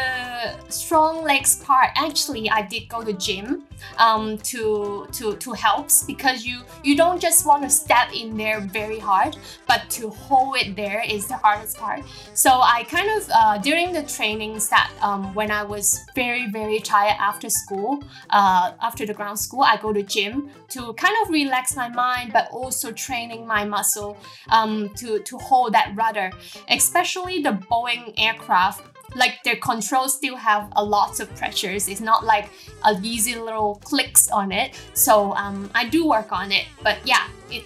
strong 0.69 1.23
legs 1.23 1.55
part, 1.55 1.89
actually, 1.95 2.49
I 2.49 2.61
did 2.63 2.89
go 2.89 3.03
to 3.03 3.13
gym 3.13 3.63
um, 3.97 4.37
to 4.39 5.07
to 5.13 5.35
to 5.37 5.53
helps 5.53 6.03
because 6.03 6.45
you 6.45 6.61
you 6.83 6.95
don't 6.95 7.21
just 7.21 7.45
want 7.45 7.63
to 7.63 7.69
step 7.69 8.13
in 8.13 8.35
there 8.35 8.59
very 8.59 8.99
hard, 8.99 9.37
but 9.67 9.89
to 9.91 10.09
hold 10.09 10.57
it 10.57 10.75
there 10.75 11.03
is 11.07 11.27
the 11.27 11.37
hardest 11.37 11.77
part. 11.77 12.01
So 12.33 12.49
I 12.49 12.83
kind 12.83 13.09
of 13.09 13.29
uh, 13.33 13.57
during 13.59 13.93
the 13.93 14.03
trainings 14.03 14.69
that 14.69 14.91
um, 15.01 15.33
when 15.33 15.51
I 15.51 15.63
was 15.63 16.05
very 16.15 16.49
very 16.51 16.79
tired 16.79 17.17
after 17.19 17.49
school, 17.49 18.03
uh, 18.29 18.73
after 18.81 19.05
the 19.05 19.13
ground 19.13 19.39
school, 19.39 19.61
I 19.61 19.77
go 19.77 19.93
to 19.93 20.03
gym 20.03 20.49
to 20.69 20.93
kind 20.93 21.15
of 21.23 21.29
relax 21.29 21.75
my 21.75 21.89
mind, 21.89 22.33
but 22.33 22.49
also 22.51 22.91
training 22.91 23.47
my 23.47 23.63
muscle 23.65 24.17
um, 24.49 24.89
to 24.95 25.19
to 25.19 25.37
hold 25.37 25.73
that 25.73 25.93
rudder, 25.95 26.31
especially 26.69 27.41
the 27.41 27.51
Boeing 27.51 28.13
aircraft 28.17 28.83
like 29.15 29.41
their 29.43 29.55
controls 29.55 30.15
still 30.15 30.35
have 30.35 30.71
a 30.75 30.83
lot 30.83 31.19
of 31.19 31.33
pressures. 31.35 31.87
It's 31.87 32.01
not 32.01 32.23
like 32.23 32.49
a 32.83 32.95
easy 33.01 33.35
little 33.35 33.81
clicks 33.83 34.29
on 34.29 34.51
it. 34.51 34.79
So 34.93 35.33
um, 35.33 35.69
I 35.73 35.87
do 35.87 36.07
work 36.07 36.31
on 36.31 36.51
it, 36.51 36.65
but 36.83 36.97
yeah, 37.05 37.27
it 37.49 37.63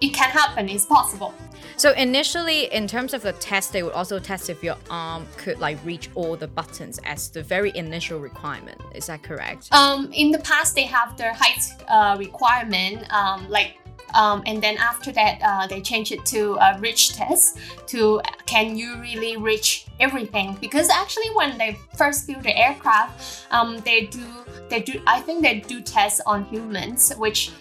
it 0.00 0.12
can 0.12 0.30
happen. 0.30 0.68
It's 0.68 0.86
possible. 0.86 1.34
So 1.78 1.92
initially, 1.92 2.72
in 2.72 2.86
terms 2.86 3.12
of 3.12 3.20
the 3.20 3.32
test, 3.34 3.72
they 3.72 3.82
would 3.82 3.92
also 3.92 4.18
test 4.18 4.48
if 4.48 4.64
your 4.64 4.76
arm 4.88 5.26
could 5.36 5.58
like 5.58 5.78
reach 5.84 6.08
all 6.14 6.34
the 6.34 6.48
buttons 6.48 6.98
as 7.04 7.28
the 7.28 7.42
very 7.42 7.70
initial 7.76 8.18
requirement. 8.18 8.80
Is 8.94 9.06
that 9.06 9.22
correct? 9.22 9.68
Um, 9.72 10.10
in 10.12 10.30
the 10.30 10.38
past, 10.38 10.74
they 10.74 10.84
have 10.84 11.18
their 11.18 11.34
height 11.34 11.62
uh, 11.88 12.16
requirement, 12.18 13.12
um, 13.12 13.46
like 13.50 13.76
um, 14.14 14.42
and 14.46 14.62
then 14.62 14.76
after 14.78 15.12
that, 15.12 15.38
uh, 15.42 15.66
they 15.66 15.80
changed 15.80 16.12
it 16.12 16.24
to 16.26 16.56
a 16.60 16.78
reach 16.78 17.14
test 17.14 17.58
to 17.88 18.20
can 18.46 18.76
you 18.76 18.96
really 19.00 19.36
reach 19.36 19.86
everything? 20.00 20.56
Because 20.60 20.88
actually, 20.88 21.30
when 21.34 21.58
they 21.58 21.78
first 21.96 22.26
build 22.26 22.42
the 22.42 22.56
aircraft, 22.56 23.46
um, 23.50 23.78
they 23.84 24.06
do 24.06 24.24
they 24.68 24.80
do 24.80 25.00
I 25.06 25.20
think 25.20 25.42
they 25.42 25.60
do 25.60 25.80
tests 25.80 26.20
on 26.26 26.44
humans, 26.44 27.12
which 27.16 27.52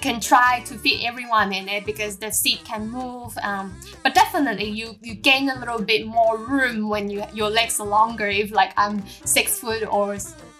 can 0.00 0.18
try 0.18 0.60
to 0.64 0.78
fit 0.78 1.04
everyone 1.04 1.52
in 1.52 1.68
it 1.68 1.84
because 1.84 2.16
the 2.16 2.30
seat 2.30 2.60
can 2.64 2.88
move. 2.90 3.36
Um, 3.42 3.74
but 4.02 4.14
definitely, 4.14 4.68
you 4.68 4.96
you 5.02 5.14
gain 5.14 5.50
a 5.50 5.58
little 5.58 5.80
bit 5.80 6.06
more 6.06 6.38
room 6.38 6.88
when 6.88 7.10
you 7.10 7.24
your 7.34 7.50
legs 7.50 7.80
are 7.80 7.86
longer. 7.86 8.26
If 8.26 8.50
like 8.50 8.72
I'm 8.76 9.04
six 9.24 9.58
foot 9.58 9.82
or 9.82 10.16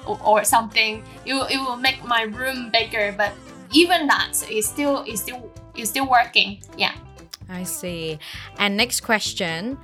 or, 0.07 0.21
or 0.25 0.45
something, 0.45 1.03
it, 1.25 1.35
it 1.35 1.59
will 1.59 1.77
make 1.77 2.05
my 2.05 2.23
room 2.23 2.71
bigger. 2.71 3.15
But 3.17 3.33
even 3.73 4.07
that 4.07 4.33
is 4.51 4.67
still 4.67 5.05
is 5.07 5.21
still 5.21 5.51
is 5.77 5.89
still 5.89 6.09
working. 6.09 6.63
Yeah. 6.77 6.95
I 7.49 7.65
see. 7.65 8.19
And 8.59 8.77
next 8.77 9.01
question. 9.01 9.79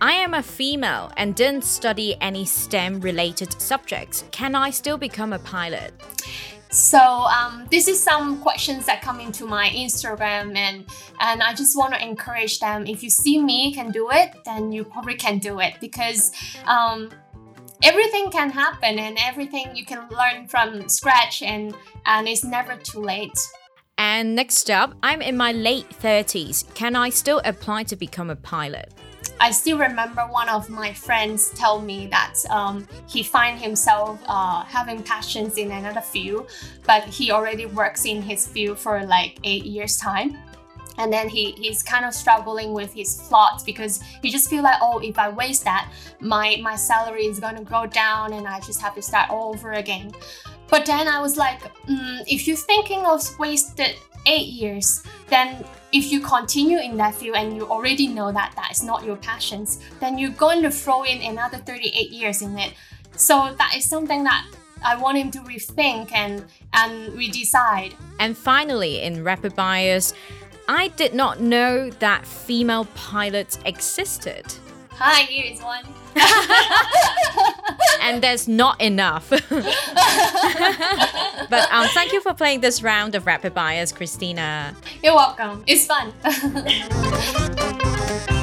I 0.00 0.12
am 0.12 0.34
a 0.34 0.42
female 0.42 1.12
and 1.16 1.34
didn't 1.36 1.62
study 1.62 2.16
any 2.20 2.44
STEM 2.44 3.00
related 3.00 3.60
subjects. 3.60 4.24
Can 4.32 4.56
I 4.56 4.70
still 4.70 4.98
become 4.98 5.32
a 5.32 5.38
pilot? 5.38 5.92
So 6.72 6.98
um, 6.98 7.68
this 7.70 7.86
is 7.86 8.02
some 8.02 8.40
questions 8.40 8.86
that 8.86 9.02
come 9.02 9.20
into 9.20 9.44
my 9.44 9.68
Instagram, 9.68 10.56
and 10.56 10.86
and 11.20 11.42
I 11.42 11.52
just 11.52 11.76
want 11.76 11.92
to 11.92 12.02
encourage 12.02 12.60
them. 12.60 12.86
If 12.86 13.02
you 13.02 13.10
see 13.10 13.42
me 13.42 13.74
can 13.74 13.90
do 13.90 14.10
it, 14.10 14.32
then 14.46 14.72
you 14.72 14.82
probably 14.82 15.14
can 15.14 15.38
do 15.38 15.60
it 15.60 15.74
because 15.80 16.32
um, 16.66 17.10
everything 17.82 18.30
can 18.30 18.50
happen 18.50 18.98
and 18.98 19.18
everything 19.20 19.74
you 19.74 19.84
can 19.84 20.08
learn 20.10 20.46
from 20.46 20.88
scratch 20.88 21.42
and 21.42 21.74
and 22.06 22.28
it's 22.28 22.44
never 22.44 22.76
too 22.76 23.00
late. 23.00 23.38
And 23.98 24.34
next 24.34 24.70
up 24.70 24.94
i'm 25.02 25.20
in 25.22 25.36
my 25.36 25.52
late 25.52 25.88
30s 25.90 26.74
can 26.74 26.96
i 26.96 27.10
still 27.10 27.40
apply 27.44 27.84
to 27.84 27.96
become 27.96 28.30
a 28.30 28.36
pilot? 28.36 28.92
I 29.40 29.50
still 29.50 29.78
remember 29.78 30.22
one 30.22 30.48
of 30.48 30.68
my 30.68 30.92
friends 30.92 31.50
tell 31.50 31.80
me 31.80 32.06
that 32.08 32.34
um, 32.48 32.86
he 33.08 33.22
find 33.22 33.58
himself 33.58 34.20
uh, 34.28 34.62
having 34.62 35.02
passions 35.02 35.58
in 35.58 35.72
another 35.72 36.00
field, 36.00 36.48
but 36.86 37.02
he 37.04 37.32
already 37.32 37.66
works 37.66 38.04
in 38.04 38.22
his 38.22 38.46
field 38.46 38.78
for 38.78 39.04
like 39.04 39.38
eight 39.42 39.64
years 39.64 39.96
time 39.96 40.38
and 40.98 41.12
then 41.12 41.28
he 41.28 41.52
he's 41.52 41.82
kind 41.82 42.04
of 42.04 42.14
struggling 42.14 42.72
with 42.72 42.92
his 42.92 43.22
plots 43.28 43.62
because 43.62 44.02
he 44.22 44.30
just 44.30 44.48
feel 44.50 44.62
like 44.62 44.76
oh 44.80 44.98
if 44.98 45.18
i 45.18 45.28
waste 45.28 45.64
that 45.64 45.90
my 46.20 46.58
my 46.62 46.76
salary 46.76 47.26
is 47.26 47.40
going 47.40 47.56
to 47.56 47.64
go 47.64 47.86
down 47.86 48.32
and 48.32 48.46
i 48.46 48.60
just 48.60 48.80
have 48.80 48.94
to 48.94 49.02
start 49.02 49.30
all 49.30 49.50
over 49.50 49.72
again 49.72 50.12
but 50.68 50.84
then 50.86 51.08
i 51.08 51.20
was 51.20 51.36
like 51.36 51.60
mm, 51.86 52.22
if 52.26 52.46
you're 52.46 52.56
thinking 52.56 53.04
of 53.06 53.20
wasted 53.38 53.96
eight 54.26 54.48
years 54.48 55.02
then 55.28 55.64
if 55.92 56.12
you 56.12 56.20
continue 56.20 56.78
in 56.78 56.96
that 56.96 57.14
field 57.14 57.36
and 57.36 57.56
you 57.56 57.66
already 57.66 58.06
know 58.06 58.30
that 58.30 58.52
that 58.54 58.70
is 58.70 58.82
not 58.82 59.04
your 59.04 59.16
passions 59.16 59.80
then 60.00 60.16
you're 60.18 60.30
going 60.30 60.62
to 60.62 60.70
throw 60.70 61.02
in 61.04 61.20
another 61.22 61.58
38 61.58 62.10
years 62.10 62.42
in 62.42 62.56
it 62.58 62.74
so 63.16 63.54
that 63.58 63.74
is 63.76 63.84
something 63.84 64.24
that 64.24 64.46
I 64.84 64.96
want 64.96 65.18
him 65.18 65.30
to 65.32 65.38
rethink 65.40 66.12
and 66.12 66.44
and 66.72 67.12
redecide. 67.12 67.94
And 68.18 68.36
finally, 68.36 69.02
in 69.02 69.22
rapid 69.22 69.54
bias, 69.54 70.14
I 70.68 70.88
did 70.88 71.14
not 71.14 71.40
know 71.40 71.90
that 71.90 72.26
female 72.26 72.86
pilots 72.94 73.58
existed. 73.64 74.44
Hi, 74.90 75.22
here 75.22 75.52
is 75.52 75.60
one. 75.60 75.84
and 78.02 78.22
there's 78.22 78.46
not 78.46 78.80
enough. 78.80 79.30
but 79.30 79.42
um, 81.72 81.88
thank 81.88 82.12
you 82.12 82.20
for 82.20 82.34
playing 82.34 82.60
this 82.60 82.82
round 82.82 83.14
of 83.14 83.26
Rapid 83.26 83.54
Bias, 83.54 83.92
Christina. 83.92 84.76
You're 85.02 85.14
welcome. 85.14 85.64
It's 85.66 85.86
fun. 85.86 86.12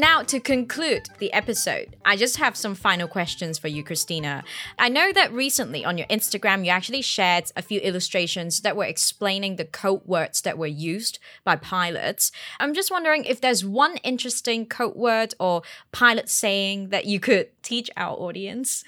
Now, 0.00 0.22
to 0.22 0.40
conclude 0.40 1.10
the 1.18 1.30
episode, 1.30 1.94
I 2.06 2.16
just 2.16 2.38
have 2.38 2.56
some 2.56 2.74
final 2.74 3.06
questions 3.06 3.58
for 3.58 3.68
you, 3.68 3.84
Christina. 3.84 4.44
I 4.78 4.88
know 4.88 5.12
that 5.12 5.30
recently 5.30 5.84
on 5.84 5.98
your 5.98 6.06
Instagram, 6.06 6.64
you 6.64 6.70
actually 6.70 7.02
shared 7.02 7.52
a 7.54 7.60
few 7.60 7.80
illustrations 7.80 8.62
that 8.62 8.78
were 8.78 8.86
explaining 8.86 9.56
the 9.56 9.66
code 9.66 10.00
words 10.06 10.40
that 10.40 10.56
were 10.56 10.66
used 10.66 11.18
by 11.44 11.56
pilots. 11.56 12.32
I'm 12.58 12.72
just 12.72 12.90
wondering 12.90 13.26
if 13.26 13.42
there's 13.42 13.62
one 13.62 13.98
interesting 13.98 14.64
code 14.64 14.96
word 14.96 15.34
or 15.38 15.60
pilot 15.92 16.30
saying 16.30 16.88
that 16.88 17.04
you 17.04 17.20
could 17.20 17.50
teach 17.62 17.90
our 17.94 18.16
audience. 18.16 18.82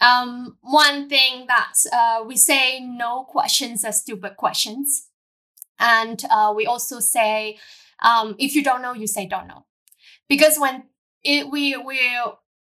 Um, 0.00 0.56
one 0.60 1.08
thing 1.08 1.48
that 1.48 1.74
uh, 1.92 2.22
we 2.24 2.36
say 2.36 2.78
no 2.78 3.24
questions 3.24 3.84
are 3.84 3.90
stupid 3.90 4.36
questions. 4.36 5.08
And 5.80 6.22
uh, 6.30 6.54
we 6.54 6.64
also 6.64 7.00
say, 7.00 7.58
um, 8.00 8.36
if 8.38 8.54
you 8.54 8.62
don't 8.62 8.82
know, 8.82 8.94
you 8.94 9.08
say 9.08 9.26
don't 9.26 9.48
know 9.48 9.64
because 10.28 10.58
when 10.58 10.84
it, 11.22 11.50
we 11.50 11.76
we 11.76 12.00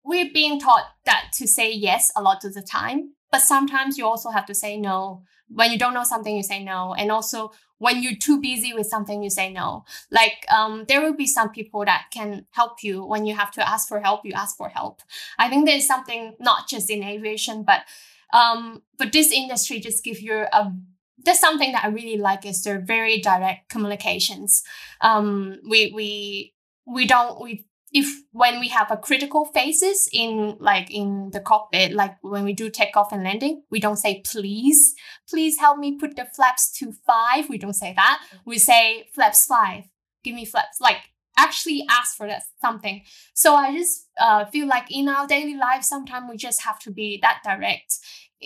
we're 0.03 0.31
being 0.33 0.59
taught 0.59 0.87
that 1.05 1.31
to 1.33 1.47
say 1.47 1.71
yes 1.71 2.11
a 2.15 2.21
lot 2.21 2.43
of 2.43 2.53
the 2.53 2.61
time 2.61 3.13
but 3.31 3.41
sometimes 3.41 3.97
you 3.97 4.05
also 4.05 4.29
have 4.29 4.45
to 4.45 4.53
say 4.53 4.77
no 4.77 5.23
when 5.49 5.71
you 5.71 5.77
don't 5.77 5.93
know 5.93 6.03
something 6.03 6.35
you 6.35 6.43
say 6.43 6.63
no 6.63 6.93
and 6.93 7.11
also 7.11 7.51
when 7.83 8.01
you're 8.01 8.15
too 8.15 8.39
busy 8.39 8.73
with 8.73 8.87
something, 8.87 9.21
you 9.21 9.29
say 9.29 9.51
no. 9.51 9.83
Like 10.09 10.45
um, 10.49 10.85
there 10.87 11.01
will 11.01 11.17
be 11.17 11.25
some 11.25 11.49
people 11.49 11.83
that 11.83 12.05
can 12.13 12.45
help 12.51 12.81
you 12.81 13.05
when 13.05 13.25
you 13.25 13.35
have 13.35 13.51
to 13.51 13.69
ask 13.69 13.89
for 13.89 13.99
help. 13.99 14.21
You 14.23 14.31
ask 14.31 14.55
for 14.55 14.69
help. 14.69 15.01
I 15.37 15.49
think 15.49 15.65
there's 15.65 15.85
something 15.85 16.33
not 16.39 16.69
just 16.69 16.89
in 16.89 17.03
aviation, 17.03 17.63
but 17.63 17.81
um, 18.31 18.83
but 18.97 19.11
this 19.11 19.33
industry 19.33 19.81
just 19.81 20.01
give 20.01 20.21
you 20.21 20.45
a 20.53 20.71
that's 21.25 21.41
something 21.41 21.71
that 21.73 21.83
I 21.83 21.87
really 21.89 22.17
like 22.17 22.45
is 22.45 22.63
their 22.63 22.79
very 22.79 23.19
direct 23.19 23.69
communications. 23.69 24.63
Um, 25.01 25.57
we 25.69 25.91
we 25.93 26.52
we 26.85 27.05
don't 27.05 27.41
we 27.41 27.67
if 27.93 28.23
when 28.31 28.59
we 28.59 28.69
have 28.69 28.89
a 28.89 28.97
critical 28.97 29.45
phases 29.45 30.09
in 30.11 30.57
like 30.59 30.89
in 30.91 31.29
the 31.31 31.39
cockpit, 31.39 31.93
like 31.93 32.15
when 32.21 32.43
we 32.43 32.53
do 32.53 32.69
takeoff 32.69 33.11
and 33.11 33.23
landing, 33.23 33.63
we 33.69 33.79
don't 33.79 33.97
say 33.97 34.21
please, 34.25 34.95
please 35.29 35.59
help 35.59 35.77
me 35.77 35.97
put 35.97 36.15
the 36.15 36.25
flaps 36.25 36.71
to 36.79 36.91
five. 37.05 37.49
We 37.49 37.59
don't 37.59 37.75
say 37.75 37.93
that. 37.95 38.19
We 38.45 38.57
say 38.57 39.09
flaps 39.13 39.45
five. 39.45 39.83
Give 40.23 40.33
me 40.33 40.45
flaps. 40.45 40.81
Like 40.81 40.97
actually 41.37 41.85
ask 41.89 42.17
for 42.17 42.27
that 42.27 42.43
something. 42.61 43.03
So 43.35 43.55
I 43.55 43.75
just 43.77 44.07
uh, 44.19 44.45
feel 44.45 44.67
like 44.67 44.85
in 44.89 45.07
our 45.07 45.27
daily 45.27 45.55
life, 45.55 45.83
sometimes 45.83 46.25
we 46.29 46.37
just 46.37 46.63
have 46.63 46.79
to 46.79 46.91
be 46.91 47.19
that 47.21 47.41
direct. 47.43 47.99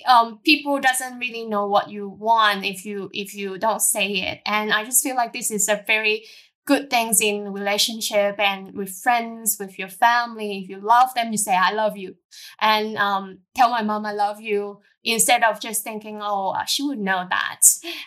Um, 0.06 0.40
people 0.44 0.80
doesn't 0.80 1.18
really 1.18 1.46
know 1.46 1.68
what 1.68 1.90
you 1.90 2.08
want 2.08 2.66
if 2.66 2.86
you 2.86 3.10
if 3.14 3.34
you 3.34 3.58
don't 3.58 3.82
say 3.82 4.08
it, 4.08 4.42
and 4.46 4.72
I 4.72 4.84
just 4.84 5.02
feel 5.04 5.16
like 5.16 5.34
this 5.34 5.50
is 5.50 5.68
a 5.70 5.84
very 5.88 6.26
good 6.68 6.89
things 6.89 7.22
in 7.22 7.53
relationship 7.53 8.38
and 8.38 8.74
with 8.74 8.89
friends, 8.89 9.57
with 9.59 9.80
your 9.80 9.88
family. 9.88 10.59
If 10.59 10.70
you 10.70 10.80
love 10.80 11.13
them, 11.15 11.32
you 11.32 11.38
say, 11.38 11.55
I 11.55 11.72
love 11.72 11.97
you. 11.97 12.15
And 12.61 12.97
um, 12.97 13.39
tell 13.55 13.72
my 13.72 13.82
mom 13.82 14.05
I 14.05 14.11
love 14.11 14.41
you 14.41 14.82
instead 15.03 15.43
of 15.43 15.61
just 15.61 15.84
thinking, 15.84 16.20
oh, 16.22 16.49
uh, 16.49 16.65
she 16.65 16.84
would 16.84 16.99
know 16.99 17.26
that. 17.30 17.61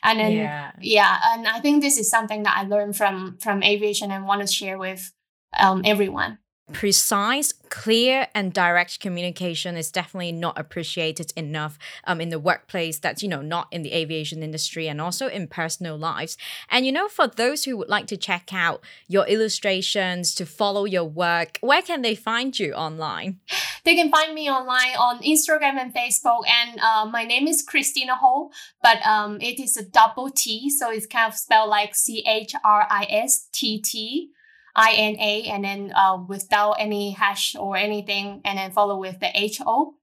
And 0.05 0.21
then, 0.21 0.33
yeah. 0.33 0.73
yeah. 0.81 1.19
And 1.29 1.49
I 1.49 1.61
think 1.61 1.83
this 1.83 1.99
is 1.99 2.11
something 2.11 2.43
that 2.43 2.57
I 2.57 2.69
learned 2.69 2.97
from, 2.97 3.39
from 3.41 3.63
aviation 3.63 4.11
and 4.11 4.27
want 4.27 4.43
to 4.43 4.47
share 4.47 4.77
with 4.79 5.11
um, 5.59 5.83
everyone 5.85 6.39
precise, 6.73 7.53
clear, 7.69 8.29
and 8.35 8.53
direct 8.53 9.01
communication 9.01 9.77
is 9.77 9.91
definitely 9.91 10.33
not 10.33 10.59
appreciated 10.59 11.33
enough 11.37 11.79
um, 12.05 12.21
in 12.21 12.29
the 12.29 12.39
workplace 12.39 12.99
that's, 12.99 13.23
you 13.23 13.29
know, 13.29 13.43
not 13.43 13.69
in 13.71 13.83
the 13.83 13.93
aviation 13.93 14.43
industry 14.43 14.89
and 14.89 15.01
also 15.01 15.29
in 15.29 15.47
personal 15.47 15.97
lives. 15.97 16.37
And, 16.71 16.87
you 16.87 16.93
know, 16.93 17.09
for 17.09 17.27
those 17.27 17.65
who 17.65 17.77
would 17.77 17.89
like 17.89 18.07
to 18.09 18.17
check 18.17 18.53
out 18.53 18.83
your 19.09 19.27
illustrations, 19.27 20.35
to 20.35 20.47
follow 20.47 20.85
your 20.85 21.05
work, 21.05 21.59
where 21.61 21.83
can 21.83 22.03
they 22.03 22.15
find 22.15 22.59
you 22.59 22.73
online? 22.73 23.41
They 23.85 23.95
can 23.95 24.11
find 24.11 24.35
me 24.35 24.51
online 24.51 24.97
on 24.97 25.23
Instagram 25.23 25.79
and 25.79 25.95
Facebook. 25.95 26.43
And 26.49 26.81
uh, 26.81 27.07
my 27.11 27.25
name 27.25 27.47
is 27.47 27.63
Christina 27.63 28.17
Ho, 28.17 28.51
but 28.83 29.05
um, 29.07 29.41
it 29.41 29.59
is 29.61 29.77
a 29.77 29.85
double 29.85 30.31
T. 30.31 30.71
So 30.71 30.91
it's 30.91 31.07
kind 31.07 31.31
of 31.31 31.39
spelled 31.39 31.71
like 31.71 31.95
C 31.95 32.25
H 32.27 32.55
R 32.65 32.87
I 32.91 33.07
S 33.11 33.49
T 33.53 33.81
T. 33.81 34.31
INA 34.77 35.49
and 35.53 35.65
then 35.65 35.93
uh, 35.95 36.19
without 36.27 36.75
any 36.75 37.13
hash 37.13 37.55
or 37.57 37.77
anything, 37.77 38.41
and 38.45 38.59
then 38.59 38.71
follow 38.71 38.99
with 38.99 39.21
the 39.21 39.29
HO. 39.59 39.95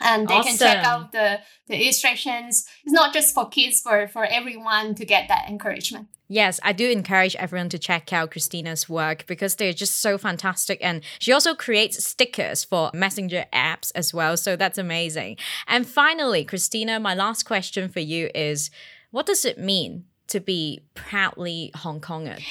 And 0.00 0.26
they 0.26 0.34
awesome. 0.34 0.56
can 0.56 0.58
check 0.58 0.84
out 0.84 1.12
the, 1.12 1.40
the 1.68 1.80
illustrations. 1.80 2.66
It's 2.84 2.92
not 2.92 3.12
just 3.12 3.32
for 3.32 3.48
kids, 3.48 3.80
for, 3.80 4.08
for 4.08 4.24
everyone 4.24 4.94
to 4.96 5.04
get 5.04 5.28
that 5.28 5.48
encouragement. 5.48 6.08
Yes, 6.26 6.58
I 6.62 6.72
do 6.72 6.90
encourage 6.90 7.36
everyone 7.36 7.68
to 7.68 7.78
check 7.78 8.12
out 8.12 8.30
Christina's 8.30 8.88
work 8.88 9.26
because 9.26 9.56
they're 9.56 9.74
just 9.74 10.00
so 10.00 10.16
fantastic. 10.16 10.78
And 10.82 11.02
she 11.18 11.32
also 11.32 11.54
creates 11.54 12.02
stickers 12.04 12.64
for 12.64 12.90
messenger 12.94 13.44
apps 13.52 13.92
as 13.94 14.14
well. 14.14 14.36
So 14.36 14.56
that's 14.56 14.78
amazing. 14.78 15.36
And 15.68 15.86
finally, 15.86 16.44
Christina, 16.44 16.98
my 16.98 17.14
last 17.14 17.44
question 17.44 17.88
for 17.88 18.00
you 18.00 18.30
is 18.34 18.70
what 19.10 19.26
does 19.26 19.44
it 19.44 19.58
mean 19.58 20.06
to 20.28 20.40
be 20.40 20.80
proudly 20.94 21.70
Hong 21.76 22.00
Konger? 22.00 22.42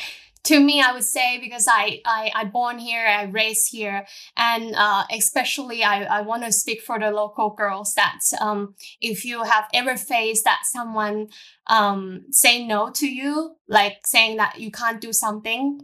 To 0.43 0.59
me, 0.59 0.81
I 0.81 0.91
would 0.91 1.03
say 1.05 1.39
because 1.39 1.67
I 1.69 2.01
I 2.05 2.31
I 2.35 2.43
born 2.45 2.77
here, 2.77 3.05
I 3.07 3.23
raised 3.23 3.71
here, 3.71 4.05
and 4.35 4.75
uh, 4.75 5.03
especially 5.11 5.83
I 5.83 6.03
I 6.03 6.21
want 6.21 6.43
to 6.43 6.51
speak 6.51 6.81
for 6.81 6.99
the 6.99 7.11
local 7.11 7.51
girls 7.51 7.93
that 7.95 8.19
um 8.41 8.75
if 9.01 9.23
you 9.25 9.43
have 9.43 9.65
ever 9.73 9.95
faced 9.97 10.43
that 10.45 10.61
someone 10.65 11.29
um 11.67 12.25
say 12.31 12.65
no 12.65 12.89
to 12.91 13.07
you, 13.07 13.55
like 13.67 14.05
saying 14.05 14.37
that 14.37 14.59
you 14.59 14.71
can't 14.71 14.99
do 15.01 15.13
something, 15.13 15.79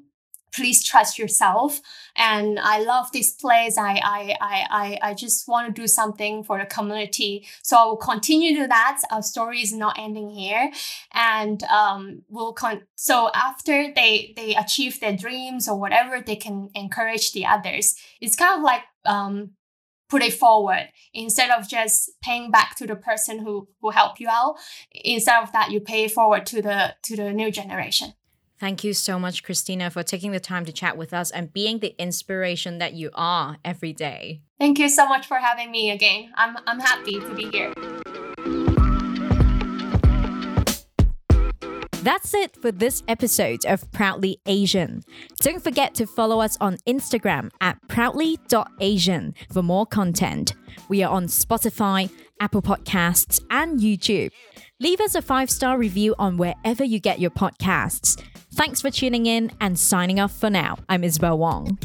please 0.51 0.83
trust 0.83 1.17
yourself. 1.19 1.81
And 2.15 2.59
i 2.59 2.81
love 2.81 3.11
this 3.11 3.31
place 3.31 3.77
i 3.77 4.01
i 4.03 4.35
i 4.41 4.65
i 4.69 4.99
I 5.09 5.13
just 5.13 5.47
want 5.47 5.67
to 5.67 5.81
do 5.81 5.87
something 5.87 6.43
for 6.43 6.59
the 6.59 6.65
community. 6.65 7.47
So 7.61 7.77
i 7.77 7.85
will 7.85 7.97
continue 7.97 8.61
to 8.61 8.67
that. 8.67 9.01
Our 9.11 9.21
story 9.23 9.61
is 9.61 9.73
not 9.73 9.97
ending 9.97 10.29
here. 10.29 10.71
And 11.13 11.63
um 11.63 12.23
we'll 12.29 12.53
con 12.53 12.83
so 12.95 13.29
after 13.33 13.93
they 13.93 14.33
they 14.35 14.55
achieve 14.55 14.99
their 14.99 15.15
dreams 15.15 15.67
or 15.67 15.79
whatever 15.79 16.21
they 16.21 16.35
can 16.35 16.69
encourage 16.75 17.31
the 17.31 17.45
others. 17.45 17.95
It's 18.21 18.35
kind 18.35 18.57
of 18.57 18.63
like 18.63 18.83
um 19.05 19.51
put 20.09 20.23
it 20.23 20.33
forward. 20.33 20.89
Instead 21.13 21.51
of 21.51 21.69
just 21.69 22.11
paying 22.21 22.51
back 22.51 22.75
to 22.77 22.87
the 22.87 22.95
person 22.95 23.39
who 23.39 23.67
who 23.81 23.91
helped 23.91 24.19
you 24.19 24.27
out 24.29 24.55
instead 24.91 25.41
of 25.41 25.51
that 25.51 25.71
you 25.71 25.79
pay 25.79 26.07
forward 26.07 26.45
to 26.47 26.61
the 26.61 26.95
to 27.03 27.15
the 27.15 27.31
new 27.31 27.51
generation 27.51 28.13
Thank 28.59 28.83
you 28.83 28.93
so 28.93 29.17
much, 29.17 29.43
Christina, 29.43 29.89
for 29.89 30.03
taking 30.03 30.31
the 30.31 30.39
time 30.39 30.65
to 30.65 30.73
chat 30.73 30.97
with 30.97 31.13
us 31.13 31.31
and 31.31 31.53
being 31.53 31.79
the 31.79 31.95
inspiration 31.97 32.77
that 32.79 32.93
you 32.93 33.09
are 33.15 33.55
every 33.63 33.93
day. 33.93 34.41
Thank 34.59 34.79
you 34.79 34.89
so 34.89 35.07
much 35.07 35.27
for 35.27 35.37
having 35.37 35.71
me 35.71 35.91
again. 35.91 36.31
I'm, 36.35 36.57
I'm 36.67 36.79
happy 36.81 37.21
to 37.21 37.33
be 37.33 37.49
here. 37.49 37.73
That's 42.03 42.33
it 42.33 42.55
for 42.61 42.71
this 42.71 43.03
episode 43.07 43.65
of 43.65 43.89
Proudly 43.91 44.39
Asian. 44.45 45.03
Don't 45.41 45.63
forget 45.63 45.93
to 45.95 46.05
follow 46.05 46.39
us 46.41 46.57
on 46.59 46.77
Instagram 46.87 47.51
at 47.61 47.77
proudly.asian 47.87 49.35
for 49.51 49.63
more 49.63 49.85
content. 49.85 50.53
We 50.87 51.03
are 51.03 51.11
on 51.11 51.27
Spotify, 51.27 52.09
Apple 52.39 52.61
Podcasts, 52.61 53.43
and 53.49 53.79
YouTube. 53.79 54.31
Leave 54.79 55.01
us 55.01 55.15
a 55.15 55.21
five 55.21 55.49
star 55.49 55.77
review 55.77 56.15
on 56.17 56.37
wherever 56.37 56.83
you 56.83 56.99
get 56.99 57.19
your 57.19 57.31
podcasts. 57.31 58.21
Thanks 58.53 58.81
for 58.81 58.89
tuning 58.89 59.25
in 59.25 59.51
and 59.61 59.77
signing 59.77 60.19
off 60.19 60.31
for 60.31 60.49
now. 60.49 60.77
I'm 60.87 61.03
Isabel 61.03 61.37
Wong. 61.37 61.77